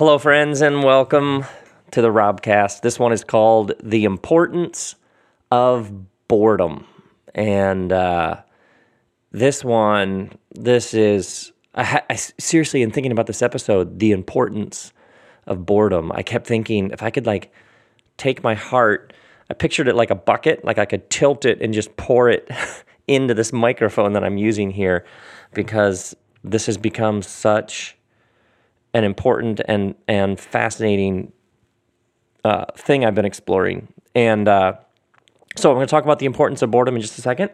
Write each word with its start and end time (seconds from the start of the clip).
Hello, 0.00 0.16
friends, 0.16 0.62
and 0.62 0.82
welcome 0.82 1.44
to 1.90 2.00
the 2.00 2.08
Robcast. 2.08 2.80
This 2.80 2.98
one 2.98 3.12
is 3.12 3.22
called 3.22 3.72
The 3.82 4.04
Importance 4.04 4.94
of 5.50 5.92
Boredom. 6.26 6.86
And 7.34 7.92
uh, 7.92 8.40
this 9.30 9.62
one, 9.62 10.32
this 10.52 10.94
is, 10.94 11.52
I, 11.74 12.00
I, 12.08 12.14
seriously, 12.14 12.80
in 12.80 12.90
thinking 12.90 13.12
about 13.12 13.26
this 13.26 13.42
episode, 13.42 13.98
the 13.98 14.12
importance 14.12 14.94
of 15.46 15.66
boredom, 15.66 16.12
I 16.12 16.22
kept 16.22 16.46
thinking 16.46 16.92
if 16.92 17.02
I 17.02 17.10
could 17.10 17.26
like 17.26 17.52
take 18.16 18.42
my 18.42 18.54
heart, 18.54 19.12
I 19.50 19.52
pictured 19.52 19.86
it 19.86 19.96
like 19.96 20.10
a 20.10 20.14
bucket, 20.14 20.64
like 20.64 20.78
I 20.78 20.86
could 20.86 21.10
tilt 21.10 21.44
it 21.44 21.60
and 21.60 21.74
just 21.74 21.94
pour 21.98 22.30
it 22.30 22.50
into 23.06 23.34
this 23.34 23.52
microphone 23.52 24.14
that 24.14 24.24
I'm 24.24 24.38
using 24.38 24.70
here 24.70 25.04
because 25.52 26.16
this 26.42 26.64
has 26.64 26.78
become 26.78 27.20
such 27.20 27.98
an 28.94 29.04
important 29.04 29.60
and 29.66 29.94
and 30.08 30.38
fascinating 30.38 31.32
uh, 32.44 32.66
thing 32.76 33.04
I've 33.04 33.14
been 33.14 33.24
exploring. 33.24 33.88
And 34.14 34.48
uh, 34.48 34.74
so 35.56 35.70
I'm 35.70 35.76
going 35.76 35.86
to 35.86 35.90
talk 35.90 36.04
about 36.04 36.18
the 36.18 36.26
importance 36.26 36.62
of 36.62 36.70
boredom 36.70 36.96
in 36.96 37.02
just 37.02 37.18
a 37.18 37.22
second. 37.22 37.50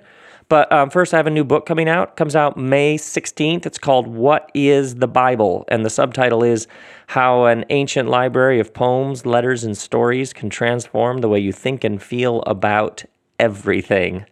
But 0.48 0.70
um, 0.70 0.90
first, 0.90 1.12
I 1.12 1.16
have 1.16 1.26
a 1.26 1.30
new 1.30 1.42
book 1.42 1.66
coming 1.66 1.88
out. 1.88 2.10
It 2.10 2.16
Comes 2.16 2.36
out 2.36 2.56
May 2.56 2.96
16th. 2.96 3.66
It's 3.66 3.78
called 3.78 4.06
"What 4.06 4.50
Is 4.54 4.96
the 4.96 5.08
Bible?" 5.08 5.64
and 5.68 5.84
the 5.84 5.90
subtitle 5.90 6.44
is 6.44 6.68
"How 7.08 7.46
an 7.46 7.64
Ancient 7.70 8.08
Library 8.08 8.60
of 8.60 8.72
Poems, 8.72 9.26
Letters, 9.26 9.64
and 9.64 9.76
Stories 9.76 10.32
Can 10.32 10.48
Transform 10.48 11.20
the 11.20 11.28
Way 11.28 11.40
You 11.40 11.52
Think 11.52 11.82
and 11.82 12.00
Feel 12.00 12.42
About 12.42 13.04
Everything." 13.40 14.24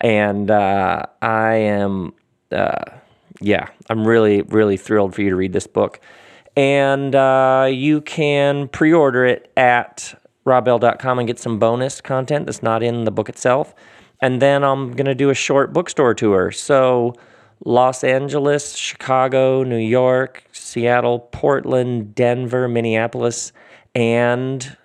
And 0.00 0.50
uh, 0.50 1.02
I 1.20 1.54
am, 1.54 2.14
uh, 2.52 2.84
yeah, 3.40 3.66
I'm 3.90 4.06
really, 4.06 4.42
really 4.42 4.76
thrilled 4.76 5.14
for 5.14 5.22
you 5.22 5.30
to 5.30 5.36
read 5.36 5.52
this 5.52 5.66
book 5.66 6.00
and 6.58 7.14
uh, 7.14 7.68
you 7.70 8.00
can 8.00 8.66
pre-order 8.66 9.24
it 9.24 9.52
at 9.56 10.20
robbell.com 10.44 11.20
and 11.20 11.28
get 11.28 11.38
some 11.38 11.60
bonus 11.60 12.00
content 12.00 12.46
that's 12.46 12.64
not 12.64 12.82
in 12.82 13.04
the 13.04 13.12
book 13.12 13.28
itself. 13.28 13.76
And 14.20 14.42
then 14.42 14.64
I'm 14.64 14.90
gonna 14.94 15.14
do 15.14 15.30
a 15.30 15.34
short 15.34 15.72
bookstore 15.72 16.14
tour. 16.14 16.50
So 16.50 17.14
Los 17.64 18.02
Angeles, 18.02 18.74
Chicago, 18.74 19.62
New 19.62 19.78
York, 19.78 20.42
Seattle, 20.50 21.20
Portland, 21.20 22.16
Denver, 22.16 22.66
Minneapolis, 22.66 23.52
and 23.94 24.76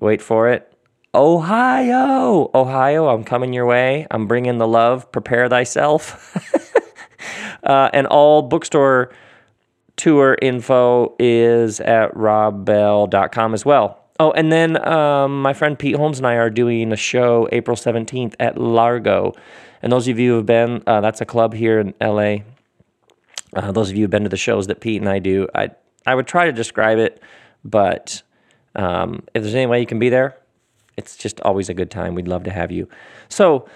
wait 0.00 0.20
for 0.20 0.50
it, 0.50 0.70
Ohio. 1.14 2.50
Ohio, 2.54 3.08
I'm 3.08 3.24
coming 3.24 3.54
your 3.54 3.64
way. 3.64 4.06
I'm 4.10 4.26
bringing 4.26 4.58
the 4.58 4.68
love. 4.68 5.10
Prepare 5.10 5.48
thyself. 5.48 6.36
uh, 7.62 7.88
and 7.94 8.06
all 8.06 8.42
bookstore 8.42 9.14
tour 9.96 10.36
info 10.40 11.14
is 11.18 11.80
at 11.80 12.16
robbell.com 12.16 13.54
as 13.54 13.64
well. 13.64 13.98
Oh, 14.20 14.30
and 14.32 14.52
then 14.52 14.86
um, 14.86 15.42
my 15.42 15.52
friend 15.52 15.78
Pete 15.78 15.96
Holmes 15.96 16.18
and 16.18 16.26
I 16.26 16.34
are 16.34 16.50
doing 16.50 16.92
a 16.92 16.96
show 16.96 17.48
April 17.50 17.76
17th 17.76 18.34
at 18.38 18.58
Largo. 18.58 19.32
And 19.82 19.90
those 19.90 20.06
of 20.06 20.18
you 20.18 20.30
who 20.30 20.36
have 20.36 20.46
been, 20.46 20.82
uh, 20.86 21.00
that's 21.00 21.20
a 21.20 21.24
club 21.24 21.54
here 21.54 21.80
in 21.80 21.94
LA. 22.00 22.36
Uh, 23.54 23.72
those 23.72 23.90
of 23.90 23.96
you 23.96 24.00
who 24.00 24.04
have 24.04 24.10
been 24.10 24.22
to 24.22 24.28
the 24.28 24.36
shows 24.36 24.68
that 24.68 24.80
Pete 24.80 25.00
and 25.00 25.08
I 25.08 25.18
do, 25.18 25.48
I, 25.54 25.70
I 26.06 26.14
would 26.14 26.26
try 26.26 26.46
to 26.46 26.52
describe 26.52 26.98
it, 26.98 27.20
but 27.64 28.22
um, 28.76 29.24
if 29.34 29.42
there's 29.42 29.54
any 29.54 29.66
way 29.66 29.80
you 29.80 29.86
can 29.86 29.98
be 29.98 30.08
there, 30.08 30.36
it's 30.96 31.16
just 31.16 31.40
always 31.40 31.68
a 31.68 31.74
good 31.74 31.90
time. 31.90 32.14
We'd 32.14 32.28
love 32.28 32.44
to 32.44 32.50
have 32.50 32.70
you. 32.70 32.88
So, 33.28 33.66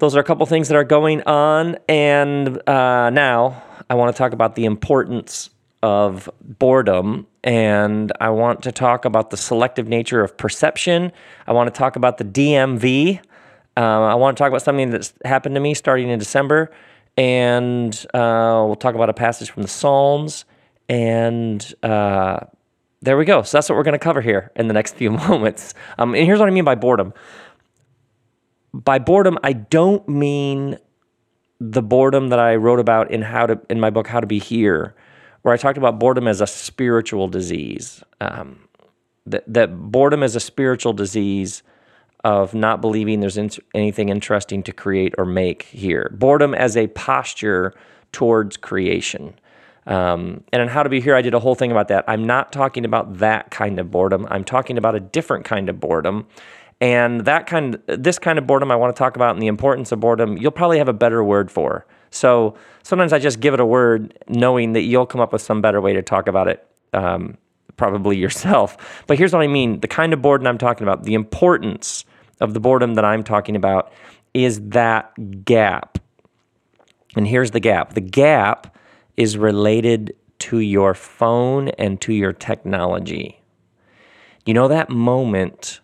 those 0.00 0.16
are 0.16 0.20
a 0.20 0.24
couple 0.24 0.44
things 0.46 0.68
that 0.68 0.76
are 0.76 0.84
going 0.84 1.22
on. 1.22 1.76
And 1.88 2.68
uh, 2.68 3.10
now 3.10 3.62
I 3.88 3.94
want 3.94 4.14
to 4.14 4.18
talk 4.18 4.32
about 4.32 4.54
the 4.54 4.64
importance 4.64 5.50
of 5.82 6.28
boredom. 6.40 7.26
And 7.44 8.10
I 8.18 8.30
want 8.30 8.62
to 8.64 8.72
talk 8.72 9.04
about 9.04 9.30
the 9.30 9.36
selective 9.36 9.88
nature 9.88 10.22
of 10.22 10.36
perception. 10.36 11.12
I 11.46 11.52
want 11.52 11.72
to 11.72 11.78
talk 11.78 11.96
about 11.96 12.18
the 12.18 12.24
DMV. 12.24 13.20
Uh, 13.76 13.80
I 13.80 14.14
want 14.14 14.36
to 14.36 14.42
talk 14.42 14.48
about 14.48 14.62
something 14.62 14.90
that's 14.90 15.12
happened 15.24 15.54
to 15.54 15.60
me 15.60 15.74
starting 15.74 16.08
in 16.08 16.18
December. 16.18 16.70
And 17.16 17.94
uh, 18.14 18.64
we'll 18.66 18.76
talk 18.76 18.94
about 18.94 19.10
a 19.10 19.14
passage 19.14 19.50
from 19.50 19.62
the 19.62 19.68
Psalms. 19.68 20.46
And 20.88 21.74
uh, 21.82 22.40
there 23.02 23.18
we 23.18 23.26
go. 23.26 23.42
So 23.42 23.58
that's 23.58 23.68
what 23.68 23.76
we're 23.76 23.84
going 23.84 23.92
to 23.92 23.98
cover 23.98 24.22
here 24.22 24.50
in 24.56 24.66
the 24.66 24.74
next 24.74 24.94
few 24.96 25.10
moments. 25.10 25.74
Um, 25.98 26.14
and 26.14 26.24
here's 26.24 26.40
what 26.40 26.48
I 26.48 26.52
mean 26.52 26.64
by 26.64 26.74
boredom 26.74 27.12
by 28.72 28.98
boredom, 28.98 29.38
I 29.42 29.52
don't 29.52 30.08
mean 30.08 30.78
the 31.60 31.82
boredom 31.82 32.28
that 32.28 32.38
I 32.38 32.56
wrote 32.56 32.80
about 32.80 33.10
in 33.10 33.22
how 33.22 33.46
to 33.46 33.60
in 33.68 33.80
my 33.80 33.90
book 33.90 34.06
How 34.06 34.20
to 34.20 34.26
Be 34.26 34.38
Here, 34.38 34.94
where 35.42 35.52
I 35.52 35.56
talked 35.56 35.78
about 35.78 35.98
boredom 35.98 36.26
as 36.26 36.40
a 36.40 36.46
spiritual 36.46 37.28
disease. 37.28 38.02
Um, 38.20 38.68
that 39.26 39.44
that 39.52 39.76
boredom 39.76 40.22
is 40.22 40.34
a 40.34 40.40
spiritual 40.40 40.92
disease 40.92 41.62
of 42.24 42.54
not 42.54 42.80
believing 42.80 43.20
there's 43.20 43.36
in, 43.36 43.50
anything 43.74 44.08
interesting 44.08 44.62
to 44.62 44.72
create 44.72 45.14
or 45.18 45.24
make 45.24 45.62
here. 45.64 46.10
Boredom 46.18 46.54
as 46.54 46.76
a 46.76 46.86
posture 46.88 47.74
towards 48.12 48.56
creation. 48.56 49.34
Um, 49.86 50.44
and 50.52 50.62
in 50.62 50.68
How 50.68 50.82
to 50.82 50.88
Be 50.88 51.00
Here, 51.00 51.16
I 51.16 51.22
did 51.22 51.34
a 51.34 51.40
whole 51.40 51.54
thing 51.54 51.70
about 51.70 51.88
that. 51.88 52.04
I'm 52.06 52.24
not 52.24 52.52
talking 52.52 52.84
about 52.84 53.18
that 53.18 53.50
kind 53.50 53.78
of 53.78 53.90
boredom. 53.90 54.26
I'm 54.30 54.44
talking 54.44 54.76
about 54.76 54.94
a 54.94 55.00
different 55.00 55.44
kind 55.44 55.68
of 55.68 55.80
boredom. 55.80 56.26
And 56.80 57.26
that 57.26 57.46
kind, 57.46 57.78
this 57.86 58.18
kind 58.18 58.38
of 58.38 58.46
boredom 58.46 58.70
I 58.70 58.76
want 58.76 58.94
to 58.94 58.98
talk 58.98 59.14
about 59.16 59.34
and 59.34 59.42
the 59.42 59.48
importance 59.48 59.92
of 59.92 60.00
boredom, 60.00 60.38
you'll 60.38 60.50
probably 60.50 60.78
have 60.78 60.88
a 60.88 60.94
better 60.94 61.22
word 61.22 61.50
for. 61.50 61.86
So 62.10 62.56
sometimes 62.82 63.12
I 63.12 63.18
just 63.18 63.40
give 63.40 63.54
it 63.54 63.60
a 63.60 63.66
word, 63.66 64.18
knowing 64.28 64.72
that 64.72 64.82
you'll 64.82 65.06
come 65.06 65.20
up 65.20 65.32
with 65.32 65.42
some 65.42 65.60
better 65.60 65.80
way 65.80 65.92
to 65.92 66.02
talk 66.02 66.26
about 66.26 66.48
it, 66.48 66.66
um, 66.92 67.36
probably 67.76 68.16
yourself. 68.18 69.04
But 69.06 69.18
here's 69.18 69.32
what 69.32 69.42
I 69.42 69.46
mean: 69.46 69.80
the 69.80 69.88
kind 69.88 70.12
of 70.12 70.22
boredom 70.22 70.46
I'm 70.46 70.58
talking 70.58 70.86
about, 70.86 71.04
the 71.04 71.14
importance 71.14 72.04
of 72.40 72.54
the 72.54 72.60
boredom 72.60 72.94
that 72.94 73.04
I'm 73.04 73.22
talking 73.22 73.56
about, 73.56 73.92
is 74.34 74.60
that 74.70 75.44
gap. 75.44 75.98
And 77.14 77.26
here's 77.26 77.52
the 77.52 77.60
gap: 77.60 77.94
the 77.94 78.00
gap 78.00 78.76
is 79.16 79.36
related 79.36 80.14
to 80.40 80.58
your 80.58 80.94
phone 80.94 81.68
and 81.70 82.00
to 82.00 82.12
your 82.12 82.32
technology. 82.32 83.40
You 84.46 84.54
know 84.54 84.68
that 84.68 84.88
moment 84.88 85.80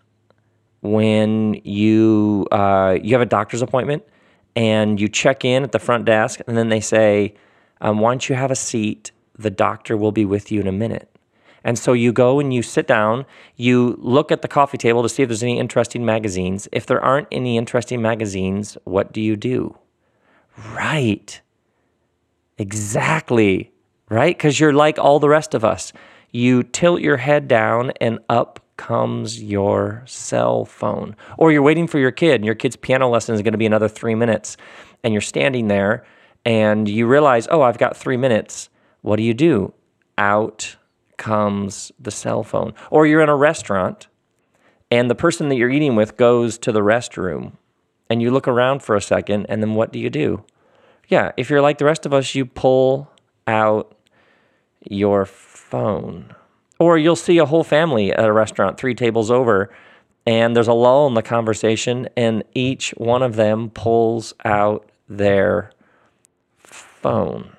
when 0.90 1.54
you 1.64 2.46
uh, 2.52 2.98
you 3.02 3.14
have 3.14 3.22
a 3.22 3.26
doctor's 3.26 3.62
appointment 3.62 4.04
and 4.54 5.00
you 5.00 5.08
check 5.08 5.44
in 5.44 5.62
at 5.62 5.72
the 5.72 5.78
front 5.78 6.04
desk, 6.04 6.40
and 6.46 6.56
then 6.56 6.68
they 6.68 6.80
say, 6.80 7.34
um, 7.80 8.00
"Once 8.00 8.28
you 8.28 8.34
have 8.34 8.50
a 8.50 8.56
seat, 8.56 9.10
the 9.38 9.50
doctor 9.50 9.96
will 9.96 10.12
be 10.12 10.24
with 10.24 10.50
you 10.50 10.60
in 10.60 10.66
a 10.66 10.72
minute." 10.72 11.10
And 11.66 11.76
so 11.76 11.94
you 11.94 12.12
go 12.12 12.38
and 12.38 12.54
you 12.54 12.62
sit 12.62 12.86
down, 12.86 13.26
you 13.56 13.96
look 13.98 14.30
at 14.30 14.40
the 14.40 14.46
coffee 14.46 14.78
table 14.78 15.02
to 15.02 15.08
see 15.08 15.24
if 15.24 15.28
there's 15.28 15.42
any 15.42 15.58
interesting 15.58 16.04
magazines. 16.04 16.68
If 16.70 16.86
there 16.86 17.04
aren't 17.04 17.26
any 17.32 17.58
interesting 17.58 18.00
magazines, 18.00 18.78
what 18.84 19.12
do 19.12 19.20
you 19.20 19.34
do? 19.34 19.76
Right. 20.56 21.40
Exactly. 22.56 23.72
Right? 24.08 24.38
Because 24.38 24.60
you're 24.60 24.72
like 24.72 24.96
all 25.00 25.18
the 25.18 25.28
rest 25.28 25.54
of 25.54 25.64
us. 25.64 25.92
You 26.30 26.62
tilt 26.62 27.00
your 27.00 27.16
head 27.16 27.48
down 27.48 27.90
and 28.00 28.20
up 28.28 28.60
comes 28.76 29.42
your 29.42 30.02
cell 30.06 30.64
phone. 30.64 31.16
Or 31.38 31.50
you're 31.50 31.62
waiting 31.62 31.86
for 31.86 31.98
your 31.98 32.10
kid, 32.10 32.36
and 32.36 32.44
your 32.44 32.54
kid's 32.54 32.76
piano 32.76 33.08
lesson 33.08 33.34
is 33.34 33.42
going 33.42 33.52
to 33.52 33.58
be 33.58 33.66
another 33.66 33.88
three 33.88 34.14
minutes, 34.14 34.56
and 35.02 35.12
you're 35.14 35.20
standing 35.20 35.68
there 35.68 36.04
and 36.44 36.88
you 36.88 37.06
realize, 37.06 37.48
oh, 37.50 37.62
I've 37.62 37.78
got 37.78 37.96
three 37.96 38.16
minutes. 38.16 38.68
What 39.02 39.16
do 39.16 39.24
you 39.24 39.34
do? 39.34 39.74
Out 40.16 40.76
comes 41.16 41.90
the 41.98 42.10
cell 42.10 42.44
phone. 42.44 42.72
Or 42.90 43.06
you're 43.06 43.20
in 43.20 43.28
a 43.28 43.36
restaurant 43.36 44.06
and 44.90 45.10
the 45.10 45.14
person 45.16 45.48
that 45.48 45.56
you're 45.56 45.70
eating 45.70 45.96
with 45.96 46.16
goes 46.16 46.56
to 46.58 46.70
the 46.70 46.80
restroom 46.80 47.54
and 48.08 48.22
you 48.22 48.30
look 48.30 48.46
around 48.46 48.84
for 48.84 48.94
a 48.94 49.00
second, 49.00 49.46
and 49.48 49.60
then 49.60 49.74
what 49.74 49.92
do 49.92 49.98
you 49.98 50.08
do? 50.08 50.44
Yeah, 51.08 51.32
if 51.36 51.50
you're 51.50 51.60
like 51.60 51.78
the 51.78 51.84
rest 51.84 52.06
of 52.06 52.14
us, 52.14 52.36
you 52.36 52.46
pull 52.46 53.10
out 53.48 53.96
your 54.88 55.24
phone. 55.24 56.32
Or 56.78 56.98
you'll 56.98 57.16
see 57.16 57.38
a 57.38 57.46
whole 57.46 57.64
family 57.64 58.12
at 58.12 58.24
a 58.24 58.32
restaurant 58.32 58.78
three 58.78 58.94
tables 58.94 59.30
over, 59.30 59.70
and 60.26 60.54
there's 60.54 60.68
a 60.68 60.74
lull 60.74 61.06
in 61.06 61.14
the 61.14 61.22
conversation, 61.22 62.08
and 62.16 62.44
each 62.54 62.90
one 62.96 63.22
of 63.22 63.36
them 63.36 63.70
pulls 63.70 64.34
out 64.44 64.90
their 65.08 65.70
phone. 66.58 67.56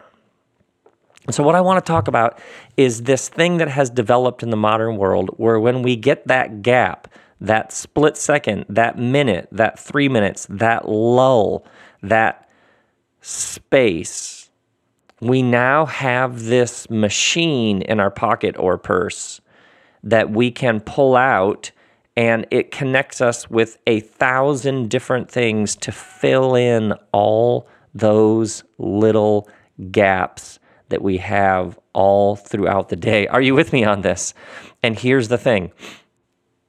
And 1.25 1.35
so, 1.35 1.43
what 1.43 1.55
I 1.55 1.61
want 1.61 1.83
to 1.83 1.87
talk 1.87 2.07
about 2.07 2.39
is 2.77 3.03
this 3.03 3.27
thing 3.27 3.57
that 3.57 3.67
has 3.67 3.89
developed 3.89 4.43
in 4.43 4.49
the 4.49 4.57
modern 4.57 4.97
world 4.97 5.29
where 5.37 5.59
when 5.59 5.81
we 5.81 5.95
get 5.95 6.27
that 6.27 6.61
gap, 6.61 7.07
that 7.41 7.71
split 7.73 8.17
second, 8.17 8.65
that 8.69 8.97
minute, 8.97 9.49
that 9.51 9.77
three 9.77 10.07
minutes, 10.09 10.47
that 10.49 10.87
lull, 10.87 11.65
that 12.01 12.49
space, 13.21 14.46
we 15.21 15.41
now 15.41 15.85
have 15.85 16.43
this 16.43 16.89
machine 16.89 17.81
in 17.81 17.99
our 17.99 18.11
pocket 18.11 18.55
or 18.57 18.77
purse 18.77 19.41
that 20.03 20.29
we 20.29 20.51
can 20.51 20.79
pull 20.79 21.15
out 21.15 21.71
and 22.15 22.47
it 22.49 22.71
connects 22.71 23.21
us 23.21 23.49
with 23.49 23.77
a 23.85 23.99
thousand 23.99 24.89
different 24.89 25.29
things 25.29 25.75
to 25.75 25.91
fill 25.91 26.55
in 26.55 26.93
all 27.11 27.67
those 27.93 28.63
little 28.79 29.47
gaps 29.91 30.59
that 30.89 31.01
we 31.01 31.17
have 31.17 31.77
all 31.93 32.35
throughout 32.35 32.89
the 32.89 32.95
day. 32.95 33.27
Are 33.27 33.41
you 33.41 33.53
with 33.53 33.73
me 33.73 33.83
on 33.83 34.01
this? 34.01 34.33
And 34.81 34.97
here's 34.97 35.27
the 35.27 35.37
thing 35.37 35.71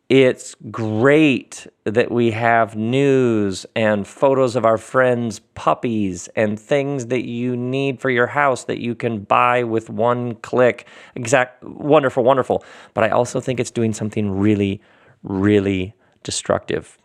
it's 0.09 0.55
great 0.71 1.67
that 1.85 2.11
we 2.11 2.31
have 2.31 2.77
news 2.77 3.67
and 3.77 4.07
photos 4.07 4.57
of 4.57 4.65
our 4.65 4.79
friends' 4.79 5.41
puppies 5.55 6.29
and 6.29 6.59
things 6.59 7.07
that 7.07 7.27
you 7.27 7.55
need 7.57 8.01
for 8.01 8.09
your 8.09 8.29
house 8.29 8.65
that 8.65 8.79
you 8.79 8.95
can 8.95 9.21
buy 9.21 9.65
with 9.65 9.91
one 9.91 10.35
click. 10.37 10.87
Exact 11.15 11.63
wonderful, 11.63 12.25
wonderful. 12.25 12.65
But 12.95 13.05
I 13.05 13.11
also 13.11 13.39
think 13.39 13.61
it's 13.61 13.71
doing 13.71 13.93
something 13.93 14.31
really, 14.31 14.81
really 15.23 15.95
destructive. 16.23 16.97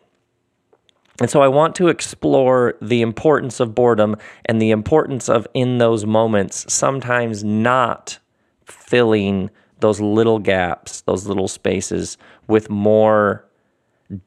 And 1.20 1.30
so 1.30 1.42
I 1.42 1.50
want 1.50 1.76
to 1.76 1.90
explore 1.90 2.76
the 2.82 3.02
importance 3.02 3.60
of 3.60 3.76
boredom 3.76 4.16
and 4.46 4.62
the 4.62 4.72
importance 4.72 5.30
of, 5.30 5.46
in 5.54 5.78
those 5.78 6.06
moments, 6.06 6.72
sometimes 6.74 7.44
not 7.44 8.18
filling 8.66 9.50
those 9.84 10.00
little 10.00 10.40
gaps, 10.40 11.02
those 11.02 11.28
little 11.28 11.50
spaces 11.50 12.18
with 12.48 12.70
more 12.70 13.46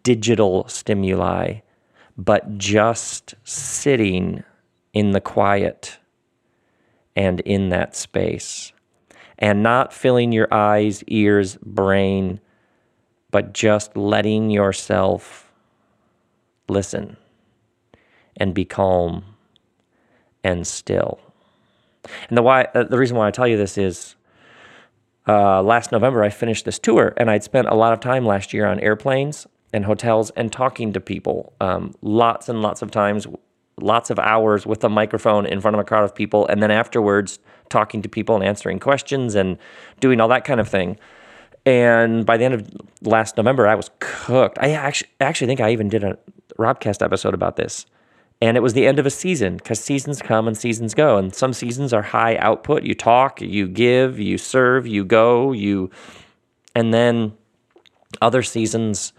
digital 0.03 0.69
stimuli, 0.69 1.61
but 2.19 2.59
just 2.59 3.35
sitting 3.43 4.45
in 4.93 5.13
the 5.13 5.21
quiet 5.21 5.99
and 7.17 7.41
in 7.41 7.71
that 7.71 7.97
space 7.97 8.73
and 9.39 9.63
not 9.63 9.95
filling 9.95 10.31
your 10.31 10.53
eyes, 10.53 11.03
ears, 11.05 11.57
brain, 11.63 12.39
but 13.31 13.55
just 13.55 13.97
letting 13.97 14.51
yourself 14.51 15.51
listen 16.69 17.17
and 18.37 18.53
be 18.55 18.67
calm 18.67 19.25
and 20.45 20.67
still. 20.67 21.19
And 22.29 22.37
the 22.37 22.43
why 22.43 22.69
uh, 22.75 22.85
the 22.85 22.99
reason 22.99 23.17
why 23.17 23.27
I 23.27 23.31
tell 23.31 23.49
you 23.49 23.57
this 23.57 23.79
is 23.79 24.17
uh, 25.27 25.63
last 25.63 25.93
November 25.93 26.23
I 26.23 26.31
finished 26.31 26.65
this 26.65 26.79
tour 26.79 27.15
and 27.17 27.31
I'd 27.31 27.43
spent 27.43 27.69
a 27.69 27.75
lot 27.75 27.93
of 27.93 28.01
time 28.01 28.25
last 28.25 28.53
year 28.53 28.67
on 28.67 28.81
airplanes 28.81 29.47
and 29.73 29.85
hotels 29.85 30.31
and 30.31 30.53
talking 30.53 30.93
to 30.93 31.01
people 31.01 31.53
um, 31.61 31.95
lots 32.03 32.49
and 32.49 32.63
lots 32.63 32.83
of 32.83 32.91
times 32.91 33.27
lots 33.79 34.11
of 34.11 34.19
hours 34.19 34.67
with 34.67 34.83
a 34.85 34.89
microphone 34.89 35.45
in 35.47 35.61
front 35.61 35.75
of 35.75 35.81
a 35.81 35.85
crowd 35.85 36.05
of 36.05 36.15
people 36.15 36.47
and 36.47 36.63
then 36.63 36.71
afterwards 36.71 37.39
talking 37.69 38.01
to 38.03 38.09
people 38.09 38.35
and 38.35 38.45
answering 38.45 38.79
questions 38.79 39.35
and 39.35 39.59
doing 40.01 40.21
all 40.21 40.29
that 40.29 40.45
kind 40.45 40.61
of 40.61 40.69
thing 40.69 40.99
and 41.67 42.25
by 42.25 42.37
the 42.37 42.45
end 42.45 42.55
of 42.55 42.71
last 43.03 43.37
November, 43.37 43.67
I 43.67 43.75
was 43.75 43.91
cooked. 43.99 44.57
I 44.61 44.71
actually 44.71 45.11
actually 45.21 45.49
think 45.49 45.61
I 45.61 45.73
even 45.73 45.89
did 45.89 46.05
a 46.05 46.17
Robcast 46.57 47.05
episode 47.05 47.35
about 47.35 47.57
this. 47.57 47.87
And 48.43 48.57
it 48.57 48.61
was 48.61 48.75
the 48.75 48.87
end 48.87 48.99
of 48.99 49.07
a 49.07 49.11
season 49.11 49.57
because 49.57 49.81
seasons 49.81 50.21
come 50.21 50.47
and 50.47 50.57
seasons 50.57 50.93
go. 50.93 51.17
And 51.17 51.35
some 51.35 51.53
seasons 51.53 51.93
are 51.93 52.03
high 52.03 52.37
output. 52.37 52.83
You 52.83 52.95
talk, 52.95 53.41
you 53.41 53.67
give, 53.67 54.19
you 54.19 54.37
serve, 54.37 54.87
you 54.87 55.05
go, 55.05 55.53
you, 55.53 55.91
and 56.75 56.93
then 56.93 57.33
other 58.21 58.43
seasons 58.43 59.13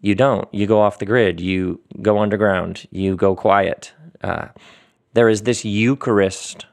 you 0.00 0.14
don't. 0.14 0.52
You 0.52 0.66
go 0.66 0.80
off 0.80 0.98
the 0.98 1.06
grid, 1.06 1.40
you 1.40 1.80
go 2.02 2.18
underground, 2.18 2.86
you 2.90 3.16
go 3.16 3.34
quiet. 3.34 3.92
Uh, 4.22 4.48
there 5.14 5.28
is 5.28 5.42
this 5.42 5.64
Eucharist 5.64 6.66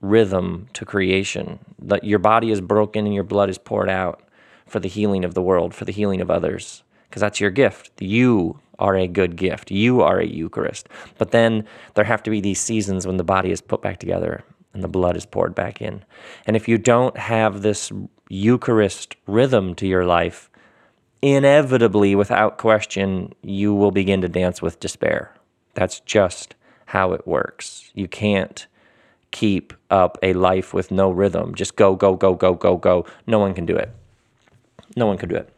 rhythm 0.00 0.68
to 0.74 0.84
creation. 0.84 1.58
That 1.80 2.04
your 2.04 2.18
body 2.18 2.50
is 2.50 2.60
broken 2.60 3.06
and 3.06 3.14
your 3.14 3.24
blood 3.24 3.50
is 3.50 3.58
poured 3.58 3.88
out 3.88 4.22
for 4.66 4.80
the 4.80 4.88
healing 4.88 5.24
of 5.24 5.34
the 5.34 5.42
world, 5.42 5.74
for 5.74 5.84
the 5.84 5.92
healing 5.92 6.20
of 6.20 6.30
others, 6.30 6.82
because 7.08 7.20
that's 7.20 7.40
your 7.40 7.50
gift. 7.50 7.90
You 8.00 8.60
are 8.78 8.96
a 8.96 9.06
good 9.06 9.36
gift. 9.36 9.70
You 9.70 10.02
are 10.02 10.18
a 10.18 10.26
Eucharist. 10.26 10.88
But 11.18 11.30
then 11.30 11.64
there 11.94 12.04
have 12.04 12.22
to 12.24 12.30
be 12.30 12.40
these 12.40 12.60
seasons 12.60 13.06
when 13.06 13.16
the 13.16 13.24
body 13.24 13.50
is 13.50 13.60
put 13.60 13.82
back 13.82 13.98
together 13.98 14.44
and 14.72 14.82
the 14.82 14.88
blood 14.88 15.16
is 15.16 15.26
poured 15.26 15.54
back 15.54 15.80
in. 15.80 16.04
And 16.46 16.56
if 16.56 16.68
you 16.68 16.78
don't 16.78 17.16
have 17.16 17.62
this 17.62 17.90
Eucharist 18.28 19.16
rhythm 19.26 19.74
to 19.76 19.86
your 19.86 20.04
life, 20.04 20.50
inevitably, 21.22 22.14
without 22.14 22.58
question, 22.58 23.32
you 23.42 23.74
will 23.74 23.90
begin 23.90 24.20
to 24.20 24.28
dance 24.28 24.62
with 24.62 24.80
despair. 24.80 25.34
That's 25.74 26.00
just 26.00 26.54
how 26.86 27.12
it 27.12 27.26
works. 27.26 27.90
You 27.94 28.08
can't 28.08 28.66
keep 29.30 29.72
up 29.90 30.18
a 30.22 30.32
life 30.32 30.72
with 30.72 30.90
no 30.90 31.10
rhythm. 31.10 31.54
Just 31.54 31.76
go, 31.76 31.94
go, 31.94 32.14
go, 32.14 32.34
go, 32.34 32.54
go, 32.54 32.76
go. 32.76 33.06
No 33.26 33.38
one 33.38 33.54
can 33.54 33.66
do 33.66 33.76
it. 33.76 33.90
No 34.96 35.06
one 35.06 35.18
can 35.18 35.28
do 35.28 35.36
it. 35.36 35.48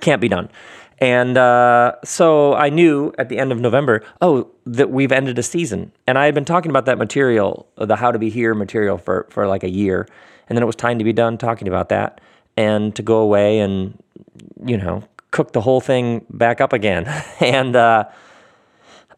Can't 0.00 0.20
be 0.20 0.28
done. 0.28 0.50
And 0.98 1.36
uh, 1.36 1.96
so 2.04 2.54
I 2.54 2.70
knew 2.70 3.12
at 3.18 3.28
the 3.28 3.38
end 3.38 3.52
of 3.52 3.58
November, 3.58 4.02
oh, 4.20 4.50
that 4.66 4.90
we've 4.90 5.12
ended 5.12 5.38
a 5.38 5.42
season. 5.42 5.92
And 6.06 6.18
I 6.18 6.26
had 6.26 6.34
been 6.34 6.44
talking 6.44 6.70
about 6.70 6.86
that 6.86 6.98
material, 6.98 7.68
the 7.76 7.96
How 7.96 8.12
to 8.12 8.18
Be 8.18 8.30
Here 8.30 8.54
material, 8.54 8.98
for, 8.98 9.26
for 9.30 9.46
like 9.46 9.64
a 9.64 9.70
year. 9.70 10.08
And 10.48 10.56
then 10.56 10.62
it 10.62 10.66
was 10.66 10.76
time 10.76 10.98
to 10.98 11.04
be 11.04 11.12
done 11.12 11.38
talking 11.38 11.68
about 11.68 11.88
that 11.88 12.20
and 12.56 12.94
to 12.96 13.02
go 13.02 13.18
away 13.18 13.58
and, 13.58 14.00
you 14.64 14.76
know, 14.76 15.02
cook 15.30 15.52
the 15.52 15.60
whole 15.60 15.80
thing 15.80 16.24
back 16.30 16.60
up 16.60 16.72
again. 16.72 17.06
and 17.40 17.74
uh, 17.74 18.04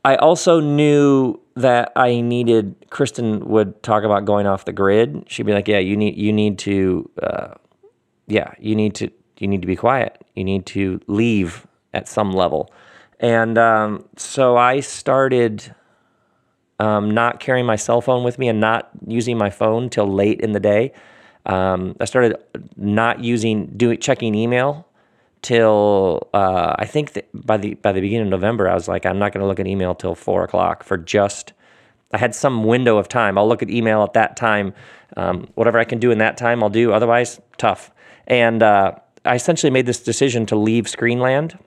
I 0.05 0.17
also 0.17 0.61
knew 0.61 1.41
that 1.57 1.93
I 1.97 2.21
needed. 2.21 2.77
Kristen 2.91 3.41
would 3.49 3.83
talk 3.83 4.05
about 4.05 4.25
going 4.25 4.47
off 4.47 4.65
the 4.65 4.73
grid. 4.73 5.25
She'd 5.27 5.47
be 5.47 5.53
like, 5.53 5.67
"Yeah, 5.67 5.79
you 5.79 5.97
need 5.97 6.17
you 6.17 6.33
need 6.33 6.59
to, 6.61 7.11
uh, 7.23 7.55
yeah, 8.29 8.53
you 8.59 8.77
need 8.77 8.95
to 8.97 9.11
you 9.39 9.49
need 9.49 9.63
to 9.63 9.67
be 9.67 9.77
quiet. 9.77 10.25
You 10.35 10.45
need 10.45 10.67
to 10.67 11.01
leave 11.07 11.67
at 11.95 12.09
some 12.09 12.33
level. 12.33 12.73
And 13.21 13.57
um, 13.57 14.05
so 14.17 14.57
I 14.57 14.81
started 14.81 15.75
um, 16.79 17.11
not 17.11 17.41
carrying 17.41 17.67
my 17.67 17.77
cell 17.77 18.01
phone 18.01 18.25
with 18.25 18.39
me 18.39 18.49
and 18.49 18.61
not 18.61 18.91
using 19.07 19.39
my 19.39 19.51
phone 19.51 19.89
till 19.89 20.07
late 20.07 20.41
in 20.41 20.53
the 20.53 20.61
day. 20.61 20.93
Um, 21.47 21.97
I 22.01 22.05
started 22.05 22.37
not 22.77 23.23
using 23.23 23.67
doing 23.67 23.99
checking 23.99 24.35
email 24.35 24.87
till 25.43 26.29
uh, 26.35 26.75
I 26.79 26.87
think 26.87 27.23
by 27.33 27.57
the 27.57 27.75
by 27.75 27.93
the 27.93 28.01
beginning 28.01 28.27
of 28.27 28.31
November. 28.31 28.69
I 28.69 28.75
was 28.75 28.89
like, 28.89 29.07
I'm 29.07 29.19
not 29.19 29.33
going 29.33 29.43
to 29.43 29.47
look 29.47 29.61
at 29.61 29.67
email 29.67 29.95
till 29.95 30.15
four 30.15 30.45
o'clock 30.45 30.83
for 30.83 30.99
just. 30.99 31.53
I 32.13 32.19
had 32.19 32.35
some 32.35 32.65
window 32.65 32.99
of 32.99 33.09
time. 33.09 33.37
I'll 33.37 33.49
look 33.49 33.63
at 33.63 33.71
email 33.71 34.03
at 34.03 34.13
that 34.13 34.37
time. 34.37 34.75
Um, 35.17 35.49
whatever 35.55 35.79
I 35.79 35.85
can 35.85 35.99
do 35.99 36.11
in 36.11 36.19
that 36.19 36.37
time, 36.37 36.63
I'll 36.63 36.71
do. 36.71 36.93
Otherwise, 36.93 37.41
tough. 37.59 37.93
And 38.27 38.63
uh, 38.63 38.97
I 39.27 39.35
essentially 39.35 39.71
made 39.71 39.87
this 39.87 40.01
decision 40.01 40.47
to 40.47 40.57
leave 40.57 40.85
Screenland. 40.85 41.59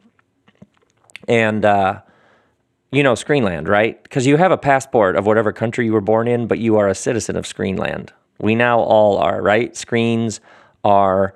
And, 1.27 1.63
uh, 1.63 2.01
you 2.91 3.03
know, 3.03 3.13
Screenland, 3.13 3.67
right? 3.67 4.01
Because 4.01 4.25
you 4.25 4.37
have 4.37 4.51
a 4.51 4.57
passport 4.57 5.15
of 5.15 5.25
whatever 5.25 5.51
country 5.51 5.85
you 5.85 5.93
were 5.93 6.01
born 6.01 6.27
in, 6.27 6.47
but 6.47 6.57
you 6.57 6.77
are 6.77 6.87
a 6.87 6.95
citizen 6.95 7.35
of 7.35 7.45
Screenland. 7.45 8.09
We 8.39 8.55
now 8.55 8.79
all 8.79 9.17
are, 9.17 9.41
right? 9.41 9.75
Screens 9.75 10.39
are 10.83 11.35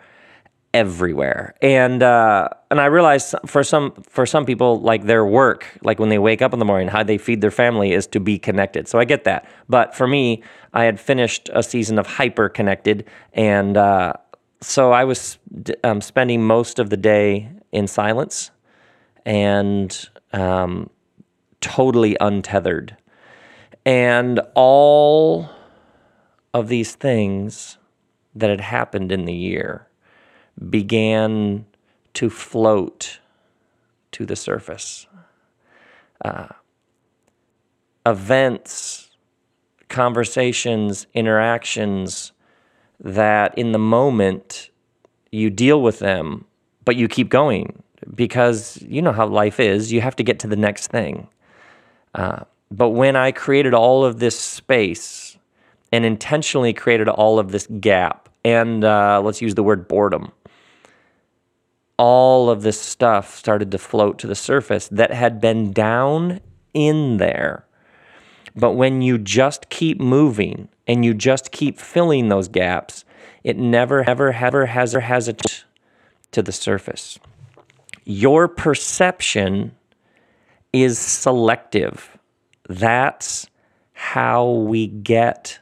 everywhere. 0.74 1.54
And 1.62 2.02
uh, 2.02 2.50
and 2.72 2.82
I 2.82 2.86
realized 2.86 3.36
for 3.46 3.63
some 3.63 3.92
for 4.10 4.25
some 4.25 4.46
people, 4.46 4.82
like 4.82 5.03
their 5.03 5.25
work, 5.25 5.68
like 5.84 6.00
when 6.00 6.10
they 6.10 6.18
wake 6.18 6.42
up 6.42 6.53
in 6.53 6.60
the 6.60 6.65
morning, 6.65 6.88
how 6.88 7.03
they 7.03 7.18
feed 7.18 7.42
their 7.42 7.51
family 7.51 7.92
is 7.92 8.08
to 8.08 8.20
be 8.20 8.39
connected. 8.39 8.88
So 8.88 8.98
I 8.98 9.06
get 9.06 9.24
that. 9.25 9.48
But 9.70 9.94
for 9.94 10.08
me, 10.08 10.42
I 10.74 10.86
had 10.86 11.00
finished 11.00 11.50
a 11.53 11.62
season 11.62 12.00
of 12.00 12.08
hyper 12.08 12.50
connected, 12.50 13.06
and 13.34 13.77
uh, 13.77 14.13
so 14.63 14.91
I 14.91 15.03
was 15.03 15.38
um, 15.84 16.01
spending 16.01 16.43
most 16.43 16.79
of 16.79 16.89
the 16.89 16.98
day 16.98 17.51
in 17.72 17.88
silence 17.88 18.51
and 19.25 20.10
um, 20.32 20.89
totally 21.60 22.15
untethered. 22.20 22.96
And 23.86 24.39
all 24.55 25.50
of 26.53 26.70
these 26.70 26.96
things 26.96 27.77
that 28.36 28.50
had 28.50 28.62
happened 28.62 29.12
in 29.12 29.25
the 29.25 29.34
year 29.34 29.88
began 30.70 31.65
to 32.13 32.29
float 32.29 33.20
to 34.12 34.25
the 34.25 34.36
surface. 34.36 35.08
Uh, 36.24 36.48
events, 38.05 39.10
conversations, 39.89 41.08
interactions, 41.13 42.32
that 43.03 43.57
in 43.57 43.74
the 43.74 43.79
moment 43.79 44.69
you 45.31 45.50
deal 45.50 45.81
with 45.81 46.00
them, 46.00 46.45
but 46.86 46.95
you 46.95 47.07
keep 47.07 47.29
going 47.29 47.83
because 48.15 48.81
you 48.81 49.01
know 49.01 49.12
how 49.12 49.27
life 49.27 49.60
is. 49.60 49.91
You 49.91 50.01
have 50.01 50.15
to 50.17 50.24
get 50.24 50.39
to 50.39 50.48
the 50.48 50.55
next 50.55 50.88
thing. 50.88 51.27
Uh, 52.15 52.43
but 52.72 52.89
when 52.89 53.15
I 53.15 53.31
created 53.31 53.74
all 53.74 54.03
of 54.03 54.19
this 54.19 54.39
space 54.39 55.38
and 55.91 56.05
intentionally 56.05 56.74
created 56.74 57.07
all 57.07 57.39
of 57.39 57.51
this 57.51 57.67
gap, 57.79 58.29
and 58.43 58.83
uh, 58.83 59.22
let's 59.24 59.41
use 59.41 59.55
the 59.55 59.63
word 59.63 59.88
boredom, 59.88 60.31
all 61.98 62.50
of 62.50 62.63
this 62.63 62.79
stuff 62.79 63.36
started 63.36 63.72
to 63.72 63.77
float 63.77 64.17
to 64.19 64.27
the 64.27 64.36
surface 64.36 64.88
that 64.89 65.13
had 65.13 65.39
been 65.39 65.72
down 65.72 66.41
in 66.74 67.17
there. 67.17 67.65
But 68.55 68.72
when 68.72 69.01
you 69.01 69.17
just 69.17 69.69
keep 69.69 70.00
moving 70.00 70.69
and 70.88 71.04
you 71.06 71.13
just 71.13 71.52
keep 71.52 71.80
filling 71.80 72.30
those 72.30 72.48
gaps, 72.48 73.06
it 73.44 73.58
never, 73.58 74.08
ever, 74.10 74.34
ever 74.34 74.66
has 74.66 74.96
or 74.96 75.02
has 75.02 75.32
to 76.32 76.42
the 76.42 76.52
surface. 76.52 77.20
Your 78.06 78.48
perception 78.48 79.75
is 80.72 80.98
selective. 80.98 82.18
That's 82.68 83.48
how 83.94 84.50
we 84.50 84.88
get 84.88 85.60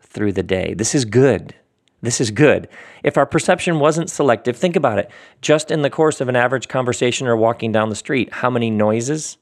through 0.00 0.32
the 0.32 0.42
day. 0.42 0.74
This 0.74 0.94
is 0.94 1.04
good. 1.04 1.54
This 2.00 2.20
is 2.20 2.30
good. 2.30 2.68
If 3.04 3.16
our 3.16 3.26
perception 3.26 3.78
wasn't 3.78 4.10
selective, 4.10 4.56
think 4.56 4.76
about 4.76 4.98
it. 4.98 5.10
Just 5.40 5.70
in 5.70 5.82
the 5.82 5.90
course 5.90 6.20
of 6.20 6.28
an 6.28 6.36
average 6.36 6.68
conversation 6.68 7.26
or 7.26 7.36
walking 7.36 7.70
down 7.70 7.90
the 7.90 7.94
street, 7.94 8.32
how 8.32 8.50
many 8.50 8.70
noises, 8.70 9.38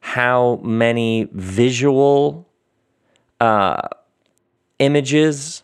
how 0.00 0.60
many 0.62 1.28
visual 1.32 2.48
uh, 3.40 3.88
images. 4.78 5.62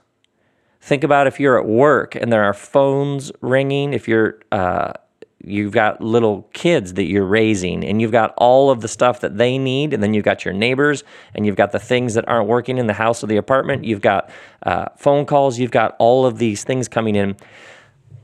Think 0.80 1.04
about 1.04 1.26
if 1.26 1.38
you're 1.38 1.58
at 1.58 1.66
work 1.66 2.14
and 2.14 2.32
there 2.32 2.42
are 2.42 2.54
phones 2.54 3.30
ringing, 3.40 3.92
if 3.92 4.08
you're 4.08 4.40
uh, 4.50 4.92
you've 5.44 5.72
got 5.72 6.00
little 6.00 6.48
kids 6.52 6.94
that 6.94 7.04
you're 7.04 7.26
raising 7.26 7.84
and 7.84 8.00
you've 8.00 8.12
got 8.12 8.32
all 8.36 8.70
of 8.70 8.80
the 8.80 8.88
stuff 8.88 9.20
that 9.20 9.36
they 9.38 9.58
need 9.58 9.92
and 9.92 10.02
then 10.02 10.14
you've 10.14 10.24
got 10.24 10.44
your 10.44 10.54
neighbors 10.54 11.02
and 11.34 11.44
you've 11.44 11.56
got 11.56 11.72
the 11.72 11.78
things 11.78 12.14
that 12.14 12.26
aren't 12.28 12.48
working 12.48 12.78
in 12.78 12.86
the 12.86 12.92
house 12.92 13.24
or 13.24 13.26
the 13.26 13.36
apartment 13.36 13.84
you've 13.84 14.00
got 14.00 14.30
uh, 14.64 14.86
phone 14.96 15.26
calls 15.26 15.58
you've 15.58 15.70
got 15.70 15.96
all 15.98 16.26
of 16.26 16.38
these 16.38 16.62
things 16.64 16.88
coming 16.88 17.16
in 17.16 17.36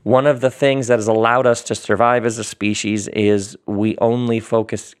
one 0.03 0.25
of 0.25 0.39
the 0.39 0.49
things 0.49 0.87
that 0.87 0.97
has 0.97 1.07
allowed 1.07 1.45
us 1.45 1.61
to 1.63 1.75
survive 1.75 2.25
as 2.25 2.37
a 2.37 2.43
species 2.43 3.07
is 3.09 3.57
we 3.65 3.97
only 3.99 4.39
focus 4.39 4.95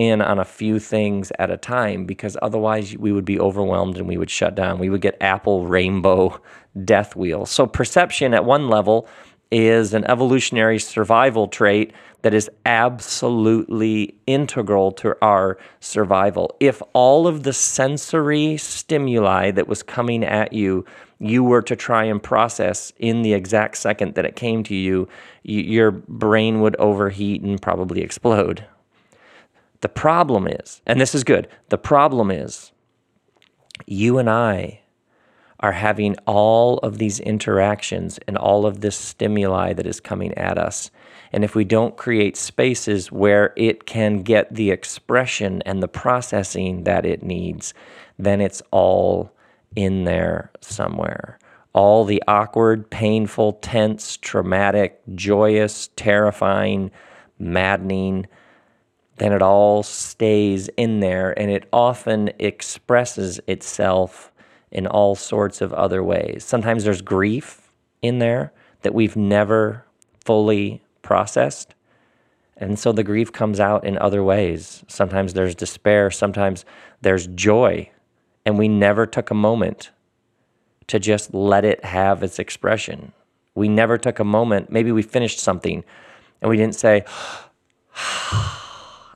in 0.00 0.22
on 0.22 0.38
a 0.38 0.44
few 0.44 0.78
things 0.78 1.32
at 1.38 1.50
a 1.50 1.56
time 1.56 2.04
because 2.06 2.36
otherwise 2.42 2.96
we 2.96 3.12
would 3.12 3.24
be 3.24 3.38
overwhelmed 3.38 3.96
and 3.96 4.08
we 4.08 4.16
would 4.16 4.30
shut 4.30 4.54
down 4.54 4.78
we 4.78 4.90
would 4.90 5.00
get 5.00 5.16
apple 5.20 5.66
rainbow 5.66 6.40
death 6.84 7.16
wheel 7.16 7.44
so 7.44 7.66
perception 7.66 8.32
at 8.34 8.44
one 8.44 8.68
level 8.68 9.08
is 9.50 9.94
an 9.94 10.04
evolutionary 10.04 10.78
survival 10.78 11.48
trait 11.48 11.92
that 12.22 12.34
is 12.34 12.50
absolutely 12.66 14.14
integral 14.26 14.92
to 14.92 15.16
our 15.22 15.58
survival. 15.80 16.54
If 16.60 16.82
all 16.92 17.26
of 17.26 17.42
the 17.42 17.52
sensory 17.52 18.56
stimuli 18.56 19.50
that 19.52 19.68
was 19.68 19.82
coming 19.82 20.24
at 20.24 20.52
you, 20.52 20.84
you 21.18 21.42
were 21.42 21.62
to 21.62 21.76
try 21.76 22.04
and 22.04 22.22
process 22.22 22.92
in 22.98 23.22
the 23.22 23.34
exact 23.34 23.76
second 23.76 24.14
that 24.14 24.24
it 24.24 24.36
came 24.36 24.62
to 24.64 24.74
you, 24.74 25.08
your 25.42 25.90
brain 25.90 26.60
would 26.60 26.76
overheat 26.76 27.42
and 27.42 27.60
probably 27.60 28.02
explode. 28.02 28.64
The 29.80 29.88
problem 29.88 30.46
is, 30.46 30.82
and 30.86 31.00
this 31.00 31.14
is 31.14 31.24
good, 31.24 31.48
the 31.68 31.78
problem 31.78 32.30
is 32.30 32.72
you 33.86 34.18
and 34.18 34.28
I 34.28 34.80
are 35.60 35.72
having 35.72 36.16
all 36.26 36.78
of 36.78 36.98
these 36.98 37.20
interactions 37.20 38.18
and 38.26 38.36
all 38.36 38.66
of 38.66 38.80
this 38.80 38.96
stimuli 38.96 39.72
that 39.74 39.86
is 39.86 40.00
coming 40.00 40.32
at 40.34 40.58
us. 40.58 40.90
And 41.32 41.44
if 41.44 41.54
we 41.54 41.64
don't 41.64 41.96
create 41.96 42.36
spaces 42.36 43.12
where 43.12 43.52
it 43.56 43.86
can 43.86 44.22
get 44.22 44.54
the 44.54 44.70
expression 44.70 45.62
and 45.62 45.82
the 45.82 45.88
processing 45.88 46.84
that 46.84 47.04
it 47.06 47.22
needs, 47.22 47.74
then 48.18 48.40
it's 48.40 48.62
all 48.70 49.32
in 49.76 50.04
there 50.04 50.50
somewhere. 50.60 51.38
All 51.72 52.04
the 52.04 52.22
awkward, 52.26 52.90
painful, 52.90 53.54
tense, 53.54 54.16
traumatic, 54.16 55.00
joyous, 55.14 55.88
terrifying, 55.94 56.90
maddening, 57.38 58.26
then 59.20 59.34
it 59.34 59.42
all 59.42 59.82
stays 59.82 60.68
in 60.78 61.00
there 61.00 61.38
and 61.38 61.50
it 61.50 61.68
often 61.74 62.30
expresses 62.38 63.38
itself 63.46 64.32
in 64.70 64.86
all 64.86 65.14
sorts 65.14 65.60
of 65.60 65.74
other 65.74 66.02
ways. 66.02 66.42
Sometimes 66.42 66.84
there's 66.84 67.02
grief 67.02 67.70
in 68.00 68.18
there 68.18 68.50
that 68.80 68.94
we've 68.94 69.16
never 69.16 69.84
fully 70.24 70.82
processed. 71.02 71.74
And 72.56 72.78
so 72.78 72.92
the 72.92 73.04
grief 73.04 73.30
comes 73.30 73.60
out 73.60 73.84
in 73.84 73.98
other 73.98 74.24
ways. 74.24 74.84
Sometimes 74.88 75.34
there's 75.34 75.54
despair, 75.54 76.10
sometimes 76.10 76.64
there's 77.02 77.26
joy. 77.26 77.90
And 78.46 78.58
we 78.58 78.68
never 78.68 79.04
took 79.04 79.30
a 79.30 79.34
moment 79.34 79.90
to 80.86 80.98
just 80.98 81.34
let 81.34 81.66
it 81.66 81.84
have 81.84 82.22
its 82.22 82.38
expression. 82.38 83.12
We 83.54 83.68
never 83.68 83.98
took 83.98 84.18
a 84.18 84.24
moment, 84.24 84.72
maybe 84.72 84.92
we 84.92 85.02
finished 85.02 85.40
something 85.40 85.84
and 86.40 86.48
we 86.48 86.56
didn't 86.56 86.74
say, 86.74 87.04
ah, 87.96 88.59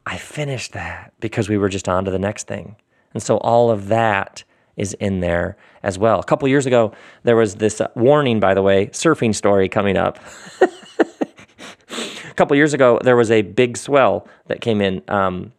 I 0.07 0.19
finished 0.19 0.73
that 0.73 1.13
because 1.21 1.49
we 1.49 1.57
were 1.57 1.69
just 1.69 1.89
on 1.89 2.05
to 2.05 2.11
the 2.11 2.19
next 2.19 2.47
thing. 2.47 2.77
And 3.15 3.23
so 3.23 3.39
all 3.39 3.71
of 3.71 3.89
that 3.89 4.45
is 4.77 4.93
in 4.95 5.21
there 5.21 5.57
as 5.83 5.99
well. 5.99 6.19
A 6.19 6.25
couple 6.25 6.49
years 6.49 6.67
ago, 6.67 6.93
there 7.23 7.37
was 7.37 7.57
this 7.57 7.81
uh, 7.81 7.89
warning, 7.95 8.41
by 8.41 8.55
the 8.55 8.63
way, 8.63 8.87
surfing 8.89 9.35
story 9.35 9.69
coming 9.69 9.97
up. 9.97 10.19
a 10.61 12.35
couple 12.35 12.57
years 12.57 12.75
ago, 12.75 12.99
there 13.03 13.17
was 13.17 13.31
a 13.31 13.43
big 13.43 13.77
swell 13.77 14.27
that 14.47 14.61
came 14.61 14.81
in. 14.81 15.03
Um, 15.09 15.53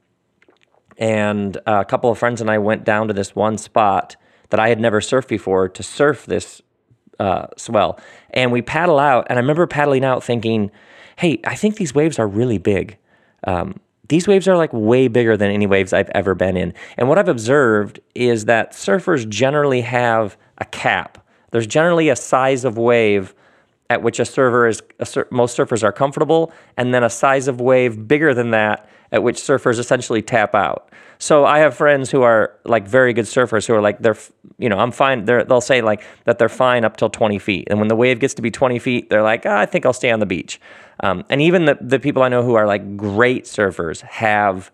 and 0.98 1.58
a 1.66 1.86
couple 1.86 2.10
of 2.10 2.18
friends 2.18 2.42
and 2.42 2.50
I 2.50 2.58
went 2.58 2.84
down 2.84 3.08
to 3.08 3.14
this 3.14 3.36
one 3.36 3.58
spot 3.58 4.16
that 4.50 4.60
I 4.60 4.70
had 4.70 4.80
never 4.80 5.02
surfed 5.02 5.28
before 5.28 5.68
to 5.70 5.84
surf 5.84 6.26
this 6.26 6.62
uh, 7.20 7.48
swell. 7.58 8.00
And 8.32 8.52
we 8.52 8.62
paddle 8.62 9.00
out, 9.00 9.28
and 9.30 9.38
I 9.40 9.42
remember 9.42 9.68
paddling 9.68 10.04
out 10.04 10.24
thinking, 10.24 10.72
hey, 11.18 11.40
I 11.46 11.56
think 11.56 11.78
these 11.78 11.96
waves 11.96 12.20
are 12.20 12.28
really 12.28 12.58
big. 12.58 12.98
Um, 13.46 13.80
these 14.08 14.28
waves 14.28 14.48
are 14.48 14.58
like 14.58 14.72
way 14.74 15.08
bigger 15.08 15.38
than 15.38 15.52
any 15.52 15.68
waves 15.68 15.94
I've 15.94 16.10
ever 16.10 16.36
been 16.36 16.58
in. 16.58 16.74
And 16.98 17.10
what 17.10 17.18
I've 17.18 17.28
observed 17.28 18.00
is 18.14 18.46
that 18.46 18.74
surfers 18.74 19.28
generally 19.28 19.82
have 19.82 20.38
a 20.58 20.66
cap. 20.66 21.26
There's 21.52 21.68
generally 21.68 22.10
a 22.10 22.16
size 22.16 22.66
of 22.66 22.78
wave 22.78 23.34
at 23.90 24.02
which 24.02 24.20
a 24.20 24.26
surfer 24.26 24.68
is 24.68 24.82
a 25.00 25.06
sur- 25.06 25.28
most 25.32 25.58
surfers 25.58 25.84
are 25.84 25.92
comfortable 25.92 26.52
and 26.78 26.94
then 26.94 27.04
a 27.04 27.10
size 27.10 27.48
of 27.48 27.62
wave 27.62 28.08
bigger 28.08 28.34
than 28.34 28.52
that 28.52 28.90
at 29.12 29.24
which 29.24 29.38
surfers 29.38 29.80
essentially 29.80 30.22
tap 30.22 30.56
out. 30.56 30.92
So 31.18 31.46
I 31.46 31.60
have 31.60 31.76
friends 31.76 32.12
who 32.12 32.24
are 32.24 32.58
like 32.66 32.88
very 32.88 33.14
good 33.14 33.26
surfers 33.26 33.66
who 33.66 33.74
are 33.74 33.82
like 33.82 34.00
they're 34.00 34.18
you 34.58 34.68
know 34.70 34.78
I'm 34.78 34.92
fine. 34.92 35.26
they 35.26 35.44
will 35.44 35.62
say 35.62 35.82
like 35.82 36.04
that 36.26 36.38
they're 36.38 36.50
fine 36.50 36.84
up 36.84 36.98
till 36.98 37.10
20 37.10 37.40
feet, 37.40 37.68
and 37.70 37.80
when 37.80 37.88
the 37.88 37.96
wave 37.96 38.20
gets 38.20 38.34
to 38.36 38.42
be 38.42 38.52
20 38.52 38.80
feet, 38.80 39.10
they're 39.10 39.24
like 39.24 39.46
ah, 39.46 39.60
I 39.60 39.66
think 39.66 39.86
I'll 39.86 39.94
stay 39.94 40.12
on 40.12 40.20
the 40.20 40.26
beach. 40.26 40.60
Um, 41.02 41.26
and 41.30 41.42
even 41.42 41.66
the 41.66 41.78
the 41.82 42.00
people 42.00 42.24
I 42.24 42.30
know 42.30 42.44
who 42.44 42.56
are 42.56 42.66
like 42.66 42.98
great 42.98 43.46
surfers 43.46 44.02
have 44.02 44.72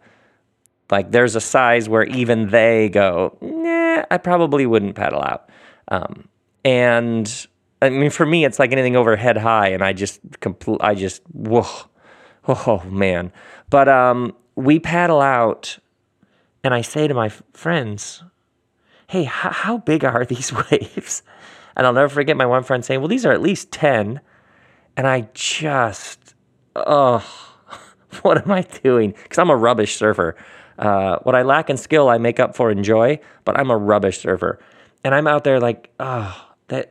like 0.90 1.12
there's 1.12 1.36
a 1.36 1.42
size 1.42 1.90
where 1.90 2.04
even 2.04 2.50
they 2.50 2.90
go 2.90 3.38
nah, 3.42 4.06
I 4.12 4.18
probably 4.18 4.66
wouldn't 4.66 4.96
paddle 4.96 5.22
out. 5.22 5.50
Um, 5.88 6.28
and 6.64 7.48
I 7.82 7.90
mean 7.90 8.12
for 8.12 8.26
me 8.26 8.46
it's 8.46 8.60
like 8.60 8.72
anything 8.72 8.96
over 8.96 9.16
head 9.16 9.38
high, 9.38 9.70
and 9.70 9.84
I 9.84 9.94
just 9.94 10.20
complete 10.40 10.80
I 10.82 10.96
just 10.96 11.22
whoa 11.32 11.66
oh 12.48 12.84
man. 12.86 13.32
But 13.70 13.88
um, 13.90 14.36
we 14.56 14.80
paddle 14.80 15.22
out 15.22 15.80
and 16.64 16.74
I 16.74 16.82
say 16.82 17.08
to 17.08 17.14
my 17.14 17.30
friends, 17.30 18.24
hey, 19.08 19.24
how, 19.24 19.52
how 19.52 19.78
big 19.78 20.06
are 20.06 20.26
these 20.30 20.54
waves? 20.54 21.24
And 21.76 21.88
I'll 21.88 21.94
never 21.94 22.10
forget 22.10 22.38
my 22.38 22.46
one 22.46 22.64
friend 22.64 22.84
saying, 22.84 23.00
well, 23.00 23.08
these 23.08 23.26
are 23.26 23.32
at 23.32 23.42
least 23.42 23.72
10. 23.72 24.20
And 24.98 25.08
I 25.08 25.28
just, 25.34 26.36
oh, 26.76 27.26
what 28.22 28.38
am 28.44 28.52
I 28.52 28.62
doing? 28.62 29.12
Because 29.24 29.38
I'm 29.38 29.50
a 29.50 29.56
rubbish 29.56 29.96
surfer. 29.96 30.36
Uh, 30.78 31.20
what 31.24 31.36
I 31.36 31.44
lack 31.44 31.70
in 31.70 31.78
skill, 31.78 32.10
I 32.10 32.18
make 32.18 32.40
up 32.40 32.56
for 32.56 32.72
in 32.72 32.84
joy, 32.84 33.20
but 33.46 33.58
I'm 33.60 33.70
a 33.70 33.78
rubbish 33.78 34.20
surfer. 34.20 34.60
And 35.04 35.14
I'm 35.14 35.28
out 35.28 35.44
there 35.44 35.60
like, 35.60 35.90
oh, 36.00 36.50
that 36.68 36.90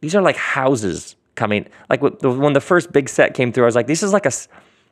these 0.00 0.14
are 0.14 0.22
like 0.22 0.36
houses 0.36 1.16
coming. 1.34 1.66
Like 1.88 2.02
when 2.02 2.52
the 2.52 2.60
first 2.60 2.92
big 2.92 3.08
set 3.08 3.34
came 3.34 3.52
through, 3.52 3.64
I 3.64 3.66
was 3.66 3.74
like, 3.74 3.86
this 3.86 4.02
is 4.02 4.12
like 4.12 4.26
a, 4.26 4.32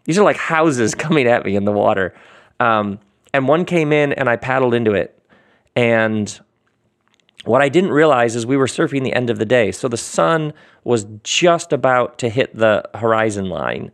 these 0.05 0.19
are 0.19 0.25
like 0.25 0.37
houses 0.37 0.95
coming 0.97 1.27
at 1.27 1.45
me 1.45 1.57
in 1.57 1.65
the 1.65 1.73
water. 1.73 2.15
Um, 2.59 2.99
and 3.33 3.47
one 3.47 3.65
came 3.65 3.93
in 3.93 4.13
and 4.13 4.29
I 4.29 4.37
paddled 4.37 4.75
into 4.75 4.93
it. 4.93 5.17
And 5.77 6.41
what 7.45 7.63
I 7.63 7.69
didn't 7.69 7.91
realize 7.91 8.37
is 8.37 8.45
we 8.45 8.57
were 8.57 8.67
surfing 8.67 9.03
the 9.03 9.15
end 9.15 9.31
of 9.31 9.39
the 9.39 9.45
day. 9.45 9.73
So 9.73 9.89
the 9.89 9.97
sun 9.97 10.53
was 10.85 11.07
just 11.23 11.73
about 11.73 12.19
to 12.19 12.29
hit 12.29 12.55
the 12.55 12.89
horizon 12.95 13.49
line. 13.49 13.93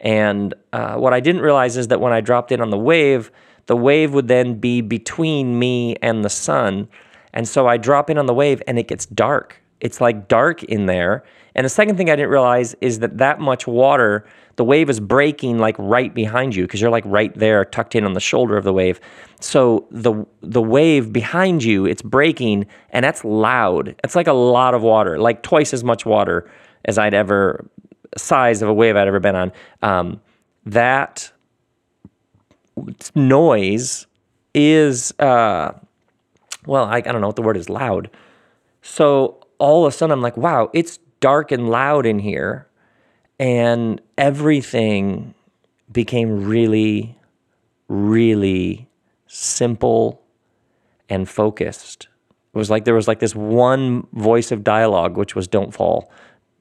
And 0.00 0.54
uh, 0.72 0.96
what 0.96 1.12
I 1.12 1.20
didn't 1.20 1.42
realize 1.42 1.76
is 1.76 1.88
that 1.88 2.00
when 2.00 2.12
I 2.12 2.20
dropped 2.20 2.52
in 2.52 2.60
on 2.60 2.70
the 2.70 2.78
wave, 2.78 3.30
the 3.66 3.76
wave 3.76 4.14
would 4.14 4.28
then 4.28 4.54
be 4.54 4.80
between 4.80 5.58
me 5.58 5.96
and 5.96 6.24
the 6.24 6.30
sun. 6.30 6.88
And 7.32 7.46
so 7.46 7.66
I 7.66 7.76
drop 7.76 8.10
in 8.10 8.18
on 8.18 8.26
the 8.26 8.34
wave 8.34 8.62
and 8.66 8.78
it 8.78 8.88
gets 8.88 9.06
dark. 9.06 9.60
It's 9.80 10.00
like 10.00 10.28
dark 10.28 10.64
in 10.64 10.86
there. 10.86 11.24
And 11.54 11.64
the 11.64 11.70
second 11.70 11.96
thing 11.96 12.10
I 12.10 12.16
didn't 12.16 12.30
realize 12.30 12.74
is 12.80 13.00
that 13.00 13.18
that 13.18 13.40
much 13.40 13.66
water 13.66 14.24
the 14.58 14.64
wave 14.64 14.90
is 14.90 14.98
breaking 14.98 15.58
like 15.58 15.76
right 15.78 16.12
behind 16.12 16.52
you 16.52 16.64
because 16.64 16.80
you're 16.80 16.90
like 16.90 17.04
right 17.06 17.32
there 17.38 17.64
tucked 17.64 17.94
in 17.94 18.04
on 18.04 18.14
the 18.14 18.20
shoulder 18.20 18.56
of 18.56 18.64
the 18.64 18.72
wave. 18.72 19.00
So 19.38 19.86
the 19.92 20.26
the 20.42 20.60
wave 20.60 21.12
behind 21.12 21.62
you, 21.62 21.86
it's 21.86 22.02
breaking 22.02 22.66
and 22.90 23.04
that's 23.04 23.24
loud. 23.24 23.94
It's 24.02 24.16
like 24.16 24.26
a 24.26 24.32
lot 24.32 24.74
of 24.74 24.82
water, 24.82 25.16
like 25.16 25.44
twice 25.44 25.72
as 25.72 25.84
much 25.84 26.04
water 26.04 26.50
as 26.86 26.98
I'd 26.98 27.14
ever 27.14 27.70
size 28.16 28.60
of 28.60 28.68
a 28.68 28.74
wave 28.74 28.96
I'd 28.96 29.06
ever 29.06 29.20
been 29.20 29.36
on. 29.36 29.52
Um, 29.82 30.20
that 30.66 31.30
noise 33.14 34.08
is 34.54 35.14
uh, 35.20 35.70
well, 36.66 36.86
I, 36.86 36.96
I 36.96 37.00
don't 37.00 37.20
know 37.20 37.28
what 37.28 37.36
the 37.36 37.42
word 37.42 37.56
is 37.56 37.68
loud. 37.68 38.10
So 38.82 39.38
all 39.58 39.86
of 39.86 39.94
a 39.94 39.96
sudden 39.96 40.12
I'm 40.12 40.20
like, 40.20 40.36
wow, 40.36 40.68
it's 40.74 40.98
dark 41.20 41.52
and 41.52 41.70
loud 41.70 42.06
in 42.06 42.18
here 42.18 42.67
and 43.38 44.00
everything 44.16 45.34
became 45.90 46.44
really, 46.44 47.16
really 47.88 48.88
simple 49.26 50.22
and 51.08 51.28
focused. 51.28 52.08
It 52.54 52.58
was 52.58 52.70
like 52.70 52.84
there 52.84 52.94
was 52.94 53.08
like 53.08 53.20
this 53.20 53.34
one 53.34 54.06
voice 54.12 54.50
of 54.50 54.64
dialogue, 54.64 55.16
which 55.16 55.34
was 55.34 55.46
don't 55.46 55.72
fall, 55.72 56.10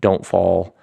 don't 0.02 0.26
fall, 0.26 0.76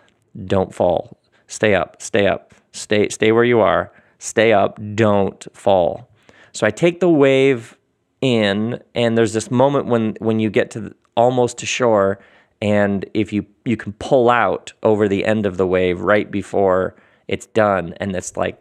don't 0.44 0.74
fall, 0.74 1.18
stay 1.46 1.74
up, 1.74 2.02
stay 2.02 2.26
up, 2.26 2.54
stay, 2.72 3.08
stay 3.08 3.32
where 3.32 3.44
you 3.44 3.60
are, 3.60 3.92
stay 4.18 4.52
up, 4.52 4.80
don't 4.94 5.46
fall. 5.52 6.10
So 6.52 6.66
I 6.66 6.70
take 6.70 7.00
the 7.00 7.08
wave 7.08 7.76
in, 8.20 8.82
and 8.94 9.16
there's 9.16 9.32
this 9.32 9.50
moment 9.50 9.86
when 9.86 10.16
when 10.18 10.40
you 10.40 10.50
get 10.50 10.70
to 10.72 10.80
the, 10.80 10.94
almost 11.16 11.58
to 11.58 11.66
shore, 11.66 12.18
and 12.64 13.04
if 13.12 13.30
you 13.30 13.44
you 13.66 13.76
can 13.76 13.92
pull 13.92 14.30
out 14.30 14.72
over 14.82 15.06
the 15.06 15.26
end 15.26 15.44
of 15.44 15.58
the 15.58 15.66
wave 15.66 16.00
right 16.00 16.30
before 16.30 16.96
it's 17.28 17.44
done, 17.48 17.92
and 18.00 18.16
it's 18.16 18.38
like 18.38 18.58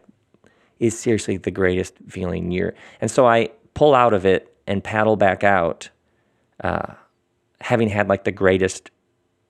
is 0.78 0.98
seriously 0.98 1.38
the 1.38 1.50
greatest 1.50 1.94
feeling 2.06 2.50
you're. 2.50 2.74
And 3.00 3.10
so 3.10 3.26
I 3.26 3.48
pull 3.72 3.94
out 3.94 4.12
of 4.12 4.26
it 4.26 4.54
and 4.66 4.84
paddle 4.84 5.16
back 5.16 5.42
out, 5.42 5.88
uh, 6.62 6.92
having 7.62 7.88
had 7.88 8.06
like 8.08 8.24
the 8.24 8.32
greatest 8.32 8.90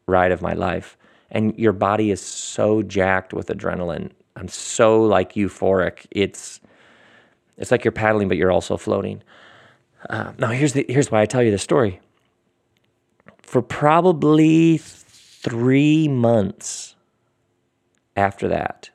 ride 0.06 0.30
of 0.30 0.40
my 0.40 0.52
life. 0.52 0.96
And 1.32 1.58
your 1.58 1.72
body 1.72 2.12
is 2.12 2.20
so 2.20 2.80
jacked 2.82 3.34
with 3.34 3.48
adrenaline. 3.48 4.12
I'm 4.36 4.46
so 4.46 5.02
like 5.02 5.32
euphoric. 5.32 6.06
It's 6.12 6.60
it's 7.58 7.72
like 7.72 7.84
you're 7.84 7.90
paddling, 7.90 8.28
but 8.28 8.36
you're 8.36 8.52
also 8.52 8.76
floating. 8.76 9.20
Uh, 10.08 10.32
now 10.38 10.50
here's 10.50 10.74
the 10.74 10.86
here's 10.88 11.10
why 11.10 11.22
I 11.22 11.26
tell 11.26 11.42
you 11.42 11.50
the 11.50 11.58
story. 11.58 12.00
For 13.54 13.62
probably 13.62 14.78
three 14.78 16.08
months 16.08 16.96
after 18.16 18.48
that, 18.48 18.90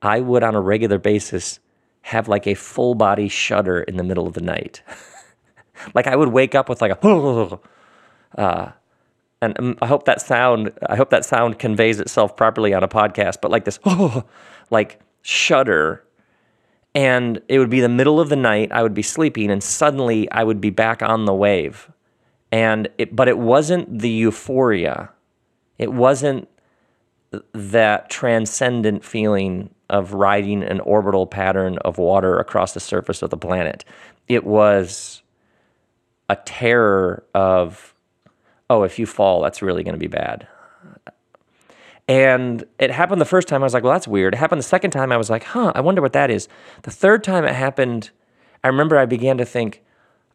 I 0.00 0.20
would 0.20 0.44
on 0.44 0.54
a 0.54 0.60
regular 0.60 0.98
basis 0.98 1.58
have 2.02 2.28
like 2.28 2.46
a 2.46 2.54
full 2.54 2.94
body 2.94 3.26
shudder 3.26 3.80
in 3.80 3.96
the 3.96 4.04
middle 4.04 4.28
of 4.28 4.34
the 4.34 4.42
night. 4.42 4.84
like 5.94 6.06
I 6.06 6.14
would 6.14 6.28
wake 6.28 6.54
up 6.54 6.68
with 6.68 6.80
like 6.80 6.92
a 6.92 7.58
uh, 8.38 8.70
and 9.42 9.58
um, 9.58 9.76
I 9.82 9.88
hope 9.88 10.04
that 10.04 10.20
sound 10.20 10.70
I 10.88 10.94
hope 10.94 11.10
that 11.10 11.24
sound 11.24 11.58
conveys 11.58 11.98
itself 11.98 12.36
properly 12.36 12.72
on 12.72 12.84
a 12.84 12.88
podcast, 12.88 13.38
but 13.42 13.50
like 13.50 13.64
this 13.64 13.80
like 14.70 15.00
shudder 15.22 16.04
and 16.94 17.42
it 17.48 17.58
would 17.58 17.70
be 17.70 17.80
the 17.80 17.88
middle 17.88 18.20
of 18.20 18.28
the 18.28 18.36
night, 18.36 18.70
I 18.70 18.84
would 18.84 18.94
be 18.94 19.02
sleeping 19.02 19.50
and 19.50 19.60
suddenly 19.60 20.30
I 20.30 20.44
would 20.44 20.60
be 20.60 20.70
back 20.70 21.02
on 21.02 21.24
the 21.24 21.34
wave. 21.34 21.90
And 22.52 22.88
it 22.98 23.14
but 23.14 23.28
it 23.28 23.38
wasn't 23.38 24.00
the 24.00 24.10
euphoria. 24.10 25.10
It 25.78 25.92
wasn't 25.92 26.48
that 27.52 28.10
transcendent 28.10 29.04
feeling 29.04 29.70
of 29.88 30.14
riding 30.14 30.62
an 30.62 30.80
orbital 30.80 31.26
pattern 31.26 31.78
of 31.78 31.98
water 31.98 32.38
across 32.38 32.74
the 32.74 32.80
surface 32.80 33.22
of 33.22 33.30
the 33.30 33.36
planet. 33.36 33.84
It 34.28 34.44
was 34.44 35.22
a 36.28 36.36
terror 36.36 37.24
of, 37.34 37.94
oh, 38.68 38.84
if 38.84 38.98
you 38.98 39.06
fall, 39.06 39.42
that's 39.42 39.62
really 39.62 39.82
going 39.82 39.94
to 39.94 40.00
be 40.00 40.06
bad. 40.06 40.46
And 42.06 42.64
it 42.78 42.90
happened 42.90 43.20
the 43.20 43.24
first 43.24 43.46
time, 43.46 43.62
I 43.62 43.66
was 43.66 43.74
like, 43.74 43.84
well, 43.84 43.92
that's 43.92 44.08
weird. 44.08 44.34
It 44.34 44.38
happened 44.38 44.58
the 44.58 44.64
second 44.64 44.90
time, 44.90 45.12
I 45.12 45.16
was 45.16 45.30
like, 45.30 45.44
huh, 45.44 45.72
I 45.74 45.80
wonder 45.80 46.02
what 46.02 46.12
that 46.12 46.30
is. 46.30 46.48
The 46.82 46.90
third 46.90 47.22
time 47.22 47.44
it 47.44 47.54
happened, 47.54 48.10
I 48.64 48.68
remember 48.68 48.98
I 48.98 49.06
began 49.06 49.38
to 49.38 49.44
think, 49.44 49.82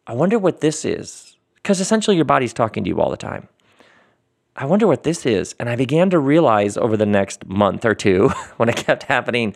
I 0.08 0.14
wonder 0.14 0.40
what 0.40 0.62
this 0.62 0.86
is. 0.86 1.35
Because 1.66 1.82
essentially 1.82 2.16
your 2.16 2.26
body's 2.26 2.54
talking 2.54 2.84
to 2.84 2.88
you 2.88 3.02
all 3.02 3.10
the 3.10 3.18
time. 3.18 3.48
I 4.56 4.68
wonder 4.68 4.86
what 4.86 5.02
this 5.02 5.26
is. 5.26 5.56
And 5.60 5.68
I 5.68 5.76
began 5.76 6.12
to 6.12 6.20
realize 6.20 6.78
over 6.78 6.96
the 6.96 7.08
next 7.08 7.44
month 7.48 7.86
or 7.86 7.96
two, 7.96 8.30
when 8.58 8.70
it 8.70 8.76
kept 8.76 9.02
happening, 9.02 9.56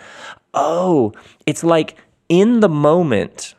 oh, 0.55 1.13
it's 1.45 1.63
like 1.63 1.99
in 2.27 2.61
the 2.61 2.67
moment, 2.67 3.53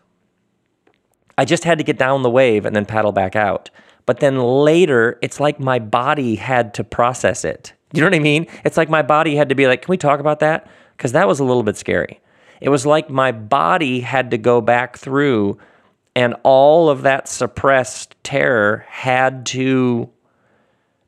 I 1.39 1.45
just 1.45 1.63
had 1.63 1.79
to 1.79 1.85
get 1.85 1.97
down 1.97 2.25
the 2.25 2.29
wave 2.29 2.67
and 2.67 2.75
then 2.75 2.87
paddle 2.87 3.13
back 3.13 3.37
out. 3.37 3.71
But 4.05 4.19
then 4.19 4.41
later, 4.41 5.17
it's 5.23 5.39
like 5.39 5.61
my 5.61 5.79
body 5.79 6.35
had 6.35 6.75
to 6.75 6.83
process 6.83 7.45
it. 7.45 7.73
You 7.93 8.01
know 8.01 8.09
what 8.09 8.17
I 8.17 8.19
mean? 8.19 8.49
It's 8.65 8.77
like 8.77 8.91
my 8.91 9.03
body 9.03 9.37
had 9.37 9.49
to 9.51 9.55
be 9.55 9.69
like, 9.69 9.83
can 9.83 9.93
we 9.93 9.97
talk 9.97 10.19
about 10.19 10.41
that? 10.41 10.67
Because 10.97 11.13
that 11.13 11.29
was 11.29 11.39
a 11.39 11.45
little 11.45 11.63
bit 11.63 11.77
scary. 11.77 12.21
It 12.61 12.71
was 12.71 12.85
like 12.85 13.11
my 13.11 13.31
body 13.31 14.01
had 14.01 14.33
to 14.33 14.39
go 14.39 14.61
back 14.61 14.99
through, 14.99 15.57
and 16.21 16.37
all 16.43 16.91
of 16.91 17.01
that 17.01 17.27
suppressed 17.29 18.15
terror 18.23 18.85
had 18.89 19.47
to 19.47 20.11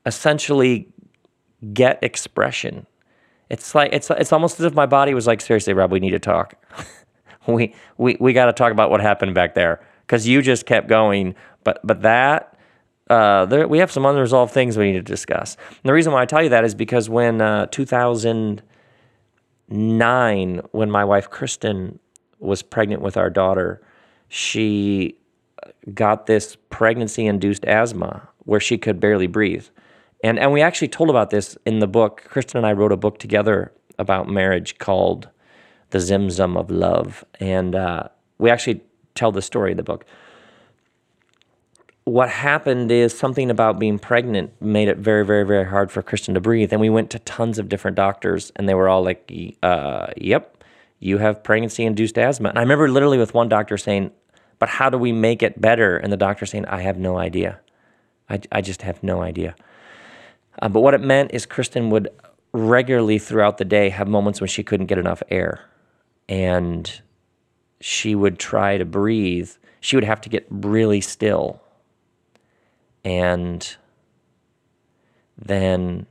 essentially 0.06 0.88
get 1.74 2.02
expression. 2.02 2.86
It's 3.50 3.74
like 3.74 3.92
it's 3.92 4.08
it's 4.08 4.32
almost 4.32 4.58
as 4.58 4.64
if 4.64 4.72
my 4.72 4.86
body 4.86 5.12
was 5.12 5.26
like, 5.26 5.42
seriously, 5.42 5.74
Rob, 5.74 5.92
we 5.92 6.00
need 6.00 6.12
to 6.12 6.18
talk. 6.18 6.54
we 7.46 7.74
we 7.98 8.16
we 8.20 8.32
got 8.32 8.46
to 8.46 8.54
talk 8.54 8.72
about 8.72 8.90
what 8.90 9.02
happened 9.02 9.34
back 9.34 9.52
there 9.52 9.84
because 10.06 10.26
you 10.26 10.40
just 10.40 10.64
kept 10.64 10.88
going. 10.88 11.34
But 11.62 11.80
but 11.84 12.00
that 12.00 12.56
uh, 13.10 13.44
there, 13.44 13.68
we 13.68 13.80
have 13.80 13.92
some 13.92 14.06
unresolved 14.06 14.54
things 14.54 14.78
we 14.78 14.92
need 14.92 14.96
to 14.96 15.02
discuss. 15.02 15.58
And 15.68 15.82
the 15.82 15.92
reason 15.92 16.14
why 16.14 16.22
I 16.22 16.24
tell 16.24 16.42
you 16.42 16.48
that 16.48 16.64
is 16.64 16.74
because 16.74 17.10
when 17.10 17.42
uh, 17.42 17.66
2009, 17.66 20.62
when 20.70 20.90
my 20.90 21.04
wife 21.04 21.28
Kristen 21.28 21.98
was 22.38 22.62
pregnant 22.62 23.02
with 23.02 23.18
our 23.18 23.28
daughter, 23.28 23.82
she 24.34 25.14
got 25.92 26.24
this 26.24 26.56
pregnancy 26.70 27.26
induced 27.26 27.66
asthma 27.66 28.26
where 28.44 28.60
she 28.60 28.78
could 28.78 28.98
barely 28.98 29.26
breathe. 29.26 29.66
And 30.24 30.38
and 30.38 30.52
we 30.52 30.62
actually 30.62 30.88
told 30.88 31.10
about 31.10 31.28
this 31.28 31.58
in 31.66 31.80
the 31.80 31.86
book. 31.86 32.24
Kristen 32.28 32.56
and 32.56 32.66
I 32.66 32.72
wrote 32.72 32.92
a 32.92 32.96
book 32.96 33.18
together 33.18 33.72
about 33.98 34.30
marriage 34.30 34.78
called 34.78 35.28
"The 35.90 35.98
Zimzum 35.98 36.56
of 36.56 36.70
Love," 36.70 37.26
and 37.40 37.74
uh, 37.74 38.04
we 38.38 38.48
actually 38.48 38.80
tell 39.14 39.32
the 39.32 39.42
story 39.42 39.72
in 39.72 39.76
the 39.76 39.82
book. 39.82 40.06
What 42.04 42.30
happened 42.30 42.90
is 42.90 43.16
something 43.16 43.50
about 43.50 43.78
being 43.78 43.98
pregnant 43.98 44.50
made 44.62 44.88
it 44.88 44.96
very, 44.96 45.26
very, 45.26 45.44
very 45.44 45.66
hard 45.66 45.92
for 45.92 46.02
Kristen 46.02 46.32
to 46.34 46.40
breathe. 46.40 46.72
And 46.72 46.80
we 46.80 46.88
went 46.88 47.10
to 47.10 47.18
tons 47.18 47.58
of 47.58 47.68
different 47.68 47.98
doctors, 47.98 48.50
and 48.56 48.66
they 48.66 48.74
were 48.74 48.88
all 48.88 49.04
like, 49.04 49.30
uh, 49.62 50.06
"Yep, 50.16 50.64
you 51.00 51.18
have 51.18 51.44
pregnancy-induced 51.44 52.16
asthma." 52.16 52.48
And 52.48 52.58
I 52.58 52.62
remember 52.62 52.88
literally 52.88 53.18
with 53.18 53.34
one 53.34 53.50
doctor 53.50 53.76
saying, 53.76 54.10
"But 54.62 54.68
how 54.78 54.88
do 54.90 54.96
we 54.96 55.10
make 55.10 55.42
it 55.42 55.60
better?" 55.60 55.96
And 55.96 56.12
the 56.12 56.22
doctor 56.28 56.46
saying, 56.46 56.66
"I 56.66 56.82
have 56.82 56.96
no 56.96 57.18
idea. 57.18 57.58
I, 58.30 58.40
I 58.52 58.60
just 58.60 58.82
have 58.82 59.02
no 59.02 59.20
idea." 59.20 59.56
Uh, 60.60 60.68
but 60.68 60.82
what 60.82 60.94
it 60.94 61.00
meant 61.00 61.32
is 61.34 61.46
Kristen 61.46 61.90
would 61.90 62.08
regularly 62.52 63.18
throughout 63.18 63.58
the 63.58 63.64
day 63.64 63.88
have 63.88 64.06
moments 64.06 64.40
when 64.40 64.46
she 64.46 64.62
couldn't 64.62 64.86
get 64.86 64.98
enough 64.98 65.20
air. 65.30 65.52
And 66.28 67.02
she 67.80 68.14
would 68.14 68.38
try 68.38 68.78
to 68.78 68.84
breathe. 68.84 69.50
She 69.80 69.96
would 69.96 70.04
have 70.04 70.20
to 70.20 70.28
get 70.28 70.46
really 70.48 71.00
still. 71.00 71.60
And 73.02 73.60
then 75.36 76.06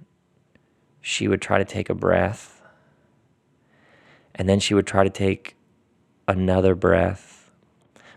she 1.00 1.30
would 1.30 1.42
try 1.42 1.58
to 1.58 1.66
take 1.78 1.90
a 1.90 1.96
breath. 1.96 2.62
And 4.36 4.50
then 4.50 4.60
she 4.60 4.74
would 4.74 4.88
try 4.88 5.06
to 5.06 5.10
take 5.10 5.56
another 6.28 6.76
breath. 6.76 7.31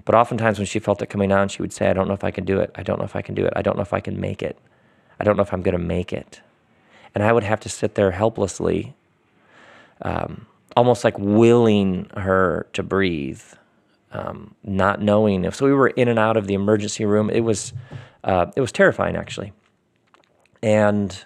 But 0.05 0.15
oftentimes, 0.15 0.59
when 0.59 0.67
she 0.67 0.79
felt 0.79 1.01
it 1.01 1.07
coming 1.07 1.33
on, 1.33 1.49
she 1.49 1.63
would 1.63 1.73
say, 1.73 1.89
I 1.89 1.93
don't 1.93 2.09
know 2.09 2.15
if 2.15 2.25
I 2.25 2.31
can 2.31 2.45
do 2.45 2.59
it. 2.59 2.71
I 2.75 2.83
don't 2.83 2.99
know 2.99 3.05
if 3.05 3.17
I 3.17 3.23
can 3.23 3.35
do 3.35 3.47
it. 3.47 3.53
I 3.57 3.63
don't 3.63 3.77
know 3.77 3.83
if 3.83 3.95
I 3.95 4.01
can 4.01 4.21
make 4.21 4.43
it. 4.43 4.59
I 5.19 5.25
don't 5.25 5.37
know 5.37 5.43
if 5.43 5.53
I'm 5.53 5.63
going 5.63 5.77
to 5.77 5.83
make 5.83 6.13
it. 6.13 6.41
And 7.15 7.25
I 7.25 7.33
would 7.33 7.45
have 7.45 7.61
to 7.61 7.69
sit 7.69 7.95
there 7.95 8.11
helplessly, 8.11 8.95
um, 10.03 10.47
almost 10.77 11.05
like 11.05 11.19
willing 11.19 12.11
her 12.17 12.67
to 12.73 12.83
breathe, 12.83 13.43
um, 14.13 14.55
not 14.63 15.01
knowing 15.01 15.45
if. 15.45 15.55
So 15.55 15.67
we 15.67 15.73
were 15.73 15.89
in 15.89 16.09
and 16.09 16.19
out 16.19 16.37
of 16.37 16.49
the 16.49 16.55
emergency 16.55 17.05
room. 17.05 17.31
It 17.31 17.41
was, 17.41 17.73
uh, 18.25 18.47
it 18.57 18.61
was 18.61 18.73
terrifying 18.73 19.17
actually. 19.17 19.53
And 20.63 21.25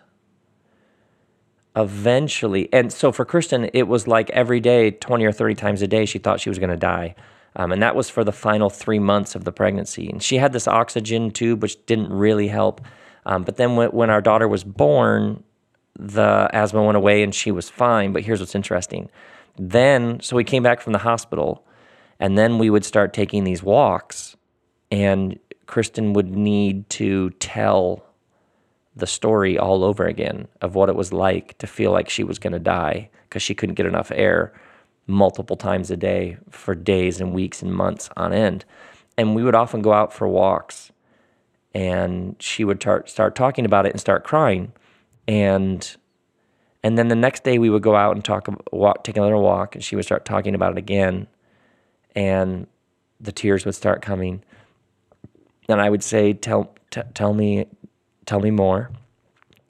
eventually, 1.75 2.69
and 2.73 2.93
so 2.93 3.11
for 3.12 3.25
Kristen, 3.25 3.71
it 3.73 3.85
was 3.85 4.07
like 4.07 4.31
every 4.31 4.61
day, 4.61 4.91
20 4.91 5.25
or 5.25 5.33
30 5.33 5.55
times 5.55 5.83
a 5.83 5.87
day, 5.87 6.05
she 6.05 6.19
thought 6.19 6.41
she 6.41 6.51
was 6.51 6.59
going 6.59 6.71
to 6.71 6.77
die. 6.77 7.14
Um, 7.57 7.73
and 7.73 7.83
that 7.83 7.97
was 7.97 8.09
for 8.09 8.25
the 8.25 8.33
final 8.33 8.71
three 8.71 8.99
months 8.99 9.35
of 9.35 9.45
the 9.45 9.53
pregnancy. 9.53 10.09
And 10.09 10.23
she 10.23 10.37
had 10.37 10.53
this 10.53 10.69
oxygen 10.69 11.31
tube, 11.31 11.63
which 11.63 11.85
didn't 11.87 12.13
really 12.13 12.49
help. 12.49 12.81
Um, 13.27 13.43
but 13.43 13.57
then 13.57 13.77
when, 13.77 13.91
when 13.91 14.11
our 14.11 14.21
daughter 14.21 14.47
was 14.47 14.65
born, 14.65 15.43
the 15.99 16.49
asthma 16.53 16.83
went 16.83 16.97
away 16.97 17.23
and 17.23 17.35
she 17.35 17.51
was 17.51 17.69
fine. 17.69 18.13
But 18.13 18.23
here's 18.23 18.41
what's 18.41 18.55
interesting. 18.55 19.11
Then, 19.59 20.21
so 20.21 20.37
we 20.37 20.45
came 20.45 20.63
back 20.63 20.81
from 20.81 20.93
the 20.93 21.01
hospital, 21.01 21.67
and 22.21 22.39
then 22.39 22.59
we 22.59 22.71
would 22.71 22.85
start 22.85 23.13
taking 23.13 23.43
these 23.43 23.63
walks, 23.63 24.37
and 24.91 25.39
Kristen 25.67 26.13
would 26.13 26.31
need 26.31 26.89
to 26.91 27.31
tell 27.41 28.05
the 28.95 29.07
story 29.07 29.59
all 29.59 29.85
over 29.85 30.07
again 30.07 30.49
of 30.61 30.75
what 30.75 30.89
it 30.89 30.97
was 30.97 31.13
like 31.13 31.57
to 31.59 31.67
feel 31.67 31.93
like 31.93 32.09
she 32.09 32.25
was 32.25 32.39
going 32.39 32.53
to 32.53 32.59
die 32.59 33.11
because 33.29 33.43
she 33.43 33.55
couldn't 33.55 33.75
get 33.75 33.87
enough 33.87 34.11
air 34.15 34.53
multiple 35.09 35.57
times 35.57 35.90
a 35.90 35.97
day 35.97 36.37
for 36.51 36.75
days 36.75 37.21
and 37.21 37.35
weeks 37.35 37.62
and 37.62 37.75
months 37.75 38.09
on 38.16 38.33
end. 38.33 38.64
And 39.16 39.35
we 39.35 39.42
would 39.42 39.57
often 39.57 39.83
go 39.83 39.92
out 39.92 40.12
for 40.12 40.29
walks 40.29 40.92
and 41.75 42.37
she 42.38 42.62
would 42.64 42.81
tar- 42.81 43.07
start 43.07 43.35
talking 43.35 43.64
about 43.64 43.87
it 43.87 43.90
and 43.90 44.01
start 44.01 44.25
crying 44.25 44.73
and 45.27 45.97
and 46.83 46.97
then 46.97 47.09
the 47.09 47.16
next 47.16 47.44
day 47.44 47.59
we 47.59 47.68
would 47.68 47.83
go 47.83 47.94
out 47.94 48.14
and 48.14 48.25
talk 48.25 48.49
walk 48.73 49.05
take 49.05 49.16
another 49.16 49.37
walk 49.37 49.75
and 49.75 49.85
she 49.85 49.94
would 49.94 50.05
start 50.05 50.25
talking 50.25 50.55
about 50.55 50.73
it 50.73 50.79
again 50.79 51.27
and 52.14 52.66
the 53.21 53.33
tears 53.33 53.66
would 53.66 53.75
start 53.75 54.01
coming 54.01 54.42
and 55.68 55.81
I 55.81 55.90
would 55.90 56.03
say, 56.03 56.33
"Tell, 56.33 56.75
t- 56.90 57.03
tell 57.14 57.35
me, 57.35 57.66
tell 58.27 58.40
me 58.40 58.51
more." 58.51 58.90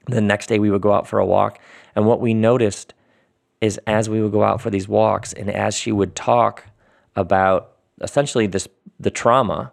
The 0.06 0.20
next 0.20 0.46
day 0.46 0.58
we 0.58 0.70
would 0.70 0.80
go 0.80 0.92
out 0.92 1.06
for 1.06 1.18
a 1.18 1.26
walk, 1.26 1.58
and 1.94 2.06
what 2.06 2.20
we 2.20 2.34
noticed 2.34 2.94
is 3.60 3.78
as 3.86 4.08
we 4.08 4.22
would 4.22 4.32
go 4.32 4.44
out 4.44 4.60
for 4.60 4.70
these 4.70 4.88
walks, 4.88 5.32
and 5.32 5.50
as 5.50 5.74
she 5.74 5.92
would 5.92 6.14
talk 6.14 6.64
about 7.16 7.72
essentially 8.00 8.46
this 8.46 8.68
the 9.00 9.10
trauma, 9.10 9.72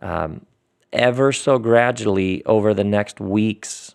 um, 0.00 0.44
ever 0.92 1.32
so 1.32 1.58
gradually 1.58 2.44
over 2.44 2.74
the 2.74 2.84
next 2.84 3.20
weeks, 3.20 3.94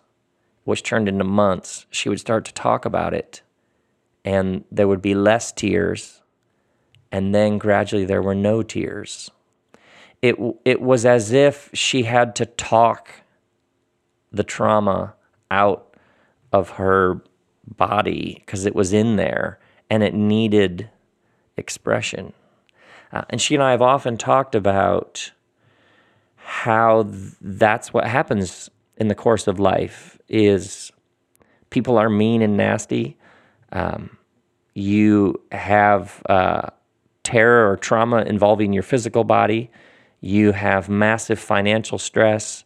which 0.64 0.82
turned 0.82 1.08
into 1.08 1.24
months, 1.24 1.86
she 1.90 2.08
would 2.08 2.20
start 2.20 2.44
to 2.44 2.54
talk 2.54 2.84
about 2.84 3.14
it, 3.14 3.42
and 4.24 4.64
there 4.70 4.88
would 4.88 5.02
be 5.02 5.14
less 5.14 5.52
tears, 5.52 6.22
and 7.10 7.34
then 7.34 7.58
gradually 7.58 8.04
there 8.04 8.22
were 8.22 8.34
no 8.34 8.62
tears. 8.62 9.30
It 10.22 10.36
it 10.64 10.80
was 10.80 11.04
as 11.04 11.32
if 11.32 11.68
she 11.74 12.04
had 12.04 12.34
to 12.36 12.46
talk 12.46 13.22
the 14.30 14.44
trauma 14.44 15.14
out 15.50 15.94
of 16.52 16.70
her 16.70 17.22
body 17.66 18.42
because 18.44 18.66
it 18.66 18.74
was 18.74 18.92
in 18.92 19.16
there 19.16 19.58
and 19.90 20.02
it 20.02 20.14
needed 20.14 20.90
expression. 21.56 22.32
Uh, 23.12 23.22
and 23.30 23.40
she 23.40 23.54
and 23.54 23.62
I 23.62 23.72
have 23.72 23.82
often 23.82 24.16
talked 24.16 24.54
about 24.54 25.32
how 26.36 27.04
th- 27.04 27.34
that's 27.40 27.92
what 27.92 28.06
happens 28.06 28.70
in 28.96 29.08
the 29.08 29.14
course 29.14 29.46
of 29.46 29.60
life 29.60 30.18
is 30.28 30.90
people 31.70 31.98
are 31.98 32.10
mean 32.10 32.42
and 32.42 32.56
nasty. 32.56 33.18
Um, 33.72 34.16
you 34.74 35.40
have 35.52 36.22
uh, 36.28 36.68
terror 37.22 37.70
or 37.70 37.76
trauma 37.76 38.22
involving 38.22 38.72
your 38.72 38.82
physical 38.82 39.24
body. 39.24 39.70
You 40.20 40.52
have 40.52 40.88
massive 40.88 41.38
financial 41.38 41.98
stress. 41.98 42.64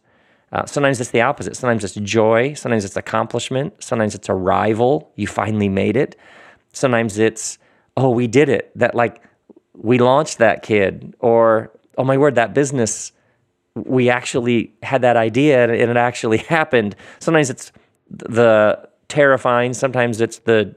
Uh, 0.51 0.65
sometimes 0.65 1.01
it's 1.01 1.11
the 1.11 1.21
opposite. 1.21 1.55
Sometimes 1.55 1.83
it's 1.83 1.95
joy. 1.95 2.53
Sometimes 2.53 2.85
it's 2.85 2.95
accomplishment. 2.95 3.73
Sometimes 3.83 4.15
it's 4.15 4.29
a 4.29 4.33
rival. 4.33 5.11
You 5.15 5.27
finally 5.27 5.69
made 5.69 5.97
it. 5.97 6.15
Sometimes 6.71 7.17
it's, 7.17 7.57
oh, 7.97 8.09
we 8.09 8.27
did 8.27 8.47
it. 8.47 8.71
That 8.75 8.95
like 8.95 9.21
we 9.73 9.97
launched 9.97 10.37
that 10.37 10.63
kid. 10.63 11.15
Or, 11.19 11.71
oh 11.97 12.03
my 12.03 12.17
word, 12.17 12.35
that 12.35 12.53
business, 12.53 13.11
we 13.75 14.09
actually 14.09 14.73
had 14.83 15.01
that 15.01 15.17
idea 15.17 15.63
and 15.65 15.91
it 15.91 15.97
actually 15.97 16.37
happened. 16.49 16.95
Sometimes 17.19 17.49
it's 17.49 17.71
the 18.09 18.87
terrifying. 19.09 19.73
Sometimes 19.73 20.21
it's 20.21 20.39
the 20.39 20.75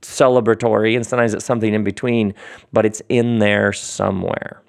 celebratory. 0.00 0.96
And 0.96 1.06
sometimes 1.06 1.34
it's 1.34 1.44
something 1.44 1.74
in 1.74 1.84
between, 1.84 2.34
but 2.72 2.86
it's 2.86 3.02
in 3.10 3.40
there 3.40 3.72
somewhere. 3.74 4.62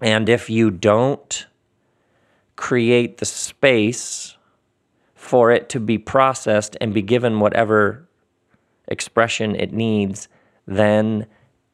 And 0.00 0.28
if 0.28 0.50
you 0.50 0.70
don't, 0.70 1.46
create 2.60 3.16
the 3.16 3.24
space 3.24 4.36
for 5.14 5.50
it 5.50 5.70
to 5.70 5.80
be 5.80 5.96
processed 5.96 6.76
and 6.78 6.92
be 6.92 7.00
given 7.00 7.40
whatever 7.40 8.06
expression 8.88 9.56
it 9.56 9.72
needs, 9.72 10.28
then 10.66 11.26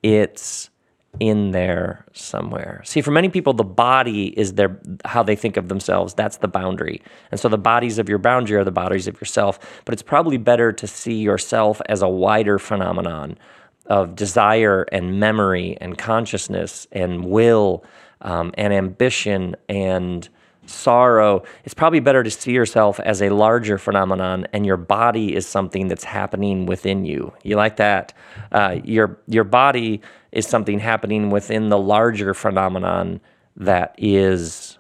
it's 0.04 0.70
in 1.18 1.50
there 1.50 2.06
somewhere. 2.12 2.82
See, 2.84 3.00
for 3.00 3.10
many 3.10 3.28
people, 3.28 3.52
the 3.52 3.64
body 3.64 4.28
is 4.38 4.54
their 4.54 4.80
how 5.04 5.24
they 5.24 5.34
think 5.34 5.56
of 5.56 5.66
themselves. 5.66 6.14
That's 6.14 6.36
the 6.36 6.46
boundary. 6.46 7.02
And 7.32 7.40
so 7.40 7.48
the 7.48 7.58
bodies 7.58 7.98
of 7.98 8.08
your 8.08 8.18
boundary 8.18 8.56
are 8.56 8.64
the 8.64 8.70
bodies 8.70 9.08
of 9.08 9.20
yourself. 9.20 9.58
But 9.84 9.92
it's 9.92 10.02
probably 10.02 10.36
better 10.36 10.70
to 10.70 10.86
see 10.86 11.16
yourself 11.16 11.80
as 11.88 12.00
a 12.00 12.08
wider 12.08 12.60
phenomenon 12.60 13.38
of 13.86 14.14
desire 14.14 14.86
and 14.92 15.18
memory 15.18 15.76
and 15.80 15.98
consciousness 15.98 16.86
and 16.92 17.24
will 17.24 17.82
um, 18.20 18.52
and 18.56 18.72
ambition 18.72 19.56
and 19.68 20.28
sorrow, 20.66 21.42
it's 21.64 21.74
probably 21.74 22.00
better 22.00 22.22
to 22.22 22.30
see 22.30 22.52
yourself 22.52 23.00
as 23.00 23.22
a 23.22 23.30
larger 23.30 23.78
phenomenon 23.78 24.46
and 24.52 24.66
your 24.66 24.76
body 24.76 25.34
is 25.34 25.46
something 25.46 25.88
that's 25.88 26.04
happening 26.04 26.66
within 26.66 27.04
you. 27.04 27.32
You 27.42 27.56
like 27.56 27.76
that? 27.76 28.12
Uh, 28.52 28.80
your, 28.84 29.18
your 29.26 29.44
body 29.44 30.00
is 30.32 30.46
something 30.46 30.78
happening 30.78 31.30
within 31.30 31.68
the 31.68 31.78
larger 31.78 32.34
phenomenon 32.34 33.20
that 33.56 33.94
is 33.98 34.78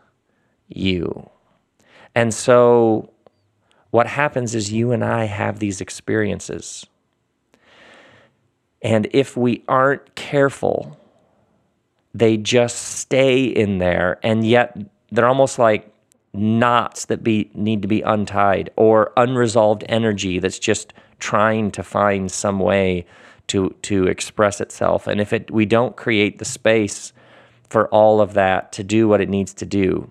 you. 0.68 1.30
And 2.14 2.32
so 2.32 3.10
what 3.90 4.06
happens 4.06 4.54
is 4.54 4.72
you 4.72 4.92
and 4.92 5.04
I 5.04 5.24
have 5.24 5.58
these 5.58 5.80
experiences. 5.80 6.86
And 8.82 9.08
if 9.12 9.36
we 9.36 9.64
aren't 9.68 10.14
careful, 10.14 10.98
they 12.14 12.36
just 12.36 12.98
stay 12.98 13.44
in 13.44 13.78
there 13.78 14.18
and 14.22 14.46
yet 14.46 14.76
they're 15.10 15.28
almost 15.28 15.58
like 15.58 15.92
knots 16.32 17.06
that 17.06 17.22
be 17.22 17.50
need 17.54 17.82
to 17.82 17.88
be 17.88 18.02
untied 18.02 18.70
or 18.76 19.12
unresolved 19.16 19.84
energy 19.88 20.38
that's 20.38 20.58
just 20.58 20.92
trying 21.18 21.70
to 21.70 21.82
find 21.82 22.30
some 22.30 22.58
way 22.58 23.06
to 23.46 23.74
to 23.82 24.06
express 24.06 24.60
itself. 24.60 25.06
And 25.06 25.20
if 25.20 25.32
it 25.32 25.50
we 25.50 25.66
don't 25.66 25.96
create 25.96 26.38
the 26.38 26.44
space 26.44 27.12
for 27.70 27.88
all 27.88 28.20
of 28.20 28.34
that 28.34 28.72
to 28.72 28.84
do 28.84 29.08
what 29.08 29.20
it 29.20 29.28
needs 29.28 29.54
to 29.54 29.66
do 29.66 30.10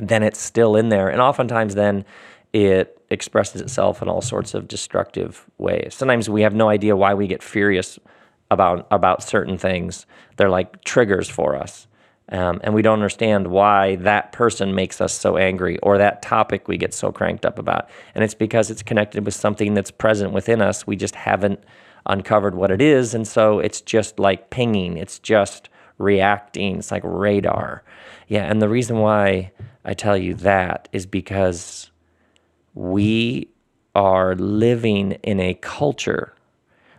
then 0.00 0.22
it's 0.22 0.40
still 0.40 0.76
in 0.76 0.88
there. 0.88 1.08
And 1.08 1.20
oftentimes 1.20 1.74
then 1.74 2.04
it 2.52 3.00
expresses 3.10 3.60
itself 3.60 4.02
in 4.02 4.08
all 4.08 4.22
sorts 4.22 4.54
of 4.54 4.66
destructive 4.66 5.44
ways. 5.58 5.94
Sometimes 5.94 6.30
we 6.30 6.42
have 6.42 6.54
no 6.54 6.68
idea 6.68 6.96
why 6.96 7.14
we 7.14 7.26
get 7.26 7.42
furious 7.42 7.98
about 8.50 8.86
about 8.90 9.22
certain 9.22 9.58
things. 9.58 10.06
They're 10.36 10.50
like 10.50 10.82
triggers 10.84 11.28
for 11.28 11.54
us 11.54 11.86
um, 12.30 12.60
and 12.62 12.74
we 12.74 12.82
don't 12.82 12.94
understand 12.94 13.48
why 13.48 13.96
that 13.96 14.32
person 14.32 14.74
makes 14.74 15.00
us 15.00 15.12
so 15.12 15.36
angry 15.36 15.78
or 15.78 15.98
that 15.98 16.22
topic 16.22 16.68
we 16.68 16.76
get 16.76 16.94
so 16.94 17.10
cranked 17.10 17.44
up 17.44 17.58
about. 17.58 17.88
And 18.14 18.22
it's 18.22 18.34
because 18.34 18.70
it's 18.70 18.82
connected 18.82 19.24
with 19.24 19.34
something 19.34 19.74
that's 19.74 19.90
present 19.90 20.32
within 20.32 20.62
us. 20.62 20.86
We 20.86 20.96
just 20.96 21.16
haven't 21.16 21.62
uncovered 22.06 22.54
what 22.54 22.70
it 22.70 22.80
is. 22.80 23.14
And 23.14 23.26
so 23.26 23.58
it's 23.58 23.80
just 23.80 24.18
like 24.18 24.50
pinging, 24.50 24.96
it's 24.96 25.18
just 25.18 25.68
reacting, 25.98 26.78
it's 26.78 26.92
like 26.92 27.02
radar. 27.04 27.82
Yeah. 28.28 28.44
And 28.44 28.62
the 28.62 28.68
reason 28.68 28.98
why 28.98 29.50
I 29.84 29.94
tell 29.94 30.16
you 30.16 30.34
that 30.34 30.88
is 30.92 31.06
because 31.06 31.90
we 32.74 33.48
are 33.94 34.36
living 34.36 35.12
in 35.24 35.40
a 35.40 35.54
culture 35.54 36.32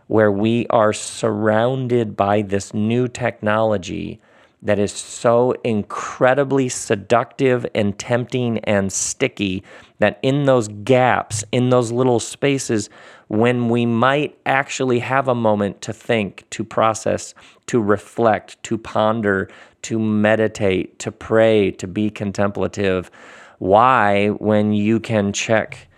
where 0.08 0.30
we 0.30 0.66
are 0.68 0.92
surrounded 0.92 2.16
by 2.16 2.42
this 2.42 2.74
new 2.74 3.08
technology 3.08 4.20
that 4.62 4.78
is 4.78 4.92
so 4.92 5.54
incredibly 5.64 6.68
seductive 6.68 7.66
and 7.74 7.98
tempting 7.98 8.58
and 8.60 8.92
sticky 8.92 9.62
that 9.98 10.18
in 10.22 10.44
those 10.44 10.68
gaps, 10.68 11.44
in 11.52 11.70
those 11.70 11.90
little 11.90 12.20
spaces, 12.20 12.88
when 13.28 13.68
we 13.68 13.86
might 13.86 14.38
actually 14.46 15.00
have 15.00 15.26
a 15.26 15.34
moment 15.34 15.80
to 15.82 15.92
think, 15.92 16.48
to 16.50 16.62
process, 16.62 17.34
to 17.66 17.80
reflect, 17.80 18.62
to 18.62 18.78
ponder, 18.78 19.48
to 19.82 19.98
meditate, 19.98 20.98
to 21.00 21.10
pray, 21.10 21.70
to 21.72 21.86
be 21.86 22.08
contemplative, 22.10 23.10
why, 23.58 24.28
when 24.28 24.72
you 24.72 25.00
can 25.00 25.32
check 25.32 25.88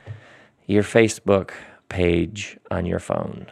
your 0.66 0.83
Facebook 0.83 1.50
page 1.88 2.59
on 2.70 2.87
your 2.87 2.98
phone? 2.98 3.46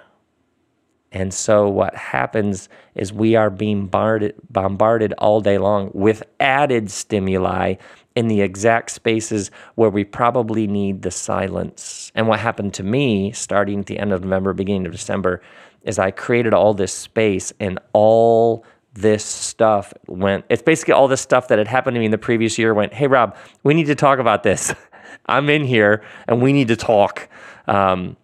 And 1.13 1.33
so 1.33 1.69
what 1.69 1.95
happens 1.95 2.69
is 2.95 3.13
we 3.13 3.37
are 3.37 3.51
being 3.51 3.87
bombarded, 3.87 4.35
bombarded 4.51 5.13
all 5.19 5.41
day 5.41 5.59
long 5.59 5.91
with 5.93 6.23
added 6.41 6.91
stimuli 6.91 7.75
in 8.17 8.29
the 8.29 8.41
exact 8.41 8.91
spaces 8.91 9.51
where 9.75 9.91
we 9.91 10.05
probably 10.05 10.67
need 10.67 11.03
the 11.03 11.11
silence. 11.11 12.11
And 12.15 12.29
what 12.29 12.41
happened 12.41 12.75
to 12.75 12.83
me 12.83 13.33
starting 13.33 13.81
at 13.81 13.87
the 13.87 13.99
end 13.99 14.13
of 14.13 14.23
November, 14.23 14.55
beginning 14.55 14.87
of 14.87 14.93
December, 14.93 15.43
is 15.83 15.99
I 15.99 16.11
created 16.11 16.55
all 16.55 16.75
this 16.75 16.93
space 16.93 17.53
and 17.61 17.79
all 17.93 18.65
this 18.95 19.25
stuff 19.25 19.93
went, 20.07 20.45
it's 20.49 20.63
basically 20.63 20.93
all 20.93 21.09
this 21.09 21.21
stuff 21.21 21.49
that 21.49 21.59
had 21.59 21.69
happened 21.69 21.95
to 21.95 21.99
me 21.99 22.07
in 22.07 22.11
the 22.11 22.19
previous 22.19 22.59
year 22.59 22.75
went, 22.75 22.93
hey, 22.93 23.07
Rob, 23.07 23.37
we 23.63 23.75
need 23.75 23.87
to 23.87 23.95
talk 23.95 24.19
about 24.19 24.43
this. 24.43 24.75
I'm 25.27 25.49
in 25.49 25.65
here 25.65 26.03
and 26.29 26.43
we 26.43 26.53
need 26.53 26.69
to 26.69 26.77
talk. 26.77 27.29
Um, 27.67 28.17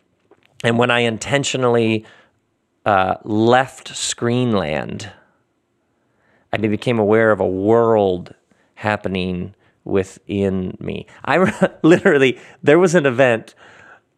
and 0.64 0.78
when 0.78 0.90
I 0.90 1.00
intentionally 1.00 2.04
uh, 2.88 3.18
left 3.22 3.92
Screenland, 3.92 5.12
I 6.50 6.56
became 6.56 6.98
aware 6.98 7.30
of 7.30 7.38
a 7.38 7.46
world 7.46 8.34
happening 8.76 9.54
within 9.84 10.74
me. 10.80 11.06
I 11.22 11.36
literally, 11.82 12.38
there 12.62 12.78
was 12.78 12.94
an 12.94 13.04
event. 13.04 13.54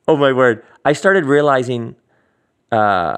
Oh 0.06 0.16
my 0.16 0.33
word! 0.33 0.64
I 0.85 0.92
started 0.92 1.24
realizing, 1.24 1.96
uh, 2.70 3.16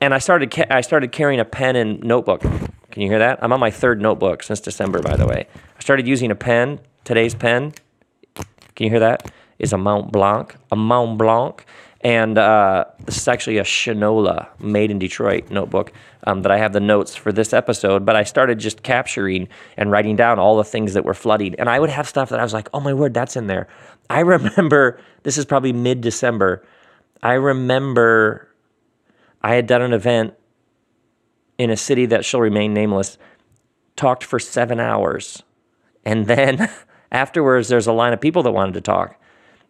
and 0.00 0.14
I 0.14 0.18
started 0.20 0.52
ca- 0.52 0.70
I 0.70 0.80
started 0.80 1.10
carrying 1.10 1.40
a 1.40 1.44
pen 1.44 1.74
and 1.74 2.00
notebook. 2.04 2.42
Can 2.42 3.02
you 3.02 3.08
hear 3.08 3.18
that? 3.18 3.42
I'm 3.42 3.52
on 3.52 3.58
my 3.58 3.72
third 3.72 4.00
notebook 4.00 4.44
since 4.44 4.60
December, 4.60 5.02
by 5.02 5.16
the 5.16 5.26
way. 5.26 5.48
I 5.76 5.80
started 5.80 6.06
using 6.06 6.30
a 6.30 6.36
pen. 6.36 6.78
Today's 7.02 7.34
pen. 7.34 7.72
Can 8.76 8.84
you 8.84 8.90
hear 8.90 9.00
that? 9.00 9.28
Is 9.58 9.72
a 9.72 9.78
Mont 9.78 10.12
Blanc. 10.12 10.54
A 10.70 10.76
Mont 10.76 11.18
Blanc 11.18 11.66
And 12.04 12.36
uh, 12.36 12.84
this 13.06 13.16
is 13.16 13.26
actually 13.26 13.56
a 13.56 13.62
Shinola 13.62 14.48
made 14.60 14.90
in 14.90 14.98
Detroit 14.98 15.50
notebook 15.50 15.90
um, 16.26 16.42
that 16.42 16.52
I 16.52 16.58
have 16.58 16.74
the 16.74 16.80
notes 16.80 17.16
for 17.16 17.32
this 17.32 17.54
episode. 17.54 18.04
But 18.04 18.14
I 18.14 18.24
started 18.24 18.58
just 18.58 18.82
capturing 18.82 19.48
and 19.78 19.90
writing 19.90 20.14
down 20.14 20.38
all 20.38 20.58
the 20.58 20.64
things 20.64 20.92
that 20.92 21.06
were 21.06 21.14
flooding. 21.14 21.54
And 21.54 21.66
I 21.68 21.80
would 21.80 21.88
have 21.88 22.06
stuff 22.06 22.28
that 22.28 22.38
I 22.38 22.42
was 22.42 22.52
like, 22.52 22.68
oh 22.74 22.80
my 22.80 22.92
word, 22.92 23.14
that's 23.14 23.36
in 23.36 23.46
there. 23.46 23.68
I 24.10 24.20
remember, 24.20 25.00
this 25.22 25.38
is 25.38 25.46
probably 25.46 25.72
mid 25.72 26.02
December. 26.02 26.62
I 27.22 27.32
remember 27.32 28.50
I 29.40 29.54
had 29.54 29.66
done 29.66 29.80
an 29.80 29.94
event 29.94 30.34
in 31.56 31.70
a 31.70 31.76
city 31.76 32.04
that 32.06 32.26
shall 32.26 32.40
remain 32.40 32.74
nameless, 32.74 33.16
talked 33.96 34.24
for 34.24 34.38
seven 34.38 34.78
hours. 34.78 35.42
And 36.04 36.26
then 36.26 36.68
afterwards, 37.12 37.68
there's 37.68 37.86
a 37.86 37.92
line 37.92 38.12
of 38.12 38.20
people 38.20 38.42
that 38.42 38.52
wanted 38.52 38.74
to 38.74 38.82
talk. 38.82 39.18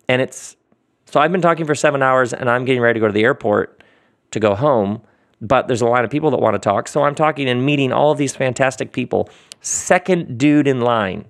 And 0.09 0.21
it's 0.21 0.57
so 1.07 1.21
I've 1.21 1.33
been 1.33 1.43
talking 1.43 1.67
for 1.67 1.75
seven 1.75 2.03
hours 2.03 2.33
and 2.33 2.49
I'm 2.51 2.65
getting 2.65 2.83
ready 2.83 2.99
to 2.99 3.01
go 3.01 3.07
to 3.07 3.13
the 3.13 3.25
airport 3.25 3.83
to 4.31 4.41
go 4.41 4.55
home. 4.55 5.03
But 5.41 5.69
there's 5.69 5.83
a 5.83 5.87
line 5.87 6.05
of 6.05 6.11
people 6.11 6.31
that 6.31 6.41
want 6.41 6.55
to 6.55 6.59
talk. 6.59 6.89
So 6.89 7.03
I'm 7.03 7.15
talking 7.15 7.49
and 7.49 7.65
meeting 7.65 7.93
all 7.93 8.13
of 8.13 8.19
these 8.19 8.35
fantastic 8.35 8.93
people. 8.93 9.29
Second 9.61 10.39
dude 10.39 10.67
in 10.67 10.81
line. 10.81 11.27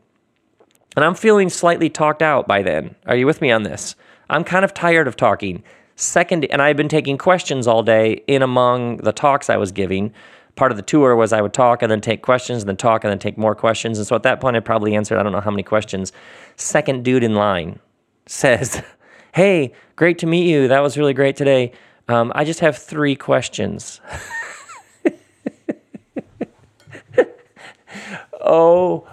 And 0.97 1.05
I'm 1.05 1.15
feeling 1.15 1.49
slightly 1.49 1.91
talked 1.91 2.23
out 2.23 2.47
by 2.47 2.63
then. 2.63 2.95
Are 3.07 3.17
you 3.17 3.27
with 3.27 3.41
me 3.41 3.51
on 3.51 3.65
this? 3.65 3.97
I'm 4.31 4.45
kind 4.45 4.65
of 4.65 4.73
tired 4.73 5.09
of 5.09 5.17
talking. 5.17 5.63
Second, 5.97 6.45
and 6.47 6.63
I've 6.63 6.77
been 6.77 6.89
taking 6.89 7.19
questions 7.19 7.67
all 7.67 7.83
day 7.83 8.23
in 8.27 8.43
among 8.43 8.99
the 8.99 9.13
talks 9.13 9.51
I 9.51 9.57
was 9.57 9.73
giving. 9.73 10.13
Part 10.57 10.71
of 10.71 10.77
the 10.77 10.83
tour 10.83 11.17
was 11.17 11.33
I 11.33 11.41
would 11.41 11.53
talk 11.53 11.83
and 11.83 11.91
then 11.91 12.01
take 12.01 12.23
questions 12.23 12.63
and 12.63 12.69
then 12.69 12.77
talk 12.77 13.03
and 13.05 13.11
then 13.11 13.19
take 13.19 13.37
more 13.37 13.55
questions. 13.55 13.99
And 13.99 14.07
so 14.07 14.15
at 14.15 14.23
that 14.23 14.41
point, 14.41 14.57
I 14.57 14.61
probably 14.61 14.95
answered 14.95 15.19
I 15.19 15.23
don't 15.23 15.33
know 15.33 15.41
how 15.41 15.51
many 15.51 15.65
questions. 15.65 16.13
Second 16.57 17.05
dude 17.05 17.25
in 17.25 17.35
line 17.35 17.81
says, 18.27 18.83
Hey, 19.35 19.73
great 19.97 20.18
to 20.18 20.27
meet 20.27 20.49
you. 20.49 20.68
That 20.68 20.79
was 20.79 20.97
really 20.97 21.12
great 21.12 21.35
today. 21.35 21.73
Um, 22.07 22.31
I 22.37 22.44
just 22.44 22.61
have 22.61 22.79
three 22.79 23.16
questions. 23.16 24.01
oh, 28.40 29.09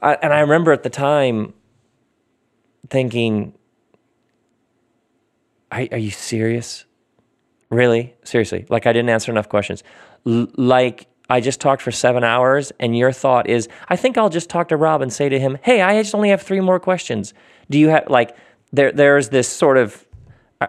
I, 0.00 0.14
and 0.14 0.32
I 0.32 0.40
remember 0.40 0.72
at 0.72 0.82
the 0.82 0.88
time 0.88 1.52
thinking, 2.88 3.52
are, 5.70 5.86
are 5.92 5.98
you 5.98 6.10
serious? 6.10 6.86
Really? 7.68 8.14
Seriously? 8.24 8.64
Like 8.70 8.86
I 8.86 8.94
didn't 8.94 9.10
answer 9.10 9.30
enough 9.30 9.50
questions. 9.50 9.84
L- 10.26 10.46
like 10.56 11.06
I 11.28 11.42
just 11.42 11.60
talked 11.60 11.82
for 11.82 11.92
seven 11.92 12.24
hours, 12.24 12.72
and 12.80 12.96
your 12.96 13.12
thought 13.12 13.46
is, 13.46 13.68
I 13.90 13.96
think 13.96 14.16
I'll 14.16 14.30
just 14.30 14.48
talk 14.48 14.68
to 14.68 14.76
Rob 14.78 15.02
and 15.02 15.12
say 15.12 15.28
to 15.28 15.38
him, 15.38 15.58
Hey, 15.60 15.82
I 15.82 16.00
just 16.00 16.14
only 16.14 16.30
have 16.30 16.40
three 16.40 16.60
more 16.60 16.80
questions. 16.80 17.34
Do 17.68 17.78
you 17.78 17.90
have 17.90 18.08
like 18.08 18.34
there 18.72 18.92
there's 18.92 19.28
this 19.30 19.48
sort 19.48 19.76
of 19.78 20.06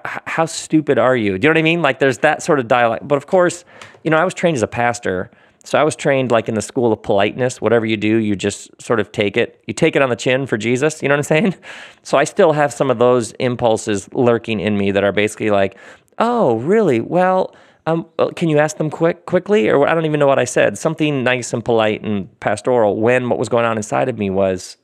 how 0.03 0.45
stupid 0.45 0.97
are 0.97 1.15
you? 1.15 1.37
Do 1.37 1.47
you 1.47 1.53
know 1.53 1.57
what 1.57 1.59
I 1.59 1.63
mean? 1.63 1.81
Like 1.81 1.99
there's 1.99 2.17
that 2.19 2.43
sort 2.43 2.59
of 2.59 2.67
dialogue. 2.67 2.99
But 3.03 3.15
of 3.15 3.27
course, 3.27 3.63
you 4.03 4.11
know, 4.11 4.17
I 4.17 4.25
was 4.25 4.33
trained 4.33 4.57
as 4.57 4.63
a 4.63 4.67
pastor. 4.67 5.31
So 5.63 5.77
I 5.77 5.83
was 5.83 5.95
trained 5.95 6.31
like 6.31 6.47
in 6.47 6.55
the 6.55 6.61
school 6.61 6.93
of 6.93 7.01
politeness. 7.01 7.61
Whatever 7.61 7.85
you 7.85 7.97
do, 7.97 8.17
you 8.17 8.35
just 8.35 8.69
sort 8.81 8.99
of 8.99 9.11
take 9.11 9.35
it. 9.35 9.61
You 9.67 9.73
take 9.73 9.95
it 9.95 10.01
on 10.01 10.09
the 10.09 10.15
chin 10.15 10.45
for 10.45 10.57
Jesus. 10.57 11.01
You 11.01 11.09
know 11.09 11.13
what 11.13 11.19
I'm 11.19 11.23
saying? 11.23 11.55
So 12.03 12.17
I 12.17 12.23
still 12.23 12.53
have 12.53 12.71
some 12.71 12.89
of 12.89 12.99
those 12.99 13.33
impulses 13.33 14.07
lurking 14.13 14.61
in 14.61 14.77
me 14.77 14.91
that 14.91 15.03
are 15.03 15.11
basically 15.11 15.49
like, 15.49 15.77
oh, 16.19 16.55
really? 16.59 17.01
Well, 17.01 17.53
um, 17.85 18.05
uh, 18.17 18.29
can 18.29 18.47
you 18.47 18.59
ask 18.59 18.77
them 18.77 18.89
quick 18.89 19.25
quickly? 19.25 19.69
Or 19.69 19.85
I 19.85 19.93
don't 19.93 20.05
even 20.05 20.21
know 20.21 20.27
what 20.27 20.39
I 20.39 20.45
said. 20.45 20.77
Something 20.77 21.21
nice 21.23 21.51
and 21.51 21.65
polite 21.65 22.01
and 22.01 22.39
pastoral. 22.39 22.95
When 22.95 23.27
what 23.27 23.37
was 23.37 23.49
going 23.49 23.65
on 23.65 23.75
inside 23.75 24.07
of 24.07 24.17
me 24.17 24.29
was, 24.29 24.77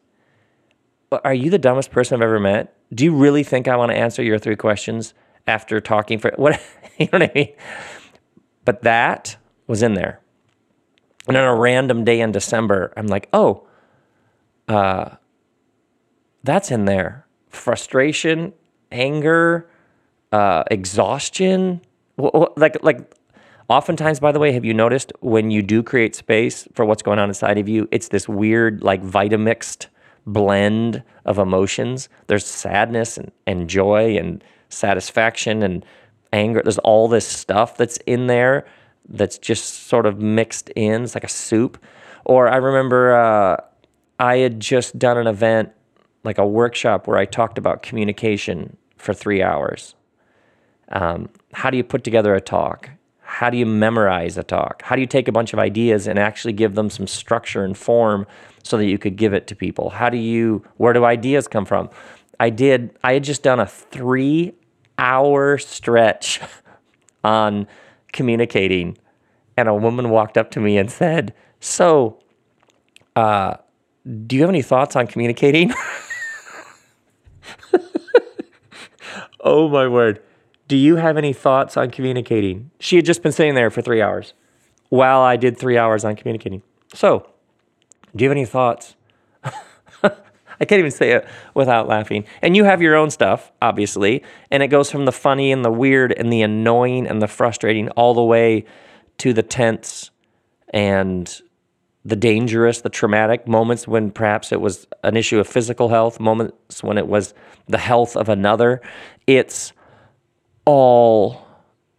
are 1.12 1.34
you 1.34 1.50
the 1.50 1.58
dumbest 1.58 1.92
person 1.92 2.16
I've 2.16 2.24
ever 2.24 2.42
met? 2.42 2.76
Do 2.94 3.06
you 3.06 3.16
really 3.16 3.44
think 3.44 3.68
I 3.68 3.76
want 3.76 3.92
to 3.92 3.98
answer 3.98 4.22
your 4.24 4.38
three 4.38 4.56
questions 4.56 5.14
after 5.48 5.80
talking 5.80 6.20
for 6.20 6.32
what? 6.38 6.62
you 6.98 7.06
know 7.06 7.20
what 7.20 7.24
I 7.24 7.32
mean? 7.34 7.54
But 8.66 8.84
that 8.84 9.38
was 9.68 9.84
in 9.84 9.94
there. 9.94 10.20
And 11.28 11.38
on 11.38 11.44
a 11.44 11.56
random 11.56 12.04
day 12.04 12.20
in 12.20 12.32
December, 12.32 12.94
I'm 12.98 13.08
like, 13.08 13.30
oh, 13.34 13.66
uh, 14.68 15.12
that's 16.44 16.72
in 16.72 16.86
there. 16.86 17.26
Frustration, 17.50 18.54
anger, 18.92 19.70
uh, 20.32 20.64
exhaustion. 20.70 21.82
Like, 22.18 22.84
like, 22.84 23.16
oftentimes, 23.70 24.20
by 24.20 24.32
the 24.32 24.40
way, 24.40 24.52
have 24.52 24.66
you 24.66 24.74
noticed 24.74 25.14
when 25.22 25.50
you 25.50 25.62
do 25.62 25.82
create 25.82 26.16
space 26.16 26.68
for 26.74 26.84
what's 26.84 27.02
going 27.02 27.20
on 27.20 27.30
inside 27.30 27.58
of 27.58 27.70
you, 27.70 27.88
it's 27.92 28.10
this 28.10 28.28
weird, 28.28 28.84
like, 28.84 29.02
Vitamixed 29.02 29.88
blend 30.26 31.04
of 31.26 31.38
emotions. 31.38 32.10
There's 32.28 32.46
sadness 32.46 33.18
and, 33.18 33.32
and 33.46 33.70
joy 33.70 34.18
and 34.18 34.44
satisfaction 34.70 35.64
and 35.64 35.86
anger. 36.32 36.62
There's 36.64 36.80
all 36.80 37.08
this 37.08 37.28
stuff 37.28 37.78
that's 37.78 37.98
in 38.06 38.28
there 38.28 38.66
that's 39.08 39.38
just 39.38 39.88
sort 39.88 40.06
of 40.06 40.20
mixed 40.20 40.70
in. 40.70 41.04
It's 41.04 41.16
like 41.16 41.24
a 41.24 41.30
soup. 41.30 41.84
Or 42.26 42.48
I 42.48 42.58
remember 42.58 43.16
uh, 43.16 43.58
I 44.20 44.38
had 44.38 44.60
just 44.60 44.98
done 44.98 45.18
an 45.18 45.28
event, 45.28 45.72
like 46.24 46.38
a 46.38 46.48
workshop, 46.48 47.08
where 47.08 47.18
I 47.18 47.26
talked 47.26 47.58
about 47.58 47.84
communication 47.84 48.78
for 48.98 49.14
three 49.14 49.44
hours. 49.44 49.96
Um, 50.90 51.30
how 51.54 51.70
do 51.70 51.78
you 51.78 51.84
put 51.84 52.04
together 52.04 52.34
a 52.34 52.42
talk? 52.42 52.90
How 53.34 53.50
do 53.50 53.58
you 53.58 53.66
memorize 53.66 54.38
a 54.38 54.44
talk? 54.44 54.84
How 54.84 54.96
do 54.96 55.02
you 55.02 55.08
take 55.08 55.28
a 55.28 55.32
bunch 55.32 55.54
of 55.54 55.60
ideas 55.60 56.06
and 56.06 56.20
actually 56.20 56.54
give 56.54 56.76
them 56.76 56.92
some 56.92 57.08
structure 57.08 57.66
and 57.66 57.76
form 57.76 58.28
so 58.62 58.78
that 58.78 58.86
you 58.86 59.00
could 59.00 59.16
give 59.16 59.34
it 59.34 59.48
to 59.48 59.56
people? 59.56 59.90
How 59.90 60.12
do 60.12 60.18
you, 60.18 60.64
where 60.78 60.94
do 60.94 61.04
ideas 61.04 61.48
come 61.48 61.66
from? 61.66 61.90
I 62.40 62.52
did, 62.52 62.96
I 63.04 63.14
had 63.14 63.24
just 63.24 63.42
done 63.42 63.60
a 63.60 63.66
three 63.66 64.54
hour 65.00 65.58
stretch 65.58 66.42
on 67.24 67.66
communicating, 68.12 69.00
and 69.58 69.68
a 69.68 69.74
woman 69.74 70.12
walked 70.12 70.38
up 70.38 70.52
to 70.52 70.60
me 70.60 70.78
and 70.78 70.92
said, 70.92 71.34
So, 71.60 72.20
uh, 73.16 73.56
do 74.28 74.36
you 74.36 74.44
have 74.44 74.50
any 74.52 74.62
thoughts 74.62 74.96
on 74.96 75.08
communicating? 75.08 75.74
oh 79.40 79.70
my 79.70 79.88
word. 79.88 80.22
Do 80.74 80.80
you 80.80 80.96
have 80.96 81.18
any 81.18 81.34
thoughts 81.34 81.78
on 81.78 81.92
communicating? 81.92 82.72
She 82.80 82.96
had 82.96 83.06
just 83.06 83.22
been 83.22 83.32
sitting 83.32 83.54
there 83.54 83.70
for 83.70 83.84
three 83.84 84.02
hours 84.02 84.34
while 84.90 85.22
I 85.22 85.36
did 85.36 85.56
three 85.56 85.78
hours 85.78 86.04
on 86.04 86.16
communicating. 86.16 86.64
So, 86.96 87.30
do 88.16 88.24
you 88.24 88.28
have 88.28 88.36
any 88.36 88.48
thoughts? 88.48 88.96
I 89.44 90.66
can't 90.66 90.80
even 90.80 90.90
say 90.90 91.12
it 91.12 91.28
without 91.54 91.88
laughing. 91.88 92.26
And 92.42 92.58
you 92.58 92.64
have 92.64 92.82
your 92.82 92.96
own 92.96 93.12
stuff, 93.12 93.52
obviously, 93.62 94.24
and 94.50 94.64
it 94.64 94.70
goes 94.70 94.90
from 94.90 95.06
the 95.06 95.12
funny 95.12 95.52
and 95.52 95.64
the 95.64 95.72
weird 95.72 96.12
and 96.12 96.34
the 96.34 96.42
annoying 96.42 97.06
and 97.06 97.22
the 97.22 97.28
frustrating 97.28 97.90
all 97.90 98.16
the 98.16 98.24
way 98.24 98.66
to 99.20 99.32
the 99.32 99.44
tense 99.44 100.10
and 100.74 101.40
the 102.04 102.16
dangerous, 102.16 102.82
the 102.82 102.90
traumatic 102.90 103.48
moments 103.48 103.88
when 103.88 104.10
perhaps 104.10 104.52
it 104.52 104.60
was 104.60 104.88
an 105.04 105.18
issue 105.18 105.40
of 105.40 105.48
physical 105.48 105.90
health, 105.90 106.20
moments 106.20 106.82
when 106.82 106.98
it 106.98 107.06
was 107.06 107.36
the 107.68 107.78
health 107.78 108.18
of 108.18 108.28
another. 108.28 108.82
It's 109.28 109.72
all 110.66 111.46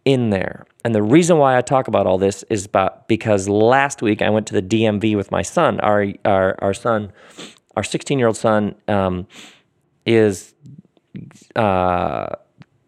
in 0.05 0.29
there. 0.29 0.65
And 0.83 0.93
the 0.93 1.03
reason 1.03 1.37
why 1.37 1.57
I 1.57 1.61
talk 1.61 1.87
about 1.87 2.05
all 2.05 2.17
this 2.17 2.43
is 2.43 2.65
about 2.65 3.07
because 3.07 3.49
last 3.49 4.01
week 4.01 4.21
I 4.21 4.29
went 4.29 4.45
to 4.47 4.53
the 4.53 4.61
DMV 4.61 5.15
with 5.15 5.31
my 5.31 5.41
son. 5.41 5.79
Our 5.79 6.07
our, 6.23 6.55
our 6.59 6.73
son, 6.73 7.11
our 7.75 7.83
16 7.83 8.19
year 8.19 8.27
old 8.27 8.37
son, 8.37 8.75
um, 8.87 9.27
is 10.05 10.53
uh, 11.55 12.27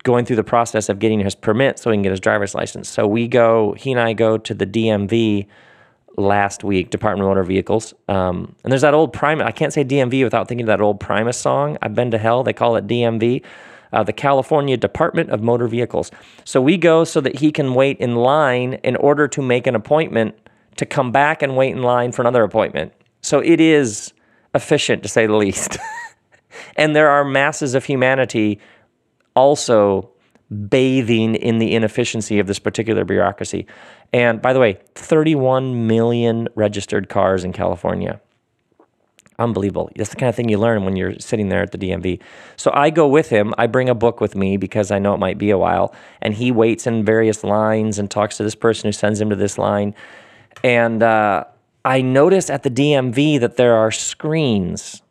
going 0.04 0.26
through 0.26 0.36
the 0.36 0.44
process 0.44 0.90
of 0.90 1.00
getting 1.00 1.20
his 1.20 1.36
permit 1.36 1.80
so 1.80 1.90
he 1.92 1.96
can 1.96 2.04
get 2.04 2.12
his 2.12 2.20
driver's 2.20 2.54
license. 2.54 2.88
So 2.88 3.08
we 3.08 3.28
go, 3.28 3.74
he 3.74 3.92
and 3.92 4.00
I 4.00 4.14
go 4.14 4.38
to 4.38 4.54
the 4.54 4.66
DMV 4.66 5.48
last 6.18 6.64
week, 6.64 6.90
Department 6.90 7.24
of 7.24 7.30
Motor 7.30 7.44
Vehicles. 7.44 7.94
Um, 8.08 8.56
and 8.64 8.72
there's 8.72 8.82
that 8.82 8.94
old 8.94 9.12
Primus. 9.12 9.46
I 9.46 9.52
can't 9.52 9.74
say 9.74 9.84
DMV 9.84 10.24
without 10.24 10.48
thinking 10.48 10.64
of 10.64 10.68
that 10.68 10.82
old 10.82 11.00
Primus 11.00 11.38
song. 11.38 11.78
I've 11.82 11.94
been 11.96 12.12
to 12.12 12.18
hell. 12.18 12.44
They 12.44 12.54
call 12.54 12.76
it 12.76 12.88
DMV 12.88 13.44
uh, 13.94 14.04
the 14.04 14.14
California 14.14 14.78
Department 14.78 15.30
of 15.30 15.42
Motor 15.42 15.68
Vehicles. 15.68 16.12
So 16.44 16.62
we 16.62 16.78
go 16.78 17.04
so 17.04 17.22
that 17.22 17.40
he 17.40 17.52
can 17.52 17.74
wait 17.74 17.98
in 17.98 18.16
line 18.16 18.76
in 18.84 18.96
order 18.98 19.28
to 19.30 19.42
make 19.42 19.68
an 19.68 19.76
appointment 19.76 20.36
to 20.78 20.86
come 20.86 21.12
back 21.12 21.42
and 21.42 21.56
wait 21.56 21.72
in 21.72 21.82
line 21.82 22.12
for 22.12 22.22
another 22.22 22.44
appointment. 22.44 22.94
So 23.22 23.40
it 23.40 23.60
is 23.60 24.14
efficient 24.54 25.04
to 25.04 25.10
say 25.10 25.28
the 25.28 25.36
least. 25.36 25.78
and 26.76 26.96
there 26.96 27.10
are 27.10 27.26
masses 27.26 27.76
of 27.76 27.86
humanity 27.86 28.60
also 29.36 30.10
bathing 30.70 31.36
in 31.36 31.60
the 31.60 31.76
inefficiency 31.76 32.40
of 32.40 32.48
this 32.48 32.60
particular 32.60 33.04
bureaucracy. 33.04 33.68
And 34.14 34.42
by 34.42 34.54
the 34.54 34.60
way, 34.60 34.80
31 34.96 35.88
million 35.88 36.48
registered 36.56 37.10
cars 37.10 37.44
in 37.44 37.52
California. 37.54 38.22
Unbelievable. 39.40 39.92
That's 39.96 40.10
the 40.10 40.16
kind 40.16 40.30
of 40.30 40.36
thing 40.36 40.50
you 40.50 40.58
learn 40.58 40.84
when 40.84 40.96
you're 40.96 41.20
sitting 41.20 41.50
there 41.50 41.62
at 41.62 41.72
the 41.72 41.78
DMV. 41.78 42.20
So 42.56 42.72
I 42.74 42.90
go 42.90 43.08
with 43.08 43.30
him. 43.30 43.54
I 43.58 43.68
bring 43.68 43.88
a 43.88 43.94
book 43.94 44.20
with 44.20 44.36
me 44.36 44.58
because 44.58 44.90
I 44.90 44.98
know 44.98 45.14
it 45.14 45.20
might 45.20 45.38
be 45.38 45.52
a 45.52 45.58
while. 45.58 45.94
And 46.22 46.34
he 46.34 46.52
waits 46.52 46.88
in 46.88 47.06
various 47.06 47.44
lines 47.44 48.00
and 48.00 48.10
talks 48.10 48.38
to 48.38 48.44
this 48.44 48.56
person 48.56 48.88
who 48.88 48.92
sends 48.92 49.22
him 49.22 49.30
to 49.30 49.36
this 49.36 49.60
line. 49.60 49.94
And 50.64 51.04
uh, 51.04 51.44
I 51.86 52.02
notice 52.02 52.50
at 52.50 52.64
the 52.64 52.72
DMV 52.72 53.40
that 53.40 53.58
there 53.58 53.76
are 53.76 53.92
screens 53.92 55.04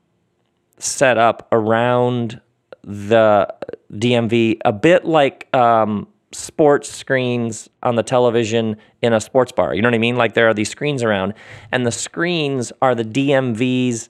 set 0.78 1.18
up 1.18 1.46
around 1.52 2.40
the 2.82 3.52
DMV 3.92 4.58
a 4.64 4.72
bit 4.72 5.04
like 5.04 5.54
um, 5.54 6.06
sports 6.32 6.90
screens 6.90 7.68
on 7.82 7.96
the 7.96 8.02
television 8.02 8.76
in 9.02 9.12
a 9.12 9.20
sports 9.20 9.52
bar. 9.52 9.74
You 9.74 9.82
know 9.82 9.88
what 9.88 9.94
I 9.94 9.98
mean? 9.98 10.16
Like 10.16 10.34
there 10.34 10.48
are 10.48 10.54
these 10.54 10.68
screens 10.68 11.02
around, 11.02 11.34
and 11.72 11.86
the 11.86 11.92
screens 11.92 12.72
are 12.82 12.94
the 12.94 13.04
DMV's. 13.04 14.08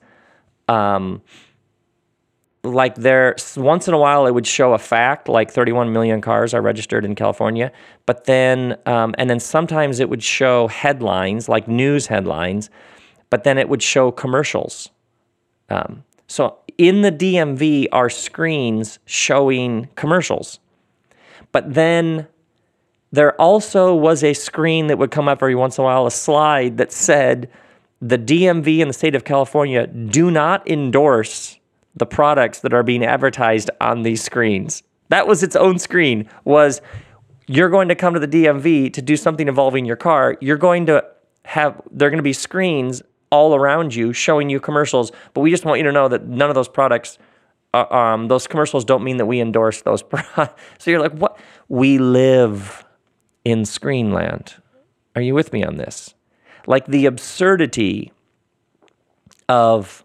Um, 0.67 1.21
like 2.63 2.95
there, 2.95 3.35
once 3.55 3.87
in 3.87 3.93
a 3.93 3.97
while, 3.97 4.25
it 4.25 4.33
would 4.33 4.47
show 4.47 4.73
a 4.73 4.77
fact, 4.77 5.29
like 5.29 5.51
31 5.51 5.93
million 5.93 6.21
cars 6.21 6.53
are 6.53 6.61
registered 6.61 7.05
in 7.05 7.15
California. 7.15 7.71
But 8.05 8.25
then, 8.25 8.77
um, 8.85 9.15
and 9.17 9.29
then 9.29 9.39
sometimes 9.39 9.99
it 9.99 10.09
would 10.09 10.23
show 10.23 10.67
headlines, 10.67 11.47
like 11.47 11.67
news 11.67 12.07
headlines, 12.07 12.69
but 13.29 13.43
then 13.43 13.57
it 13.57 13.69
would 13.69 13.81
show 13.81 14.11
commercials. 14.11 14.89
Um, 15.69 16.03
so 16.27 16.57
in 16.77 17.01
the 17.01 17.11
DMV 17.11 17.87
are 17.91 18.09
screens 18.09 18.99
showing 19.05 19.89
commercials. 19.95 20.59
But 21.51 21.73
then 21.73 22.27
there 23.11 23.39
also 23.41 23.95
was 23.95 24.23
a 24.23 24.33
screen 24.33 24.87
that 24.87 24.97
would 24.97 25.11
come 25.11 25.27
up 25.27 25.39
every 25.41 25.55
once 25.55 25.77
in 25.77 25.83
a 25.83 25.85
while, 25.85 26.05
a 26.05 26.11
slide 26.11 26.77
that 26.77 26.91
said 26.91 27.49
the 28.01 28.17
DMV 28.17 28.79
in 28.79 28.87
the 28.87 28.93
state 28.93 29.15
of 29.15 29.23
California 29.23 29.87
do 29.87 30.29
not 30.29 30.67
endorse 30.69 31.59
the 31.95 32.05
products 32.05 32.59
that 32.59 32.73
are 32.73 32.83
being 32.83 33.03
advertised 33.03 33.69
on 33.81 34.03
these 34.03 34.23
screens. 34.23 34.83
That 35.09 35.27
was 35.27 35.41
its 35.41 35.55
own 35.55 35.79
screen 35.79 36.29
was 36.43 36.81
you're 37.47 37.69
going 37.69 37.87
to 37.87 37.95
come 37.95 38.13
to 38.13 38.19
the 38.19 38.27
DMV 38.27 38.93
to 38.93 39.01
do 39.01 39.15
something 39.15 39.47
involving 39.47 39.85
your 39.85 39.95
car. 39.95 40.37
You're 40.41 40.57
going 40.57 40.85
to 40.87 41.03
have 41.45 41.81
there're 41.91 42.09
going 42.09 42.17
to 42.17 42.23
be 42.23 42.33
screens 42.33 43.01
all 43.31 43.55
around 43.55 43.95
you 43.95 44.13
showing 44.13 44.49
you 44.49 44.59
commercials, 44.59 45.11
but 45.33 45.41
we 45.41 45.49
just 45.49 45.65
want 45.65 45.79
you 45.79 45.85
to 45.85 45.91
know 45.91 46.07
that 46.07 46.27
none 46.27 46.49
of 46.49 46.55
those 46.55 46.67
products 46.67 47.17
uh, 47.73 47.85
um, 47.93 48.27
those 48.27 48.47
commercials 48.47 48.85
don't 48.85 49.03
mean 49.03 49.17
that 49.17 49.25
we 49.25 49.39
endorse 49.39 49.81
those. 49.81 50.03
so 50.35 50.91
you're 50.91 50.99
like, 50.99 51.13
what? 51.13 51.37
We 51.67 51.97
live 51.97 52.85
in 53.43 53.63
Screenland. 53.63 54.59
Are 55.15 55.21
you 55.21 55.33
with 55.33 55.51
me 55.51 55.63
on 55.63 55.75
this? 55.75 56.13
Like 56.67 56.85
the 56.85 57.07
absurdity 57.07 58.11
of 59.49 60.03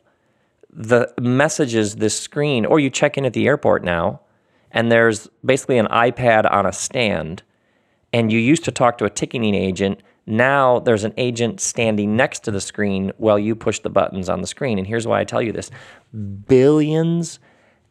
the 0.72 1.12
messages 1.20 1.96
this 1.96 2.18
screen, 2.18 2.64
or 2.64 2.80
you 2.80 2.88
check 2.88 3.18
in 3.18 3.26
at 3.26 3.34
the 3.34 3.46
airport 3.46 3.84
now, 3.84 4.20
and 4.70 4.90
there's 4.90 5.28
basically 5.44 5.76
an 5.76 5.86
iPad 5.88 6.50
on 6.50 6.64
a 6.64 6.72
stand, 6.72 7.42
and 8.12 8.32
you 8.32 8.38
used 8.38 8.64
to 8.64 8.70
talk 8.72 8.96
to 8.98 9.04
a 9.04 9.10
ticketing 9.10 9.54
agent. 9.54 10.02
Now 10.24 10.78
there's 10.78 11.04
an 11.04 11.12
agent 11.16 11.60
standing 11.60 12.16
next 12.16 12.40
to 12.44 12.50
the 12.50 12.60
screen 12.60 13.12
while 13.18 13.38
you 13.38 13.54
push 13.54 13.80
the 13.80 13.90
buttons 13.90 14.28
on 14.28 14.40
the 14.40 14.46
screen. 14.46 14.78
And 14.78 14.86
here's 14.86 15.06
why 15.06 15.20
I 15.20 15.24
tell 15.24 15.42
you 15.42 15.52
this 15.52 15.70
billions 16.46 17.40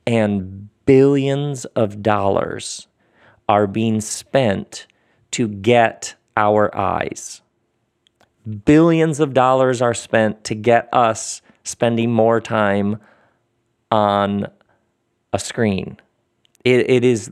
and 0.08 0.70
billions 0.86 1.66
of 1.66 2.02
dollars 2.02 2.88
are 3.50 3.68
being 3.68 4.00
spent 4.02 4.88
to 5.32 5.48
get 5.48 6.16
our 6.38 6.76
eyes. 6.76 7.42
Billions 8.66 9.20
of 9.20 9.34
dollars 9.34 9.82
are 9.82 9.94
spent 9.94 10.44
to 10.46 10.56
get 10.56 10.90
us 10.92 11.42
spending 11.64 12.12
more 12.12 12.42
time 12.42 13.00
on 13.92 14.48
a 15.34 15.40
screen. 15.40 15.98
It, 16.64 16.90
it 16.90 17.04
is 17.04 17.32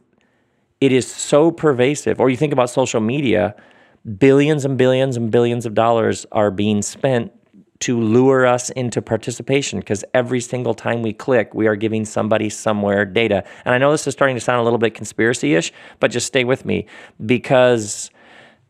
it 0.82 0.92
is 0.92 1.12
so 1.12 1.52
pervasive. 1.52 2.20
Or 2.20 2.30
you 2.30 2.38
think 2.38 2.54
about 2.54 2.70
social 2.70 3.02
media, 3.02 3.56
billions 4.18 4.64
and 4.64 4.78
billions 4.78 5.18
and 5.18 5.30
billions 5.30 5.66
of 5.66 5.74
dollars 5.74 6.26
are 6.32 6.52
being 6.52 6.82
spent 6.82 7.34
to 7.80 8.00
lure 8.00 8.46
us 8.46 8.70
into 8.72 9.02
participation 9.02 9.80
because 9.80 10.04
every 10.14 10.42
single 10.42 10.74
time 10.74 11.02
we 11.02 11.14
click, 11.14 11.54
we 11.54 11.68
are 11.68 11.76
giving 11.76 12.06
somebody 12.06 12.50
somewhere 12.50 13.06
data. 13.06 13.44
And 13.64 13.74
I 13.74 13.78
know 13.78 13.92
this 13.92 14.06
is 14.06 14.14
starting 14.14 14.36
to 14.36 14.42
sound 14.42 14.60
a 14.60 14.64
little 14.64 14.80
bit 14.80 14.94
conspiracy 14.94 15.56
ish, 15.56 15.72
but 16.00 16.12
just 16.12 16.28
stay 16.28 16.44
with 16.44 16.66
me 16.66 16.86
because 17.26 18.12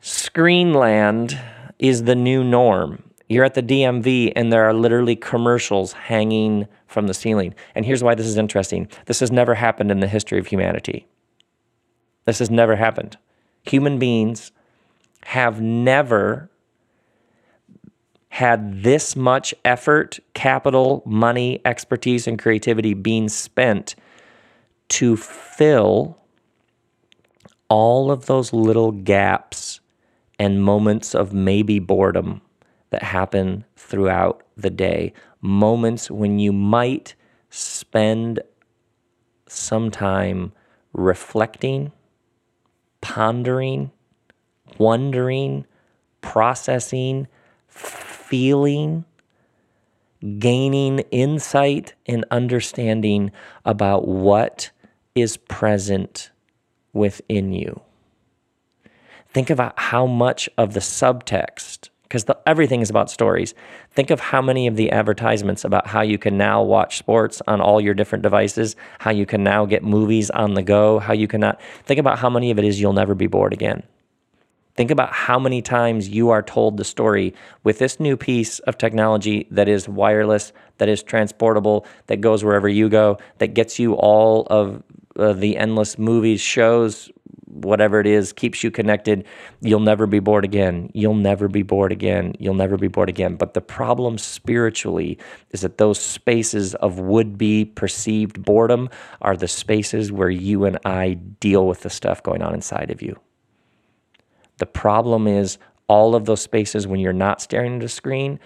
Screenland 0.01 1.39
is 1.79 2.03
the 2.03 2.15
new 2.15 2.43
norm. 2.43 3.03
You're 3.29 3.45
at 3.45 3.53
the 3.53 3.63
DMV 3.63 4.33
and 4.35 4.51
there 4.51 4.65
are 4.65 4.73
literally 4.73 5.15
commercials 5.15 5.93
hanging 5.93 6.67
from 6.87 7.07
the 7.07 7.13
ceiling. 7.13 7.53
And 7.75 7.85
here's 7.85 8.03
why 8.03 8.15
this 8.15 8.25
is 8.27 8.37
interesting 8.37 8.89
this 9.05 9.19
has 9.19 9.31
never 9.31 9.55
happened 9.55 9.91
in 9.91 9.99
the 9.99 10.07
history 10.07 10.39
of 10.39 10.47
humanity. 10.47 11.07
This 12.25 12.39
has 12.39 12.49
never 12.49 12.75
happened. 12.75 13.17
Human 13.63 13.99
beings 13.99 14.51
have 15.25 15.61
never 15.61 16.49
had 18.29 18.83
this 18.83 19.15
much 19.15 19.53
effort, 19.65 20.19
capital, 20.33 21.03
money, 21.05 21.59
expertise, 21.65 22.27
and 22.27 22.39
creativity 22.39 22.93
being 22.93 23.27
spent 23.27 23.95
to 24.87 25.17
fill 25.17 26.17
all 27.67 28.11
of 28.11 28.25
those 28.25 28.53
little 28.53 28.91
gaps 28.91 29.78
and 30.39 30.63
moments 30.63 31.13
of 31.13 31.33
maybe 31.33 31.79
boredom 31.79 32.41
that 32.89 33.03
happen 33.03 33.65
throughout 33.75 34.43
the 34.57 34.69
day. 34.69 35.13
Moments 35.41 36.09
when 36.09 36.39
you 36.39 36.51
might 36.51 37.13
spend 37.49 38.41
some 39.47 39.91
time 39.91 40.53
reflecting, 40.93 41.91
pondering, 43.01 43.91
wondering, 44.77 45.65
processing, 46.21 47.27
feeling, 47.67 49.05
gaining 50.37 50.99
insight 51.11 51.93
and 52.05 52.25
understanding 52.31 53.31
about 53.65 54.07
what 54.07 54.71
is 55.15 55.37
present 55.37 56.31
within 56.93 57.53
you. 57.53 57.81
Think 59.31 59.49
about 59.49 59.77
how 59.77 60.05
much 60.05 60.49
of 60.57 60.73
the 60.73 60.79
subtext, 60.79 61.89
because 62.03 62.25
everything 62.47 62.81
is 62.81 62.89
about 62.89 63.11
stories. 63.11 63.53
Think 63.91 64.09
of 64.09 64.19
how 64.19 64.41
many 64.41 64.65
of 64.65 64.75
the 64.75 64.91
advertisements 64.91 65.63
about 65.63 65.85
how 65.85 66.01
you 66.01 66.17
can 66.17 66.35
now 66.35 66.63
watch 66.63 66.97
sports 66.97 67.39
on 67.47 67.61
all 67.61 67.79
your 67.79 67.93
different 67.93 68.23
devices, 68.23 68.75
how 68.97 69.11
you 69.11 69.27
can 69.27 69.43
now 69.43 69.65
get 69.65 69.83
movies 69.83 70.31
on 70.31 70.55
the 70.55 70.63
go, 70.63 70.97
how 70.97 71.13
you 71.13 71.27
cannot. 71.27 71.61
Think 71.85 71.99
about 71.99 72.17
how 72.17 72.29
many 72.29 72.49
of 72.49 72.57
it 72.57 72.65
is 72.65 72.81
you'll 72.81 72.93
never 72.93 73.13
be 73.13 73.27
bored 73.27 73.53
again. 73.53 73.83
Think 74.75 74.89
about 74.89 75.11
how 75.11 75.37
many 75.37 75.61
times 75.61 76.09
you 76.09 76.29
are 76.29 76.41
told 76.41 76.77
the 76.77 76.85
story 76.85 77.35
with 77.63 77.79
this 77.79 77.99
new 77.99 78.15
piece 78.17 78.59
of 78.59 78.77
technology 78.77 79.45
that 79.51 79.67
is 79.67 79.89
wireless, 79.89 80.53
that 80.77 80.89
is 80.89 81.03
transportable, 81.03 81.85
that 82.07 82.21
goes 82.21 82.43
wherever 82.43 82.69
you 82.69 82.89
go, 82.89 83.17
that 83.37 83.53
gets 83.53 83.77
you 83.77 83.93
all 83.93 84.47
of 84.49 84.81
uh, 85.17 85.33
the 85.33 85.57
endless 85.57 85.99
movies, 85.99 86.39
shows, 86.39 87.11
whatever 87.49 87.99
it 87.99 88.07
is, 88.07 88.31
keeps 88.31 88.63
you 88.63 88.71
connected. 88.71 89.25
You'll 89.61 89.79
never 89.79 90.07
be 90.07 90.19
bored 90.19 90.45
again. 90.45 90.89
You'll 90.93 91.15
never 91.15 91.47
be 91.47 91.63
bored 91.63 91.91
again. 91.91 92.33
You'll 92.39 92.53
never 92.53 92.77
be 92.77 92.87
bored 92.87 93.09
again. 93.09 93.35
But 93.35 93.53
the 93.53 93.61
problem 93.61 94.17
spiritually 94.17 95.17
is 95.51 95.61
that 95.61 95.77
those 95.77 95.99
spaces 95.99 96.75
of 96.75 96.99
would 96.99 97.37
be 97.37 97.65
perceived 97.65 98.43
boredom 98.43 98.89
are 99.21 99.35
the 99.35 99.47
spaces 99.47 100.11
where 100.11 100.29
you 100.29 100.65
and 100.65 100.77
I 100.85 101.13
deal 101.13 101.67
with 101.67 101.81
the 101.81 101.89
stuff 101.89 102.23
going 102.23 102.41
on 102.41 102.53
inside 102.53 102.91
of 102.91 103.01
you. 103.01 103.19
The 104.57 104.65
problem 104.65 105.27
is 105.27 105.57
all 105.87 106.15
of 106.15 106.25
those 106.25 106.41
spaces 106.41 106.85
when 106.85 106.99
you're 106.99 107.13
not 107.13 107.41
staring 107.41 107.77
at 107.77 107.83
a 107.83 107.89
screen 107.89 108.39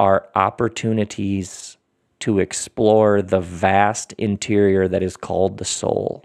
are 0.00 0.28
opportunities 0.34 1.76
to 2.20 2.40
explore 2.40 3.22
the 3.22 3.40
vast 3.40 4.12
interior 4.14 4.88
that 4.88 5.02
is 5.02 5.16
called 5.16 5.58
the 5.58 5.64
soul. 5.64 6.24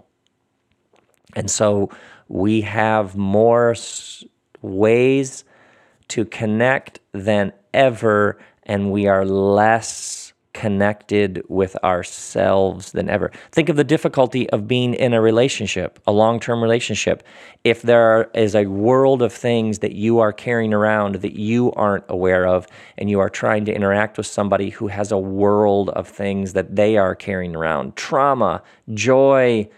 And 1.34 1.50
so 1.50 1.90
we 2.28 2.62
have 2.62 3.16
more 3.16 3.74
ways 4.62 5.44
to 6.08 6.24
connect 6.24 7.00
than 7.12 7.52
ever, 7.72 8.38
and 8.64 8.90
we 8.92 9.06
are 9.06 9.24
less 9.24 10.32
connected 10.54 11.42
with 11.48 11.76
ourselves 11.82 12.92
than 12.92 13.10
ever. 13.10 13.30
Think 13.50 13.68
of 13.68 13.76
the 13.76 13.84
difficulty 13.84 14.48
of 14.50 14.68
being 14.68 14.94
in 14.94 15.12
a 15.12 15.20
relationship, 15.20 15.98
a 16.06 16.12
long 16.12 16.38
term 16.38 16.62
relationship. 16.62 17.24
If 17.64 17.82
there 17.82 18.30
is 18.34 18.54
a 18.54 18.66
world 18.66 19.20
of 19.20 19.32
things 19.32 19.80
that 19.80 19.92
you 19.92 20.20
are 20.20 20.32
carrying 20.32 20.72
around 20.72 21.16
that 21.16 21.34
you 21.34 21.72
aren't 21.72 22.04
aware 22.08 22.46
of, 22.46 22.68
and 22.96 23.10
you 23.10 23.18
are 23.18 23.28
trying 23.28 23.64
to 23.66 23.74
interact 23.74 24.16
with 24.16 24.26
somebody 24.26 24.70
who 24.70 24.86
has 24.86 25.10
a 25.10 25.18
world 25.18 25.90
of 25.90 26.06
things 26.06 26.52
that 26.52 26.76
they 26.76 26.96
are 26.96 27.16
carrying 27.16 27.56
around 27.56 27.96
trauma, 27.96 28.62
joy, 28.94 29.68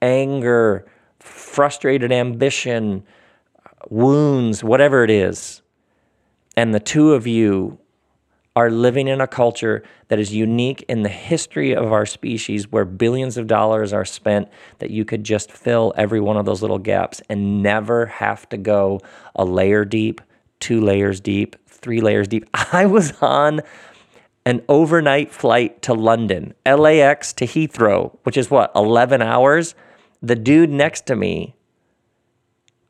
anger, 0.00 0.86
frustrated 1.20 2.10
ambition, 2.10 3.04
wounds, 3.88 4.64
whatever 4.64 5.04
it 5.04 5.10
is. 5.10 5.62
And 6.56 6.74
the 6.74 6.80
two 6.80 7.12
of 7.12 7.26
you 7.26 7.78
are 8.56 8.70
living 8.70 9.06
in 9.06 9.20
a 9.20 9.26
culture 9.26 9.82
that 10.08 10.18
is 10.18 10.34
unique 10.34 10.84
in 10.88 11.02
the 11.02 11.08
history 11.08 11.74
of 11.74 11.92
our 11.92 12.04
species 12.04 12.70
where 12.70 12.84
billions 12.84 13.36
of 13.36 13.46
dollars 13.46 13.92
are 13.92 14.04
spent 14.04 14.48
that 14.80 14.90
you 14.90 15.04
could 15.04 15.22
just 15.22 15.52
fill 15.52 15.92
every 15.96 16.20
one 16.20 16.36
of 16.36 16.44
those 16.44 16.60
little 16.60 16.78
gaps 16.78 17.22
and 17.28 17.62
never 17.62 18.06
have 18.06 18.48
to 18.48 18.56
go 18.56 19.00
a 19.36 19.44
layer 19.44 19.84
deep, 19.84 20.20
two 20.58 20.80
layers 20.80 21.20
deep, 21.20 21.56
three 21.68 22.00
layers 22.00 22.26
deep. 22.26 22.44
I 22.54 22.86
was 22.86 23.12
on 23.22 23.60
an 24.44 24.62
overnight 24.68 25.32
flight 25.32 25.80
to 25.82 25.94
London, 25.94 26.54
LAX 26.66 27.32
to 27.34 27.46
Heathrow, 27.46 28.16
which 28.24 28.36
is 28.36 28.50
what, 28.50 28.72
11 28.74 29.22
hours? 29.22 29.74
The 30.22 30.36
dude 30.36 30.70
next 30.70 31.06
to 31.06 31.16
me 31.16 31.54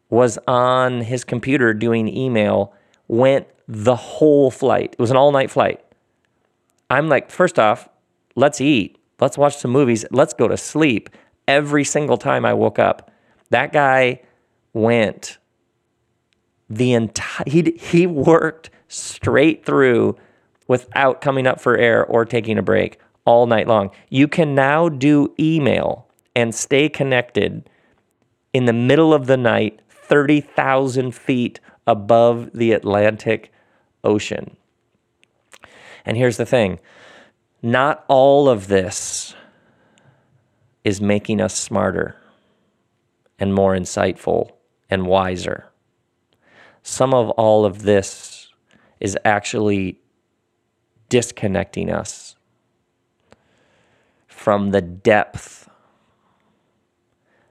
was 0.09 0.39
on 0.49 1.03
his 1.03 1.25
computer 1.25 1.73
doing 1.73 2.09
email, 2.09 2.75
went 3.07 3.47
the 3.69 3.95
whole 3.95 4.51
flight. 4.51 4.95
It 4.95 4.99
was 4.99 5.11
an 5.11 5.17
all 5.17 5.31
night 5.31 5.51
flight. 5.51 5.81
I'm 6.91 7.09
like, 7.09 7.31
first 7.31 7.59
off, 7.59 7.89
let's 8.35 8.61
eat. 8.61 8.99
Let's 9.21 9.39
watch 9.39 9.57
some 9.57 9.71
movies. 9.71 10.05
Let's 10.11 10.35
go 10.35 10.49
to 10.49 10.57
sleep. 10.57 11.11
Every 11.47 11.85
single 11.85 12.17
time 12.17 12.45
I 12.45 12.55
woke 12.55 12.79
up, 12.79 13.11
that 13.51 13.73
guy 13.73 14.23
went 14.73 15.39
the 16.69 16.93
entire, 16.93 17.45
he, 17.47 17.77
he 17.79 18.07
worked 18.07 18.71
straight 18.89 19.65
through 19.65 20.17
without 20.67 21.21
coming 21.21 21.47
up 21.47 21.61
for 21.61 21.77
air 21.77 22.05
or 22.05 22.25
taking 22.25 22.59
a 22.59 22.63
break 22.63 22.99
all 23.25 23.47
night 23.47 23.69
long. 23.69 23.91
You 24.09 24.27
can 24.27 24.55
now 24.55 24.89
do 24.89 25.35
email 25.39 26.09
and 26.41 26.55
stay 26.55 26.89
connected 26.89 27.69
in 28.53 28.65
the 28.65 28.73
middle 28.73 29.13
of 29.13 29.27
the 29.27 29.37
night, 29.37 29.81
30,000 29.89 31.15
feet 31.15 31.61
above 31.87 32.51
the 32.53 32.73
Atlantic 32.73 33.53
Ocean. 34.03 34.57
And 36.05 36.17
here's 36.17 36.39
the 36.39 36.47
thing 36.47 36.81
not 37.63 38.05
all 38.09 38.49
of 38.49 38.69
this 38.69 39.35
is 40.83 41.01
making 41.01 41.41
us 41.41 41.55
smarter 41.55 42.17
and 43.39 43.55
more 43.55 43.75
insightful 43.75 44.53
and 44.89 45.07
wiser. 45.07 45.67
Some 46.83 47.13
of 47.13 47.29
all 47.31 47.67
of 47.67 47.83
this 47.83 48.49
is 48.99 49.17
actually 49.25 50.01
disconnecting 51.11 51.91
us 51.91 52.37
from 54.27 54.71
the 54.71 54.81
depth 54.81 55.60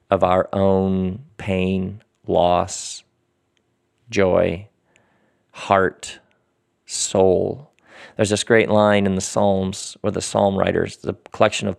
of 0.10 0.24
our 0.24 0.50
own 0.54 1.24
pain, 1.38 2.02
loss, 2.28 3.04
joy, 4.10 4.68
heart, 5.52 6.20
soul. 6.86 7.72
There's 8.16 8.30
this 8.30 8.44
great 8.44 8.70
line 8.70 9.06
in 9.06 9.16
the 9.16 9.22
Psalms 9.22 9.98
or 10.04 10.12
the 10.12 10.22
Psalm 10.22 10.58
writers, 10.58 10.98
the 10.98 11.14
collection 11.32 11.68
of 11.68 11.78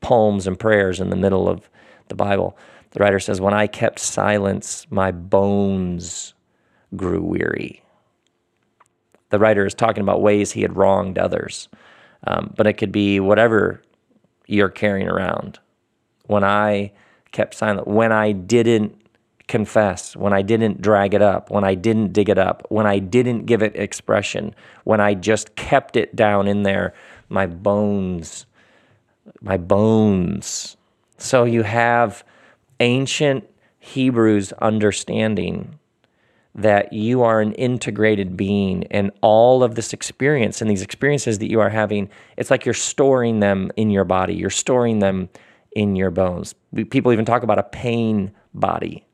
poems 0.00 0.46
and 0.46 0.58
prayers 0.58 1.00
in 1.00 1.10
the 1.10 1.16
middle 1.16 1.48
of 1.48 1.68
the 2.08 2.14
Bible. 2.14 2.56
The 2.90 3.00
writer 3.00 3.20
says, 3.20 3.40
When 3.40 3.54
I 3.54 3.66
kept 3.66 3.98
silence, 3.98 4.86
my 4.90 5.10
bones 5.10 6.34
grew 6.96 7.22
weary. 7.22 7.82
The 9.30 9.38
writer 9.38 9.64
is 9.64 9.74
talking 9.74 10.02
about 10.02 10.20
ways 10.20 10.52
he 10.52 10.62
had 10.62 10.76
wronged 10.76 11.18
others, 11.18 11.68
um, 12.26 12.52
but 12.56 12.66
it 12.66 12.74
could 12.74 12.92
be 12.92 13.18
whatever 13.18 13.82
you're 14.46 14.68
carrying 14.68 15.08
around. 15.08 15.58
When 16.26 16.44
I 16.44 16.92
kept 17.32 17.54
silent, 17.54 17.88
when 17.88 18.12
I 18.12 18.32
didn't 18.32 18.96
confess, 19.48 20.16
when 20.16 20.32
I 20.32 20.42
didn't 20.42 20.80
drag 20.80 21.14
it 21.14 21.22
up, 21.22 21.50
when 21.50 21.64
I 21.64 21.74
didn't 21.74 22.12
dig 22.12 22.28
it 22.28 22.38
up, 22.38 22.64
when 22.68 22.86
I 22.86 22.98
didn't 22.98 23.46
give 23.46 23.62
it 23.62 23.74
expression, 23.76 24.54
when 24.84 25.00
I 25.00 25.14
just 25.14 25.54
kept 25.56 25.96
it 25.96 26.14
down 26.14 26.46
in 26.46 26.62
there, 26.62 26.94
my 27.28 27.46
bones, 27.46 28.46
my 29.40 29.56
bones. 29.56 30.76
So 31.18 31.44
you 31.44 31.62
have 31.62 32.24
ancient 32.80 33.44
Hebrews 33.78 34.52
understanding 34.54 35.78
that 36.54 36.92
you 36.92 37.22
are 37.22 37.40
an 37.40 37.52
integrated 37.54 38.36
being 38.36 38.84
and 38.90 39.10
all 39.22 39.62
of 39.62 39.74
this 39.74 39.92
experience 39.92 40.60
and 40.60 40.70
these 40.70 40.82
experiences 40.82 41.38
that 41.38 41.50
you 41.50 41.60
are 41.60 41.70
having, 41.70 42.08
it's 42.36 42.50
like 42.50 42.64
you're 42.64 42.74
storing 42.74 43.40
them 43.40 43.70
in 43.76 43.90
your 43.90 44.04
body, 44.04 44.34
you're 44.34 44.50
storing 44.50 44.98
them 44.98 45.28
in 45.74 45.96
your 45.96 46.10
bones. 46.10 46.54
People 46.90 47.12
even 47.12 47.24
talk 47.24 47.42
about 47.42 47.58
a 47.58 47.62
pain 47.62 48.32
body, 48.54 49.06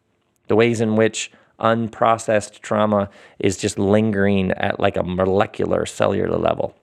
the 0.48 0.56
ways 0.56 0.80
in 0.80 0.96
which 0.96 1.30
unprocessed 1.60 2.60
trauma 2.60 3.10
is 3.38 3.56
just 3.56 3.78
lingering 3.78 4.52
at 4.52 4.78
like 4.78 4.96
a 4.96 5.02
molecular 5.02 5.86
cellular 5.86 6.36
level. 6.36 6.76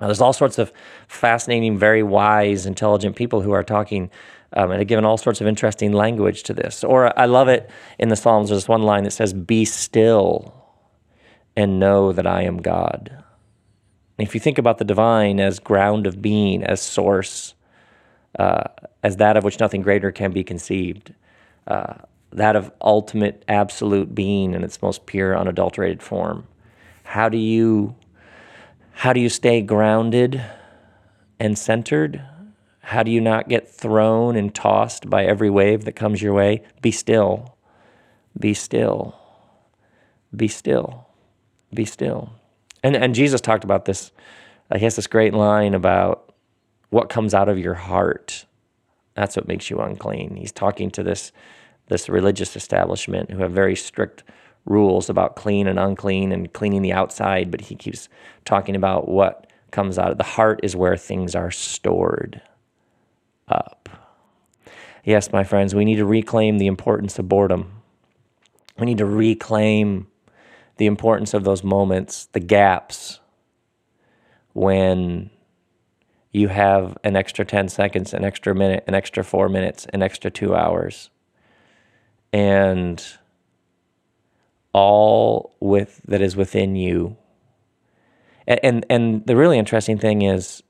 Now, 0.00 0.08
there's 0.08 0.20
all 0.20 0.32
sorts 0.32 0.58
of 0.58 0.72
fascinating, 1.08 1.78
very 1.78 2.02
wise, 2.02 2.66
intelligent 2.66 3.16
people 3.16 3.40
who 3.40 3.52
are 3.52 3.62
talking 3.62 4.10
um, 4.52 4.70
and 4.70 4.80
have 4.80 4.88
given 4.88 5.04
all 5.04 5.16
sorts 5.16 5.40
of 5.40 5.46
interesting 5.46 5.92
language 5.92 6.42
to 6.44 6.54
this. 6.54 6.84
Or 6.84 7.18
I 7.18 7.24
love 7.24 7.48
it 7.48 7.70
in 7.98 8.08
the 8.08 8.16
Psalms. 8.16 8.50
There's 8.50 8.68
one 8.68 8.82
line 8.82 9.04
that 9.04 9.12
says, 9.12 9.32
"Be 9.32 9.64
still 9.64 10.54
and 11.56 11.80
know 11.80 12.12
that 12.12 12.26
I 12.26 12.42
am 12.42 12.58
God." 12.58 13.24
And 14.18 14.26
if 14.26 14.34
you 14.34 14.40
think 14.40 14.58
about 14.58 14.78
the 14.78 14.84
divine 14.84 15.40
as 15.40 15.58
ground 15.58 16.06
of 16.06 16.22
being, 16.22 16.62
as 16.62 16.80
source, 16.80 17.54
uh, 18.38 18.64
as 19.02 19.16
that 19.16 19.36
of 19.36 19.44
which 19.44 19.60
nothing 19.60 19.82
greater 19.82 20.12
can 20.12 20.32
be 20.32 20.44
conceived, 20.44 21.14
uh, 21.66 21.94
that 22.32 22.56
of 22.56 22.70
ultimate 22.80 23.44
absolute 23.48 24.14
being 24.14 24.54
in 24.54 24.62
its 24.62 24.82
most 24.82 25.06
pure, 25.06 25.36
unadulterated 25.36 26.02
form, 26.02 26.46
how 27.04 27.28
do 27.28 27.38
you 27.38 27.94
how 28.92 29.12
do 29.12 29.20
you 29.20 29.28
stay 29.28 29.60
grounded 29.60 30.42
and 31.38 31.58
centered? 31.58 32.22
How 32.80 33.02
do 33.02 33.10
you 33.10 33.20
not 33.20 33.48
get 33.48 33.68
thrown 33.68 34.36
and 34.36 34.54
tossed 34.54 35.10
by 35.10 35.24
every 35.24 35.50
wave 35.50 35.84
that 35.84 35.92
comes 35.92 36.22
your 36.22 36.32
way? 36.32 36.62
Be 36.80 36.90
still. 36.90 37.56
Be 38.38 38.54
still. 38.54 39.14
Be 40.34 40.48
still. 40.48 41.06
Be 41.74 41.84
still. 41.84 42.32
And, 42.82 42.96
and 42.96 43.14
Jesus 43.14 43.40
talked 43.40 43.64
about 43.64 43.84
this. 43.84 44.12
Uh, 44.70 44.78
he 44.78 44.84
has 44.84 44.96
this 44.96 45.06
great 45.06 45.34
line 45.34 45.74
about 45.74 46.25
what 46.96 47.10
comes 47.10 47.34
out 47.34 47.50
of 47.50 47.58
your 47.58 47.74
heart. 47.74 48.46
That's 49.12 49.36
what 49.36 49.46
makes 49.46 49.68
you 49.68 49.80
unclean. 49.80 50.34
He's 50.36 50.50
talking 50.50 50.90
to 50.92 51.02
this, 51.02 51.30
this 51.88 52.08
religious 52.08 52.56
establishment 52.56 53.30
who 53.30 53.40
have 53.40 53.52
very 53.52 53.76
strict 53.76 54.24
rules 54.64 55.10
about 55.10 55.36
clean 55.36 55.66
and 55.66 55.78
unclean 55.78 56.32
and 56.32 56.50
cleaning 56.54 56.80
the 56.80 56.94
outside, 56.94 57.50
but 57.50 57.60
he 57.60 57.74
keeps 57.74 58.08
talking 58.46 58.74
about 58.74 59.08
what 59.08 59.46
comes 59.72 59.98
out 59.98 60.10
of 60.10 60.16
the 60.16 60.24
heart 60.24 60.58
is 60.62 60.74
where 60.74 60.96
things 60.96 61.34
are 61.34 61.50
stored 61.50 62.40
up. 63.46 63.90
Yes, 65.04 65.30
my 65.30 65.44
friends, 65.44 65.74
we 65.74 65.84
need 65.84 65.96
to 65.96 66.06
reclaim 66.06 66.56
the 66.56 66.66
importance 66.66 67.18
of 67.18 67.28
boredom. 67.28 67.82
We 68.78 68.86
need 68.86 68.98
to 68.98 69.06
reclaim 69.06 70.06
the 70.78 70.86
importance 70.86 71.34
of 71.34 71.44
those 71.44 71.62
moments, 71.62 72.24
the 72.32 72.40
gaps 72.40 73.20
when 74.54 75.28
you 76.36 76.48
have 76.48 76.98
an 77.02 77.16
extra 77.16 77.46
10 77.46 77.68
seconds, 77.70 78.12
an 78.12 78.22
extra 78.22 78.54
minute, 78.54 78.84
an 78.86 78.94
extra 78.94 79.24
four 79.24 79.48
minutes, 79.48 79.86
an 79.94 80.02
extra 80.02 80.30
two 80.30 80.54
hours. 80.54 81.08
And 82.30 83.02
all 84.74 85.56
with 85.60 86.02
that 86.06 86.20
is 86.20 86.36
within 86.36 86.76
you. 86.76 87.16
And, 88.46 88.60
and 88.62 88.86
and 88.90 89.26
the 89.26 89.34
really 89.34 89.58
interesting 89.58 89.96
thing 89.96 90.20
is 90.20 90.62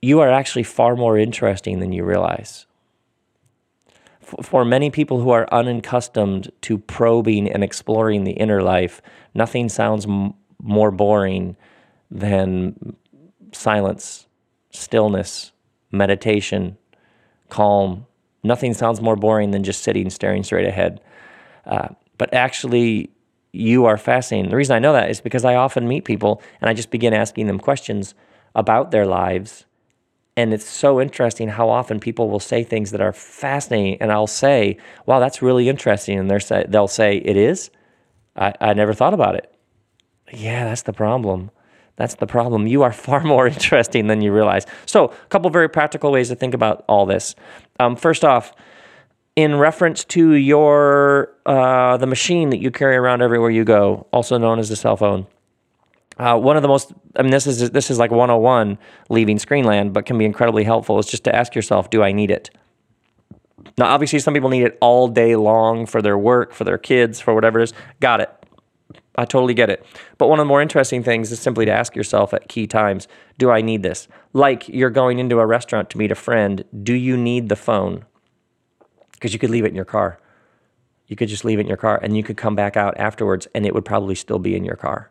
you 0.00 0.20
are 0.20 0.30
actually 0.30 0.62
far 0.62 0.94
more 0.94 1.18
interesting 1.18 1.80
than 1.80 1.90
you 1.90 2.04
realize. 2.04 2.66
For 4.20 4.64
many 4.64 4.90
people 4.90 5.20
who 5.20 5.30
are 5.30 5.52
unaccustomed 5.52 6.52
to 6.62 6.78
probing 6.78 7.50
and 7.50 7.64
exploring 7.64 8.22
the 8.22 8.32
inner 8.32 8.62
life, 8.62 9.02
nothing 9.34 9.68
sounds 9.68 10.06
m- 10.06 10.34
more 10.62 10.92
boring 10.92 11.56
than 12.12 12.96
silence, 13.52 14.26
stillness, 14.70 15.52
meditation, 15.90 16.76
calm. 17.48 18.06
Nothing 18.42 18.74
sounds 18.74 19.00
more 19.00 19.16
boring 19.16 19.50
than 19.50 19.64
just 19.64 19.82
sitting, 19.82 20.08
staring 20.10 20.42
straight 20.42 20.66
ahead. 20.66 21.00
Uh, 21.66 21.88
but 22.18 22.32
actually 22.32 23.10
you 23.52 23.84
are 23.84 23.98
fascinating. 23.98 24.50
The 24.50 24.56
reason 24.56 24.76
I 24.76 24.78
know 24.78 24.92
that 24.92 25.10
is 25.10 25.20
because 25.20 25.44
I 25.44 25.56
often 25.56 25.88
meet 25.88 26.04
people 26.04 26.42
and 26.60 26.70
I 26.70 26.74
just 26.74 26.90
begin 26.90 27.12
asking 27.12 27.46
them 27.46 27.58
questions 27.58 28.14
about 28.54 28.90
their 28.90 29.06
lives. 29.06 29.66
And 30.36 30.54
it's 30.54 30.68
so 30.68 31.00
interesting 31.00 31.48
how 31.48 31.68
often 31.68 32.00
people 32.00 32.30
will 32.30 32.40
say 32.40 32.62
things 32.62 32.92
that 32.92 33.00
are 33.00 33.12
fascinating. 33.12 34.00
And 34.00 34.12
I'll 34.12 34.26
say, 34.26 34.78
wow, 35.06 35.18
that's 35.18 35.42
really 35.42 35.68
interesting. 35.68 36.18
And 36.18 36.30
they're 36.30 36.40
say, 36.40 36.64
they'll 36.68 36.88
say, 36.88 37.16
it 37.18 37.36
is? 37.36 37.70
I, 38.36 38.54
I 38.60 38.74
never 38.74 38.94
thought 38.94 39.12
about 39.12 39.34
it. 39.34 39.52
Yeah, 40.32 40.64
that's 40.64 40.82
the 40.82 40.92
problem. 40.92 41.50
That's 42.00 42.14
the 42.14 42.26
problem. 42.26 42.66
You 42.66 42.82
are 42.82 42.92
far 43.08 43.22
more 43.22 43.46
interesting 43.46 44.06
than 44.06 44.22
you 44.22 44.32
realize. 44.32 44.64
So, 44.86 45.08
a 45.08 45.26
couple 45.28 45.50
very 45.50 45.68
practical 45.68 46.10
ways 46.10 46.28
to 46.28 46.34
think 46.34 46.54
about 46.54 46.82
all 46.88 47.04
this. 47.04 47.34
Um, 47.78 47.94
first 47.94 48.24
off, 48.24 48.54
in 49.36 49.56
reference 49.56 50.04
to 50.04 50.32
your 50.32 51.30
uh, 51.44 51.98
the 51.98 52.06
machine 52.06 52.48
that 52.50 52.60
you 52.60 52.70
carry 52.70 52.96
around 52.96 53.20
everywhere 53.20 53.50
you 53.50 53.64
go, 53.64 54.06
also 54.14 54.38
known 54.38 54.58
as 54.58 54.70
the 54.70 54.76
cell 54.76 54.96
phone. 54.96 55.26
Uh, 56.16 56.38
one 56.38 56.56
of 56.56 56.62
the 56.62 56.68
most, 56.68 56.92
I 57.16 57.22
mean, 57.22 57.32
this 57.32 57.46
is 57.46 57.70
this 57.70 57.90
is 57.90 57.98
like 57.98 58.10
101 58.10 58.78
leaving 59.10 59.36
Screenland, 59.36 59.92
but 59.92 60.06
can 60.06 60.16
be 60.16 60.24
incredibly 60.24 60.64
helpful. 60.64 60.98
Is 60.98 61.06
just 61.06 61.24
to 61.24 61.36
ask 61.36 61.54
yourself, 61.54 61.90
do 61.90 62.02
I 62.02 62.12
need 62.12 62.30
it? 62.30 62.48
Now, 63.76 63.86
obviously, 63.86 64.20
some 64.20 64.32
people 64.32 64.48
need 64.48 64.62
it 64.62 64.78
all 64.80 65.06
day 65.06 65.36
long 65.36 65.84
for 65.84 66.00
their 66.00 66.16
work, 66.16 66.54
for 66.54 66.64
their 66.64 66.78
kids, 66.78 67.20
for 67.20 67.34
whatever 67.34 67.60
it 67.60 67.64
is. 67.64 67.74
Got 68.00 68.22
it. 68.22 68.39
I 69.20 69.26
totally 69.26 69.52
get 69.52 69.68
it. 69.68 69.84
But 70.16 70.28
one 70.28 70.40
of 70.40 70.44
the 70.44 70.48
more 70.48 70.62
interesting 70.62 71.02
things 71.02 71.30
is 71.30 71.38
simply 71.38 71.66
to 71.66 71.70
ask 71.70 71.94
yourself 71.94 72.32
at 72.32 72.48
key 72.48 72.66
times 72.66 73.06
do 73.36 73.50
I 73.50 73.60
need 73.60 73.82
this? 73.82 74.08
Like 74.32 74.66
you're 74.66 74.88
going 74.88 75.18
into 75.18 75.40
a 75.40 75.46
restaurant 75.46 75.90
to 75.90 75.98
meet 75.98 76.10
a 76.10 76.14
friend, 76.14 76.64
do 76.82 76.94
you 76.94 77.18
need 77.18 77.50
the 77.50 77.56
phone? 77.56 78.06
Because 79.12 79.34
you 79.34 79.38
could 79.38 79.50
leave 79.50 79.66
it 79.66 79.68
in 79.68 79.74
your 79.74 79.84
car. 79.84 80.18
You 81.06 81.16
could 81.16 81.28
just 81.28 81.44
leave 81.44 81.58
it 81.58 81.62
in 81.62 81.66
your 81.66 81.76
car 81.76 82.00
and 82.02 82.16
you 82.16 82.22
could 82.22 82.38
come 82.38 82.56
back 82.56 82.78
out 82.78 82.96
afterwards 82.98 83.46
and 83.54 83.66
it 83.66 83.74
would 83.74 83.84
probably 83.84 84.14
still 84.14 84.38
be 84.38 84.56
in 84.56 84.64
your 84.64 84.76
car. 84.76 85.10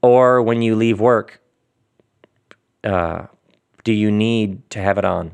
Or 0.00 0.40
when 0.40 0.62
you 0.62 0.76
leave 0.76 1.00
work, 1.00 1.40
uh, 2.84 3.26
do 3.82 3.92
you 3.92 4.12
need 4.12 4.70
to 4.70 4.78
have 4.78 4.96
it 4.96 5.04
on? 5.04 5.32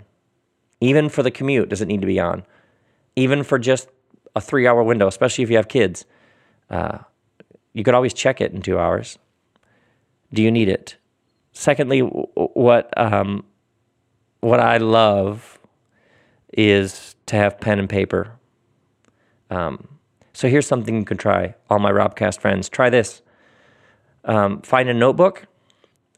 Even 0.80 1.10
for 1.10 1.22
the 1.22 1.30
commute, 1.30 1.68
does 1.68 1.82
it 1.82 1.88
need 1.88 2.00
to 2.00 2.06
be 2.06 2.18
on? 2.18 2.44
Even 3.14 3.42
for 3.42 3.58
just 3.58 3.90
a 4.34 4.40
three 4.40 4.66
hour 4.66 4.82
window, 4.82 5.06
especially 5.06 5.44
if 5.44 5.50
you 5.50 5.56
have 5.56 5.68
kids. 5.68 6.06
Uh, 6.70 7.00
you 7.72 7.84
could 7.84 7.94
always 7.94 8.14
check 8.14 8.40
it 8.40 8.52
in 8.52 8.62
two 8.62 8.78
hours. 8.78 9.18
Do 10.32 10.42
you 10.42 10.50
need 10.50 10.68
it? 10.68 10.96
Secondly, 11.52 12.00
what 12.00 12.92
um, 12.98 13.44
what 14.40 14.60
I 14.60 14.78
love 14.78 15.58
is 16.52 17.14
to 17.26 17.36
have 17.36 17.60
pen 17.60 17.78
and 17.78 17.88
paper. 17.88 18.32
Um, 19.50 19.88
so 20.32 20.48
here's 20.48 20.66
something 20.66 20.96
you 20.96 21.04
can 21.04 21.18
try. 21.18 21.54
All 21.68 21.78
my 21.78 21.90
Robcast 21.90 22.40
friends, 22.40 22.68
try 22.68 22.90
this. 22.90 23.22
Um, 24.24 24.62
find 24.62 24.88
a 24.88 24.94
notebook 24.94 25.46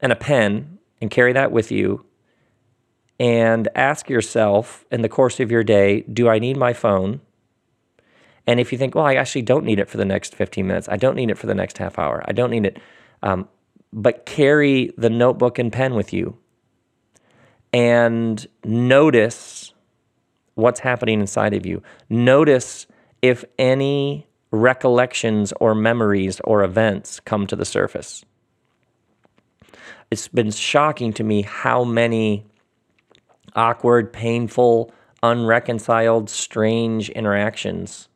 and 0.00 0.12
a 0.12 0.16
pen 0.16 0.78
and 1.00 1.10
carry 1.10 1.32
that 1.32 1.50
with 1.50 1.72
you. 1.72 2.04
And 3.18 3.68
ask 3.74 4.08
yourself 4.08 4.84
in 4.90 5.02
the 5.02 5.08
course 5.08 5.38
of 5.40 5.50
your 5.50 5.62
day, 5.62 6.02
do 6.02 6.28
I 6.28 6.38
need 6.38 6.56
my 6.56 6.72
phone? 6.72 7.20
And 8.46 8.60
if 8.60 8.72
you 8.72 8.78
think, 8.78 8.94
well, 8.94 9.06
I 9.06 9.14
actually 9.14 9.42
don't 9.42 9.64
need 9.64 9.78
it 9.78 9.88
for 9.88 9.96
the 9.96 10.04
next 10.04 10.34
15 10.34 10.66
minutes, 10.66 10.88
I 10.88 10.96
don't 10.96 11.16
need 11.16 11.30
it 11.30 11.38
for 11.38 11.46
the 11.46 11.54
next 11.54 11.78
half 11.78 11.98
hour, 11.98 12.22
I 12.26 12.32
don't 12.32 12.50
need 12.50 12.66
it, 12.66 12.78
um, 13.22 13.48
but 13.92 14.26
carry 14.26 14.92
the 14.98 15.10
notebook 15.10 15.58
and 15.58 15.72
pen 15.72 15.94
with 15.94 16.12
you 16.12 16.36
and 17.72 18.46
notice 18.64 19.72
what's 20.54 20.80
happening 20.80 21.20
inside 21.20 21.54
of 21.54 21.66
you. 21.66 21.82
Notice 22.08 22.86
if 23.20 23.44
any 23.58 24.28
recollections 24.52 25.52
or 25.60 25.74
memories 25.74 26.40
or 26.44 26.62
events 26.62 27.18
come 27.18 27.46
to 27.48 27.56
the 27.56 27.64
surface. 27.64 28.24
It's 30.10 30.28
been 30.28 30.52
shocking 30.52 31.12
to 31.14 31.24
me 31.24 31.42
how 31.42 31.82
many 31.82 32.46
awkward, 33.56 34.12
painful, 34.12 34.92
unreconciled, 35.22 36.30
strange 36.30 37.10
interactions 37.10 38.08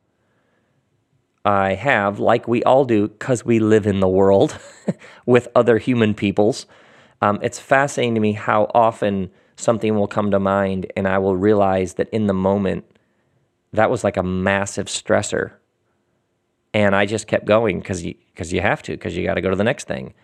I 1.45 1.75
have, 1.75 2.19
like 2.19 2.49
we 2.49 2.63
all 2.65 2.85
do, 2.85 3.09
because 3.09 3.45
we 3.45 3.59
live 3.59 3.87
in 3.87 4.01
the 4.01 4.09
world 4.09 4.59
with 5.27 5.49
other 5.55 5.79
human 5.79 6.15
peoples. 6.15 6.67
Um, 7.23 7.39
it's 7.43 7.59
fascinating 7.59 8.15
to 8.15 8.21
me 8.21 8.33
how 8.33 8.71
often 8.75 9.31
something 9.57 9.97
will 9.97 10.07
come 10.07 10.31
to 10.31 10.39
mind 10.39 10.91
and 10.97 11.09
I 11.09 11.19
will 11.19 11.37
realize 11.37 11.95
that 11.95 12.09
in 12.11 12.27
the 12.27 12.35
moment, 12.35 12.85
that 13.73 13.91
was 13.91 14.05
like 14.05 14.17
a 14.17 14.23
massive 14.23 14.87
stressor. 14.87 15.53
And 16.73 16.95
I 16.95 17.07
just 17.07 17.27
kept 17.27 17.45
going 17.45 17.81
because 17.81 18.05
you, 18.05 18.15
cause 18.37 18.53
you 18.53 18.61
have 18.61 18.83
to, 18.83 18.93
because 18.93 19.17
you 19.17 19.25
got 19.25 19.35
to 19.35 19.41
go 19.41 19.51
to 19.51 19.57
the 19.57 19.65
next 19.65 19.89
thing. 19.89 20.15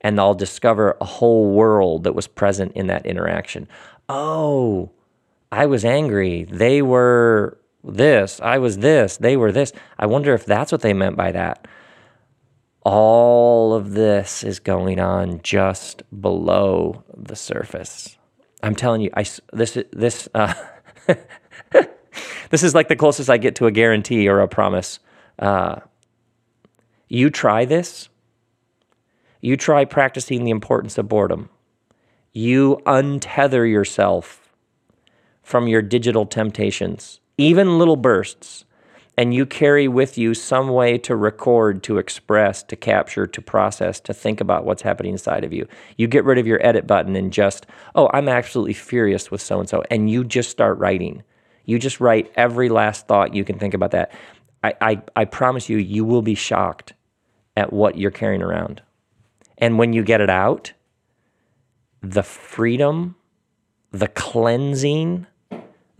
And 0.00 0.18
I'll 0.20 0.34
discover 0.34 0.96
a 1.00 1.04
whole 1.04 1.52
world 1.52 2.04
that 2.04 2.14
was 2.14 2.26
present 2.26 2.72
in 2.74 2.88
that 2.88 3.06
interaction. 3.06 3.68
Oh, 4.08 4.90
I 5.50 5.66
was 5.66 5.84
angry. 5.84 6.44
They 6.44 6.82
were 6.82 7.58
this, 7.84 8.40
I 8.40 8.58
was 8.58 8.78
this, 8.78 9.16
they 9.16 9.36
were 9.36 9.52
this. 9.52 9.72
I 9.98 10.06
wonder 10.06 10.34
if 10.34 10.44
that's 10.44 10.70
what 10.70 10.82
they 10.82 10.92
meant 10.92 11.16
by 11.16 11.32
that. 11.32 11.66
All 12.84 13.74
of 13.74 13.92
this 13.92 14.44
is 14.44 14.58
going 14.60 15.00
on 15.00 15.40
just 15.42 16.02
below 16.20 17.04
the 17.16 17.36
surface. 17.36 18.16
I'm 18.62 18.74
telling 18.74 19.00
you, 19.00 19.10
I 19.16 19.24
this 19.52 19.78
this 19.92 20.28
uh, 20.34 20.54
this 22.50 22.62
is 22.62 22.74
like 22.74 22.88
the 22.88 22.96
closest 22.96 23.30
I 23.30 23.38
get 23.38 23.56
to 23.56 23.66
a 23.66 23.72
guarantee 23.72 24.28
or 24.28 24.40
a 24.40 24.48
promise. 24.48 25.00
Uh, 25.38 25.80
you 27.08 27.30
try 27.30 27.64
this. 27.64 28.08
You 29.40 29.56
try 29.56 29.84
practicing 29.84 30.44
the 30.44 30.50
importance 30.50 30.98
of 30.98 31.08
boredom. 31.08 31.50
You 32.32 32.80
untether 32.86 33.68
yourself 33.68 34.52
from 35.42 35.66
your 35.66 35.82
digital 35.82 36.26
temptations 36.26 37.20
even 37.42 37.78
little 37.78 37.96
bursts, 37.96 38.64
and 39.16 39.34
you 39.34 39.44
carry 39.44 39.88
with 39.88 40.16
you 40.16 40.32
some 40.32 40.68
way 40.68 40.96
to 40.98 41.16
record, 41.16 41.82
to 41.82 41.98
express, 41.98 42.62
to 42.62 42.76
capture, 42.76 43.26
to 43.26 43.42
process, 43.42 44.00
to 44.00 44.14
think 44.14 44.40
about 44.40 44.64
what's 44.64 44.82
happening 44.82 45.12
inside 45.12 45.44
of 45.44 45.52
you. 45.52 45.66
You 45.98 46.06
get 46.06 46.24
rid 46.24 46.38
of 46.38 46.46
your 46.46 46.64
edit 46.64 46.86
button 46.86 47.16
and 47.16 47.32
just, 47.32 47.66
oh, 47.94 48.08
I'm 48.14 48.28
absolutely 48.28 48.74
furious 48.74 49.30
with 49.30 49.40
so 49.40 49.58
and 49.60 49.68
so. 49.68 49.82
And 49.90 50.08
you 50.08 50.24
just 50.24 50.50
start 50.50 50.78
writing. 50.78 51.24
You 51.64 51.78
just 51.78 52.00
write 52.00 52.32
every 52.36 52.68
last 52.68 53.08
thought 53.08 53.34
you 53.34 53.44
can 53.44 53.58
think 53.58 53.74
about 53.74 53.90
that. 53.90 54.12
I, 54.64 54.74
I, 54.80 55.02
I 55.16 55.24
promise 55.24 55.68
you, 55.68 55.78
you 55.78 56.04
will 56.04 56.22
be 56.22 56.36
shocked 56.36 56.94
at 57.56 57.72
what 57.72 57.98
you're 57.98 58.10
carrying 58.12 58.42
around. 58.42 58.82
And 59.58 59.78
when 59.78 59.92
you 59.92 60.04
get 60.04 60.20
it 60.20 60.30
out, 60.30 60.72
the 62.00 62.22
freedom, 62.22 63.16
the 63.90 64.08
cleansing, 64.08 65.26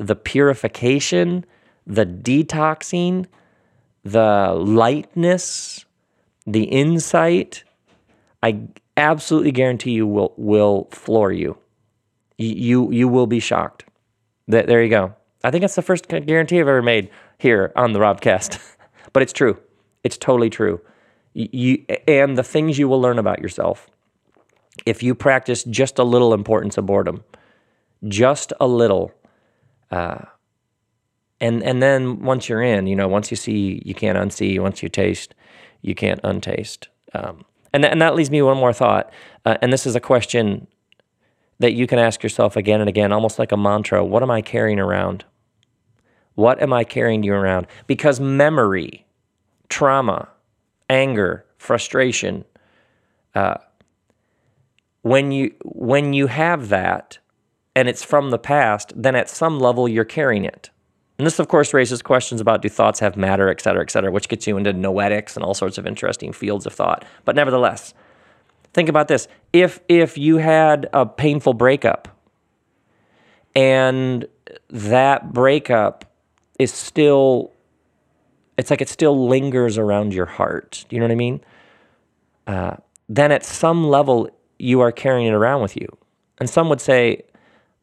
the 0.07 0.17
purification, 0.17 1.45
the 1.87 2.07
detoxing, 2.07 3.27
the 4.05 4.53
lightness, 4.55 5.85
the 6.47 6.65
insight, 6.65 7.65
I 8.43 8.69
absolutely 8.97 9.53
guarantee 9.53 9.93
you 9.93 10.07
will 10.07 10.35
will 10.37 10.89
floor 10.91 11.33
you. 11.33 11.57
You 12.39 12.91
you 12.91 13.09
will 13.09 13.27
be 13.27 13.41
shocked. 13.41 13.85
There 14.49 14.83
you 14.83 14.91
go. 14.91 15.15
I 15.45 15.51
think 15.51 15.63
that's 15.63 15.75
the 15.75 15.83
first 15.83 16.09
guarantee 16.09 16.61
I've 16.61 16.69
ever 16.69 16.83
made 16.83 17.11
here 17.39 17.73
on 17.77 17.93
the 17.93 17.99
Robcast, 17.99 18.61
but 19.13 19.23
it's 19.23 19.33
true. 19.33 19.59
It's 20.05 20.17
totally 20.17 20.51
true. 20.51 20.81
You 21.35 21.85
and 22.07 22.37
the 22.37 22.43
things 22.43 22.79
you 22.79 22.89
will 22.89 23.01
learn 23.01 23.19
about 23.19 23.41
yourself 23.41 23.89
if 24.87 25.03
you 25.03 25.15
practice 25.15 25.65
just 25.65 25.99
a 25.99 26.05
little 26.05 26.35
importance 26.35 26.79
of 26.79 26.87
boredom, 26.87 27.25
just 28.09 28.53
a 28.61 28.67
little 28.67 29.13
uh, 29.93 30.25
and 31.41 31.63
and 31.63 31.83
then 31.83 32.23
once 32.23 32.49
you're 32.49 32.63
in, 32.63 32.87
you 32.87 32.97
know, 32.97 33.07
once 33.09 33.31
you 33.31 33.37
see, 33.37 33.83
you 33.85 33.95
can't 33.95 34.19
unsee. 34.19 34.59
Once 34.59 34.83
you 34.83 34.89
taste, 34.89 35.35
you 35.83 35.95
can't 35.95 36.21
untaste. 36.25 36.89
Um, 37.15 37.45
and 37.73 37.83
th- 37.83 37.93
and 37.93 38.01
that 38.01 38.15
leaves 38.15 38.31
me 38.31 38.43
one 38.43 38.57
more 38.57 38.73
thought. 38.73 39.13
Uh, 39.45 39.59
and 39.61 39.73
this 39.73 39.87
is 39.87 39.95
a 39.95 40.01
question 40.01 40.67
that 41.59 41.75
you 41.75 41.87
can 41.87 41.99
ask 41.99 42.23
yourself 42.23 42.57
again 42.57 42.81
and 42.81 42.89
again, 42.89 43.13
almost 43.13 43.39
like 43.39 43.53
a 43.53 43.57
mantra. 43.57 44.05
What 44.05 44.23
am 44.23 44.31
I 44.31 44.41
carrying 44.41 44.81
around? 44.81 45.25
What 46.35 46.63
am 46.63 46.73
I 46.73 46.85
carrying 46.85 47.23
you 47.23 47.35
around? 47.35 47.67
Because 47.87 48.19
memory, 48.19 49.07
trauma, 49.69 50.29
anger, 50.89 51.45
frustration. 51.59 52.45
Uh, 53.35 53.57
when 55.03 55.33
you 55.33 55.55
when 55.65 56.13
you 56.13 56.29
have 56.29 56.69
that, 56.69 57.19
and 57.75 57.89
it's 57.89 58.03
from 58.03 58.31
the 58.31 58.39
past, 58.39 58.93
then 58.95 59.15
at 59.15 59.31
some 59.31 59.59
level 59.59 59.89
you're 59.89 60.05
carrying 60.05 60.45
it. 60.45 60.71
And 61.19 61.27
this, 61.27 61.39
of 61.39 61.49
course, 61.49 61.73
raises 61.73 62.03
questions 62.03 62.41
about 62.41 62.63
do 62.63 62.69
thoughts 62.69 63.01
have 63.01 63.17
matter, 63.17 63.49
et 63.49 63.61
cetera, 63.61 63.83
et 63.83 63.91
cetera, 63.91 64.11
which 64.11 64.29
gets 64.29 64.47
you 64.47 64.57
into 64.57 64.73
noetics 64.73 65.37
and 65.37 65.45
all 65.45 65.55
sorts 65.55 65.79
of 65.79 65.87
interesting 65.87 66.33
fields 66.33 66.67
of 66.67 66.73
thought. 66.73 67.05
But 67.25 67.37
nevertheless, 67.37 67.95
think 68.75 68.89
about 68.89 69.09
this. 69.09 69.29
If 69.53 69.81
if 69.89 70.19
you 70.19 70.39
had 70.39 70.89
a 70.93 71.07
painful 71.07 71.55
breakup 71.55 72.09
and 73.55 74.27
that 74.71 75.33
breakup 75.33 76.05
is 76.59 76.73
still 76.73 77.53
it's 78.57 78.71
like 78.71 78.81
it 78.81 78.89
still 78.89 79.29
lingers 79.29 79.79
around 79.79 80.15
your 80.15 80.27
heart. 80.27 80.85
Do 80.89 80.97
you 80.97 81.01
know 81.01 81.07
what 81.07 81.13
I 81.13 81.17
mean? 81.17 81.41
Uh, 82.47 82.77
then 83.09 83.33
at 83.33 83.45
some 83.45 83.89
level 83.89 84.29
you 84.59 84.81
are 84.81 84.93
carrying 84.93 85.27
it 85.27 85.35
around 85.35 85.63
with 85.63 85.77
you. 85.77 85.87
And 86.39 86.49
some 86.49 86.69
would 86.69 86.81
say, 86.81 87.23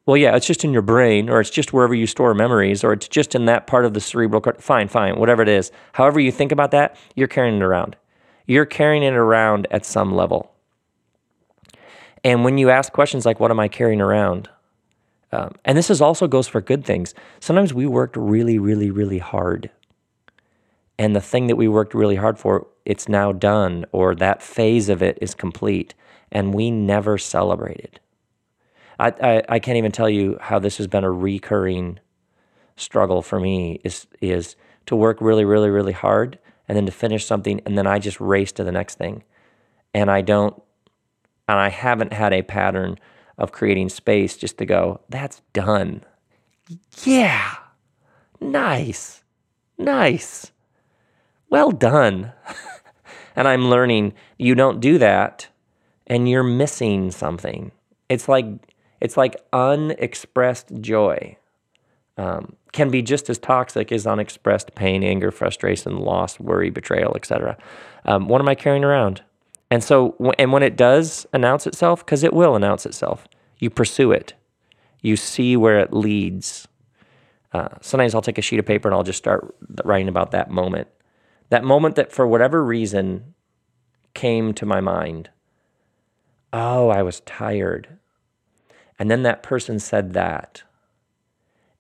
well, 0.10 0.18
yeah, 0.18 0.36
it's 0.36 0.48
just 0.48 0.64
in 0.64 0.74
your 0.74 0.82
brain, 0.82 1.30
or 1.30 1.40
it's 1.40 1.52
just 1.52 1.72
wherever 1.72 1.94
you 1.94 2.08
store 2.08 2.34
memories, 2.34 2.84
or 2.84 2.94
it's 2.94 3.08
just 3.08 3.36
in 3.36 3.46
that 3.46 3.68
part 3.68 3.86
of 3.86 3.94
the 3.94 4.00
cerebral 4.00 4.42
cortex. 4.42 4.66
Fine, 4.66 4.88
fine, 4.88 5.20
whatever 5.20 5.44
it 5.44 5.48
is. 5.48 5.72
However 5.94 6.20
you 6.20 6.32
think 6.32 6.52
about 6.52 6.72
that, 6.72 6.96
you're 7.16 7.28
carrying 7.28 7.58
it 7.58 7.62
around. 7.62 7.96
You're 8.48 8.66
carrying 8.66 9.04
it 9.04 9.14
around 9.14 9.68
at 9.70 9.86
some 9.86 10.12
level. 10.16 10.52
And 12.24 12.44
when 12.44 12.58
you 12.58 12.72
ask 12.72 12.92
questions 12.92 13.24
like, 13.24 13.40
what 13.40 13.52
am 13.52 13.60
I 13.60 13.68
carrying 13.68 14.02
around? 14.02 14.50
Um, 15.32 15.52
and 15.64 15.78
this 15.78 15.92
is 15.92 16.02
also 16.02 16.28
goes 16.28 16.48
for 16.48 16.60
good 16.60 16.84
things. 16.84 17.14
Sometimes 17.40 17.72
we 17.72 17.86
worked 17.86 18.18
really, 18.18 18.58
really, 18.58 18.90
really 18.90 19.20
hard. 19.20 19.70
And 20.98 21.16
the 21.16 21.22
thing 21.22 21.46
that 21.46 21.56
we 21.56 21.68
worked 21.68 21.94
really 21.94 22.16
hard 22.16 22.40
for, 22.40 22.66
it's 22.84 23.08
now 23.08 23.32
done, 23.32 23.86
or 23.92 24.16
that 24.16 24.42
phase 24.42 24.90
of 24.90 25.04
it 25.04 25.20
is 25.22 25.36
complete. 25.36 25.94
And 26.32 26.52
we 26.56 26.72
never 26.72 27.20
celebrated. 27.20 28.00
I, 29.00 29.14
I, 29.22 29.44
I 29.50 29.60
can't 29.60 29.78
even 29.78 29.92
tell 29.92 30.10
you 30.10 30.38
how 30.42 30.60
this 30.60 30.78
has 30.78 30.88
been 30.88 31.04
a 31.04 31.12
recurring 31.12 32.00
struggle 32.76 33.22
for 33.22 33.40
me 33.40 33.80
is 33.84 34.08
is 34.22 34.56
to 34.86 34.96
work 34.96 35.22
really, 35.22 35.46
really, 35.46 35.70
really 35.70 35.92
hard 35.94 36.40
and 36.68 36.76
then 36.76 36.86
to 36.86 36.92
finish 36.92 37.26
something 37.26 37.62
and 37.66 37.78
then 37.78 37.88
I 37.88 38.00
just 38.00 38.20
race 38.20 38.52
to 38.54 38.64
the 38.64 38.72
next 38.72 38.96
thing. 38.98 39.24
And 39.94 40.12
I 40.12 40.22
don't 40.22 40.62
and 41.48 41.60
I 41.60 41.70
haven't 41.70 42.14
had 42.14 42.34
a 42.34 42.42
pattern 42.42 42.98
of 43.38 43.52
creating 43.52 43.90
space 43.90 44.36
just 44.38 44.58
to 44.58 44.66
go, 44.66 45.02
that's 45.10 45.42
done. 45.54 46.04
Yeah. 47.04 47.56
Nice. 48.42 49.24
Nice. 49.78 50.52
Well 51.50 51.72
done. 51.72 52.34
and 53.36 53.48
I'm 53.48 53.70
learning 53.70 54.14
you 54.38 54.56
don't 54.56 54.80
do 54.80 54.98
that 54.98 55.48
and 56.06 56.30
you're 56.30 56.44
missing 56.44 57.12
something. 57.12 57.72
It's 58.10 58.28
like 58.28 58.46
it's 59.02 59.18
like 59.18 59.36
unexpressed 59.54 60.74
joy 60.82 61.38
um, 62.18 62.56
can 62.74 62.90
be 62.90 63.02
just 63.02 63.30
as 63.30 63.38
toxic 63.38 63.92
as 63.92 64.06
unexpressed 64.06 64.76
pain, 64.76 65.04
anger, 65.04 65.32
frustration, 65.32 66.00
loss, 66.00 66.40
worry, 66.40 66.70
betrayal, 66.70 67.16
etc. 67.16 67.58
Um, 68.06 68.28
what 68.28 68.42
am 68.42 68.50
I 68.50 68.56
carrying 68.56 68.84
around? 68.84 69.24
And 69.72 69.84
so, 69.84 70.16
and 70.38 70.52
when 70.52 70.64
it 70.64 70.76
does 70.76 71.26
announce 71.32 71.66
itself, 71.66 72.06
because 72.06 72.24
it 72.24 72.34
will 72.34 72.56
announce 72.56 72.86
itself, 72.86 73.28
you 73.60 73.70
pursue 73.70 74.12
it. 74.12 74.34
You 75.02 75.16
see 75.16 75.56
where 75.56 75.80
it 75.80 75.94
leads. 75.94 76.68
Uh, 77.54 77.70
sometimes 77.82 78.14
I'll 78.14 78.22
take 78.22 78.38
a 78.38 78.42
sheet 78.42 78.60
of 78.60 78.66
paper 78.66 78.88
and 78.88 78.96
I'll 78.96 79.04
just 79.04 79.18
start 79.18 79.56
writing 79.86 80.10
about 80.10 80.32
that 80.32 80.50
moment. 80.50 80.88
That 81.50 81.64
moment 81.64 81.96
that, 81.96 82.12
for 82.12 82.28
whatever 82.28 82.64
reason, 82.64 83.34
came 84.14 84.54
to 84.56 84.66
my 84.66 84.82
mind. 84.82 85.30
Oh, 86.52 86.90
I 86.90 87.02
was 87.02 87.22
tired. 87.22 88.00
And 89.00 89.10
then 89.10 89.24
that 89.24 89.42
person 89.42 89.80
said 89.80 90.14
that. 90.14 90.64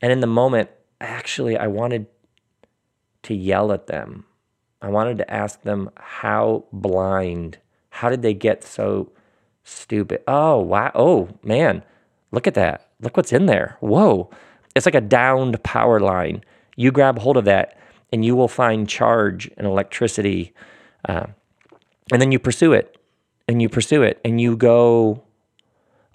And 0.01 0.11
in 0.11 0.21
the 0.21 0.27
moment, 0.27 0.69
actually, 1.01 1.57
I 1.57 1.67
wanted 1.67 2.07
to 3.23 3.35
yell 3.35 3.71
at 3.73 3.87
them. 3.87 4.25
I 4.81 4.87
wanted 4.87 5.17
to 5.17 5.29
ask 5.29 5.61
them 5.61 5.89
how 5.97 6.63
blind, 6.71 7.57
how 7.89 8.09
did 8.09 8.21
they 8.21 8.33
get 8.33 8.63
so 8.63 9.11
stupid? 9.63 10.23
Oh, 10.25 10.59
wow. 10.61 10.91
Oh, 10.95 11.29
man, 11.43 11.83
look 12.31 12.47
at 12.47 12.53
that. 12.53 12.89
Look 13.01 13.17
what's 13.17 13.33
in 13.33 13.45
there. 13.45 13.77
Whoa. 13.81 14.29
It's 14.75 14.85
like 14.85 14.95
a 14.95 15.01
downed 15.01 15.61
power 15.63 15.99
line. 15.99 16.43
You 16.77 16.93
grab 16.93 17.19
hold 17.19 17.35
of 17.35 17.45
that 17.45 17.77
and 18.13 18.23
you 18.23 18.35
will 18.35 18.47
find 18.47 18.87
charge 18.87 19.51
and 19.57 19.67
electricity. 19.67 20.53
Uh, 21.07 21.27
and 22.11 22.21
then 22.21 22.31
you 22.31 22.39
pursue 22.39 22.71
it 22.71 22.97
and 23.49 23.61
you 23.61 23.67
pursue 23.67 24.01
it 24.03 24.21
and 24.23 24.39
you 24.39 24.55
go 24.55 25.23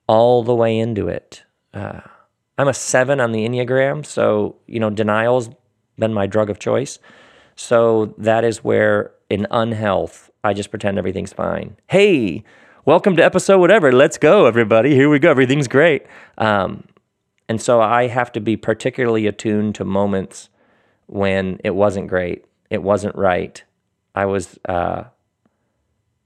all 0.06 0.42
the 0.42 0.54
way 0.54 0.78
into 0.78 1.08
it. 1.08 1.44
Uh, 1.72 2.00
I'm 2.58 2.68
a 2.68 2.74
seven 2.74 3.20
on 3.20 3.32
the 3.32 3.46
Enneagram. 3.48 4.04
So, 4.04 4.56
you 4.66 4.78
know, 4.78 4.90
denial's 4.90 5.50
been 5.98 6.14
my 6.14 6.26
drug 6.26 6.50
of 6.50 6.58
choice. 6.58 6.98
So 7.56 8.14
that 8.18 8.44
is 8.44 8.62
where 8.62 9.12
in 9.30 9.46
unhealth, 9.50 10.30
I 10.42 10.52
just 10.52 10.70
pretend 10.70 10.98
everything's 10.98 11.32
fine. 11.32 11.76
Hey, 11.88 12.44
welcome 12.84 13.16
to 13.16 13.24
episode 13.24 13.58
whatever. 13.58 13.92
Let's 13.92 14.18
go, 14.18 14.46
everybody. 14.46 14.94
Here 14.94 15.08
we 15.08 15.18
go. 15.18 15.30
Everything's 15.30 15.68
great. 15.68 16.04
Um, 16.38 16.84
and 17.48 17.60
so 17.60 17.80
I 17.80 18.08
have 18.08 18.32
to 18.32 18.40
be 18.40 18.56
particularly 18.56 19.26
attuned 19.26 19.74
to 19.76 19.84
moments 19.84 20.48
when 21.06 21.60
it 21.62 21.74
wasn't 21.74 22.08
great, 22.08 22.44
it 22.70 22.82
wasn't 22.82 23.14
right. 23.14 23.62
I 24.14 24.24
was 24.26 24.58
uh, 24.68 25.04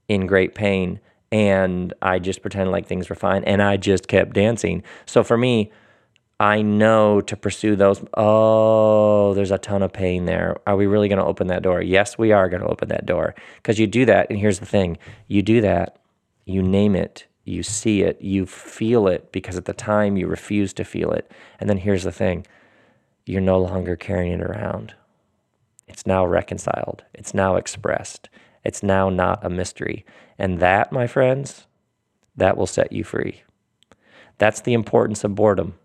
in 0.07 0.25
great 0.25 0.55
pain, 0.55 0.99
and 1.31 1.93
I 2.01 2.19
just 2.19 2.41
pretended 2.41 2.71
like 2.71 2.87
things 2.87 3.09
were 3.09 3.15
fine, 3.15 3.43
and 3.43 3.61
I 3.61 3.77
just 3.77 4.07
kept 4.07 4.33
dancing. 4.33 4.83
So 5.05 5.23
for 5.23 5.37
me, 5.37 5.71
I 6.39 6.61
know 6.61 7.19
to 7.21 7.35
pursue 7.35 7.75
those. 7.75 8.01
Oh, 8.15 9.33
there's 9.33 9.51
a 9.51 9.57
ton 9.57 9.83
of 9.83 9.91
pain 9.91 10.25
there. 10.25 10.55
Are 10.65 10.77
we 10.77 10.87
really 10.87 11.09
going 11.09 11.19
to 11.19 11.25
open 11.25 11.47
that 11.47 11.63
door? 11.63 11.81
Yes, 11.81 12.17
we 12.17 12.31
are 12.31 12.47
going 12.47 12.61
to 12.61 12.67
open 12.69 12.87
that 12.89 13.05
door 13.05 13.35
because 13.57 13.77
you 13.77 13.87
do 13.87 14.05
that. 14.05 14.29
And 14.29 14.39
here's 14.39 14.59
the 14.59 14.65
thing 14.65 14.97
you 15.27 15.41
do 15.41 15.59
that, 15.61 15.99
you 16.45 16.61
name 16.61 16.95
it, 16.95 17.25
you 17.43 17.61
see 17.61 18.03
it, 18.03 18.21
you 18.21 18.45
feel 18.45 19.07
it 19.07 19.31
because 19.33 19.57
at 19.57 19.65
the 19.65 19.73
time 19.73 20.15
you 20.15 20.27
refuse 20.27 20.71
to 20.73 20.85
feel 20.85 21.11
it. 21.11 21.29
And 21.59 21.69
then 21.69 21.77
here's 21.77 22.03
the 22.03 22.11
thing 22.11 22.45
you're 23.25 23.41
no 23.41 23.59
longer 23.59 23.95
carrying 23.95 24.39
it 24.39 24.41
around. 24.41 24.93
It's 25.87 26.05
now 26.05 26.25
reconciled, 26.25 27.03
it's 27.13 27.33
now 27.33 27.57
expressed, 27.57 28.29
it's 28.63 28.83
now 28.83 29.09
not 29.09 29.45
a 29.45 29.49
mystery. 29.49 30.05
And 30.37 30.59
that, 30.59 30.91
my 30.91 31.07
friends, 31.07 31.67
that 32.35 32.57
will 32.57 32.67
set 32.67 32.91
you 32.91 33.03
free. 33.03 33.43
That's 34.37 34.61
the 34.61 34.73
importance 34.73 35.23
of 35.23 35.35
boredom 35.35 35.75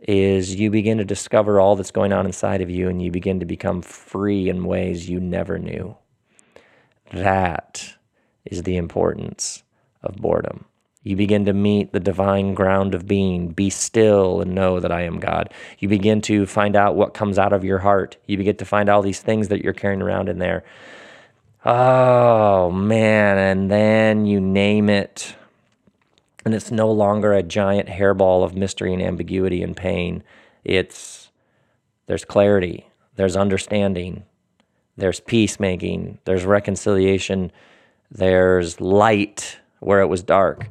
is 0.00 0.54
you 0.54 0.70
begin 0.70 0.98
to 0.98 1.04
discover 1.04 1.60
all 1.60 1.76
that's 1.76 1.90
going 1.90 2.12
on 2.12 2.24
inside 2.24 2.60
of 2.60 2.70
you 2.70 2.88
and 2.88 3.02
you 3.02 3.10
begin 3.10 3.40
to 3.40 3.46
become 3.46 3.82
free 3.82 4.48
in 4.48 4.64
ways 4.64 5.08
you 5.08 5.18
never 5.18 5.58
knew. 5.58 5.96
That 7.12 7.94
is 8.44 8.62
the 8.62 8.76
importance 8.76 9.64
of 10.02 10.16
boredom. 10.16 10.66
You 11.02 11.16
begin 11.16 11.46
to 11.46 11.52
meet 11.52 11.92
the 11.92 12.00
divine 12.00 12.54
ground 12.54 12.94
of 12.94 13.06
being. 13.06 13.48
Be 13.48 13.70
still 13.70 14.40
and 14.40 14.54
know 14.54 14.78
that 14.78 14.92
I 14.92 15.02
am 15.02 15.20
God. 15.20 15.52
You 15.78 15.88
begin 15.88 16.20
to 16.22 16.44
find 16.44 16.76
out 16.76 16.96
what 16.96 17.14
comes 17.14 17.38
out 17.38 17.52
of 17.52 17.64
your 17.64 17.78
heart. 17.78 18.18
You 18.26 18.36
begin 18.36 18.56
to 18.56 18.64
find 18.64 18.88
all 18.88 19.00
these 19.00 19.20
things 19.20 19.48
that 19.48 19.62
you're 19.62 19.72
carrying 19.72 20.02
around 20.02 20.28
in 20.28 20.38
there. 20.38 20.64
Oh, 21.70 22.70
man. 22.70 23.36
And 23.36 23.70
then 23.70 24.24
you 24.24 24.40
name 24.40 24.88
it 24.88 25.36
and 26.48 26.54
it's 26.54 26.70
no 26.70 26.90
longer 26.90 27.34
a 27.34 27.42
giant 27.42 27.90
hairball 27.90 28.42
of 28.42 28.56
mystery 28.56 28.94
and 28.94 29.02
ambiguity 29.02 29.62
and 29.62 29.76
pain. 29.76 30.24
It's 30.64 31.30
there's 32.06 32.24
clarity, 32.24 32.88
there's 33.16 33.36
understanding, 33.36 34.24
there's 34.96 35.20
peacemaking, 35.20 36.20
there's 36.24 36.46
reconciliation, 36.46 37.52
there's 38.10 38.80
light 38.80 39.58
where 39.80 40.00
it 40.00 40.06
was 40.06 40.22
dark. 40.22 40.70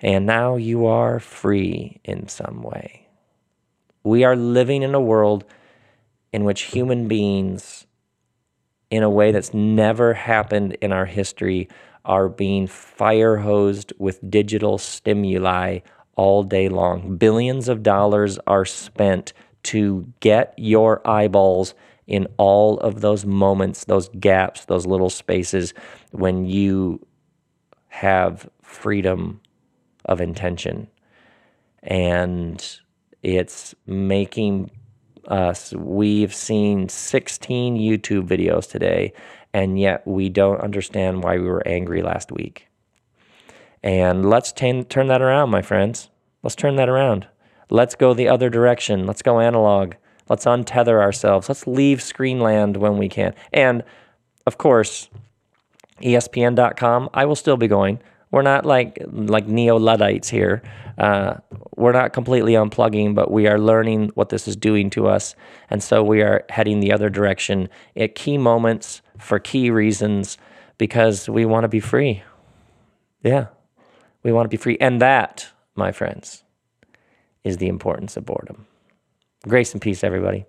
And 0.00 0.24
now 0.24 0.56
you 0.56 0.86
are 0.86 1.20
free 1.20 2.00
in 2.04 2.28
some 2.28 2.62
way. 2.62 3.06
We 4.02 4.24
are 4.24 4.34
living 4.34 4.82
in 4.82 4.94
a 4.94 5.00
world 5.00 5.44
in 6.32 6.44
which 6.44 6.62
human 6.62 7.06
beings, 7.06 7.84
in 8.90 9.02
a 9.02 9.10
way 9.10 9.32
that's 9.32 9.52
never 9.52 10.14
happened 10.14 10.76
in 10.80 10.92
our 10.92 11.06
history, 11.06 11.68
are 12.04 12.28
being 12.28 12.66
fire 12.66 13.36
hosed 13.36 13.92
with 13.98 14.30
digital 14.30 14.78
stimuli 14.78 15.80
all 16.16 16.42
day 16.42 16.68
long. 16.68 17.16
Billions 17.16 17.68
of 17.68 17.82
dollars 17.82 18.38
are 18.46 18.64
spent 18.64 19.32
to 19.64 20.12
get 20.20 20.54
your 20.56 21.06
eyeballs 21.06 21.74
in 22.06 22.26
all 22.38 22.78
of 22.78 23.02
those 23.02 23.26
moments, 23.26 23.84
those 23.84 24.08
gaps, 24.18 24.64
those 24.64 24.86
little 24.86 25.10
spaces 25.10 25.74
when 26.10 26.46
you 26.46 27.06
have 27.88 28.48
freedom 28.62 29.40
of 30.06 30.20
intention. 30.20 30.88
And 31.82 32.64
it's 33.22 33.74
making 33.86 34.70
us, 35.26 35.72
we've 35.74 36.34
seen 36.34 36.88
16 36.88 37.76
YouTube 37.76 38.26
videos 38.26 38.70
today 38.70 39.12
and 39.52 39.78
yet 39.78 40.06
we 40.06 40.28
don't 40.28 40.60
understand 40.60 41.22
why 41.22 41.38
we 41.38 41.48
were 41.48 41.66
angry 41.66 42.02
last 42.02 42.30
week. 42.30 42.68
And 43.82 44.28
let's 44.28 44.52
t- 44.52 44.84
turn 44.84 45.06
that 45.08 45.22
around, 45.22 45.50
my 45.50 45.62
friends. 45.62 46.10
Let's 46.42 46.56
turn 46.56 46.76
that 46.76 46.88
around. 46.88 47.26
Let's 47.70 47.94
go 47.94 48.14
the 48.14 48.28
other 48.28 48.50
direction. 48.50 49.06
Let's 49.06 49.22
go 49.22 49.40
analog. 49.40 49.94
Let's 50.28 50.44
untether 50.44 51.00
ourselves. 51.00 51.48
Let's 51.48 51.66
leave 51.66 51.98
screenland 51.98 52.76
when 52.76 52.98
we 52.98 53.08
can. 53.08 53.34
And 53.52 53.82
of 54.46 54.58
course, 54.58 55.08
ESPN.com, 56.02 57.10
I 57.14 57.24
will 57.24 57.36
still 57.36 57.56
be 57.56 57.68
going. 57.68 58.00
We're 58.30 58.42
not 58.42 58.66
like 58.66 58.98
like 59.10 59.46
neo 59.46 59.78
Luddites 59.78 60.28
here. 60.28 60.62
Uh, 60.98 61.34
we're 61.76 61.92
not 61.92 62.12
completely 62.12 62.52
unplugging, 62.52 63.14
but 63.14 63.30
we 63.30 63.46
are 63.46 63.58
learning 63.58 64.10
what 64.14 64.28
this 64.28 64.48
is 64.48 64.56
doing 64.56 64.90
to 64.90 65.06
us, 65.06 65.34
and 65.70 65.82
so 65.82 66.02
we 66.02 66.22
are 66.22 66.44
heading 66.48 66.80
the 66.80 66.92
other 66.92 67.08
direction 67.08 67.68
at 67.96 68.14
key 68.14 68.36
moments 68.36 69.00
for 69.18 69.38
key 69.38 69.70
reasons 69.70 70.38
because 70.76 71.28
we 71.28 71.44
want 71.44 71.64
to 71.64 71.68
be 71.68 71.80
free. 71.80 72.22
Yeah, 73.22 73.46
we 74.22 74.32
want 74.32 74.46
to 74.46 74.50
be 74.50 74.56
free, 74.56 74.76
and 74.80 75.00
that, 75.00 75.48
my 75.74 75.92
friends, 75.92 76.42
is 77.44 77.58
the 77.58 77.68
importance 77.68 78.16
of 78.16 78.26
boredom. 78.26 78.66
Grace 79.46 79.72
and 79.72 79.80
peace, 79.80 80.02
everybody. 80.04 80.44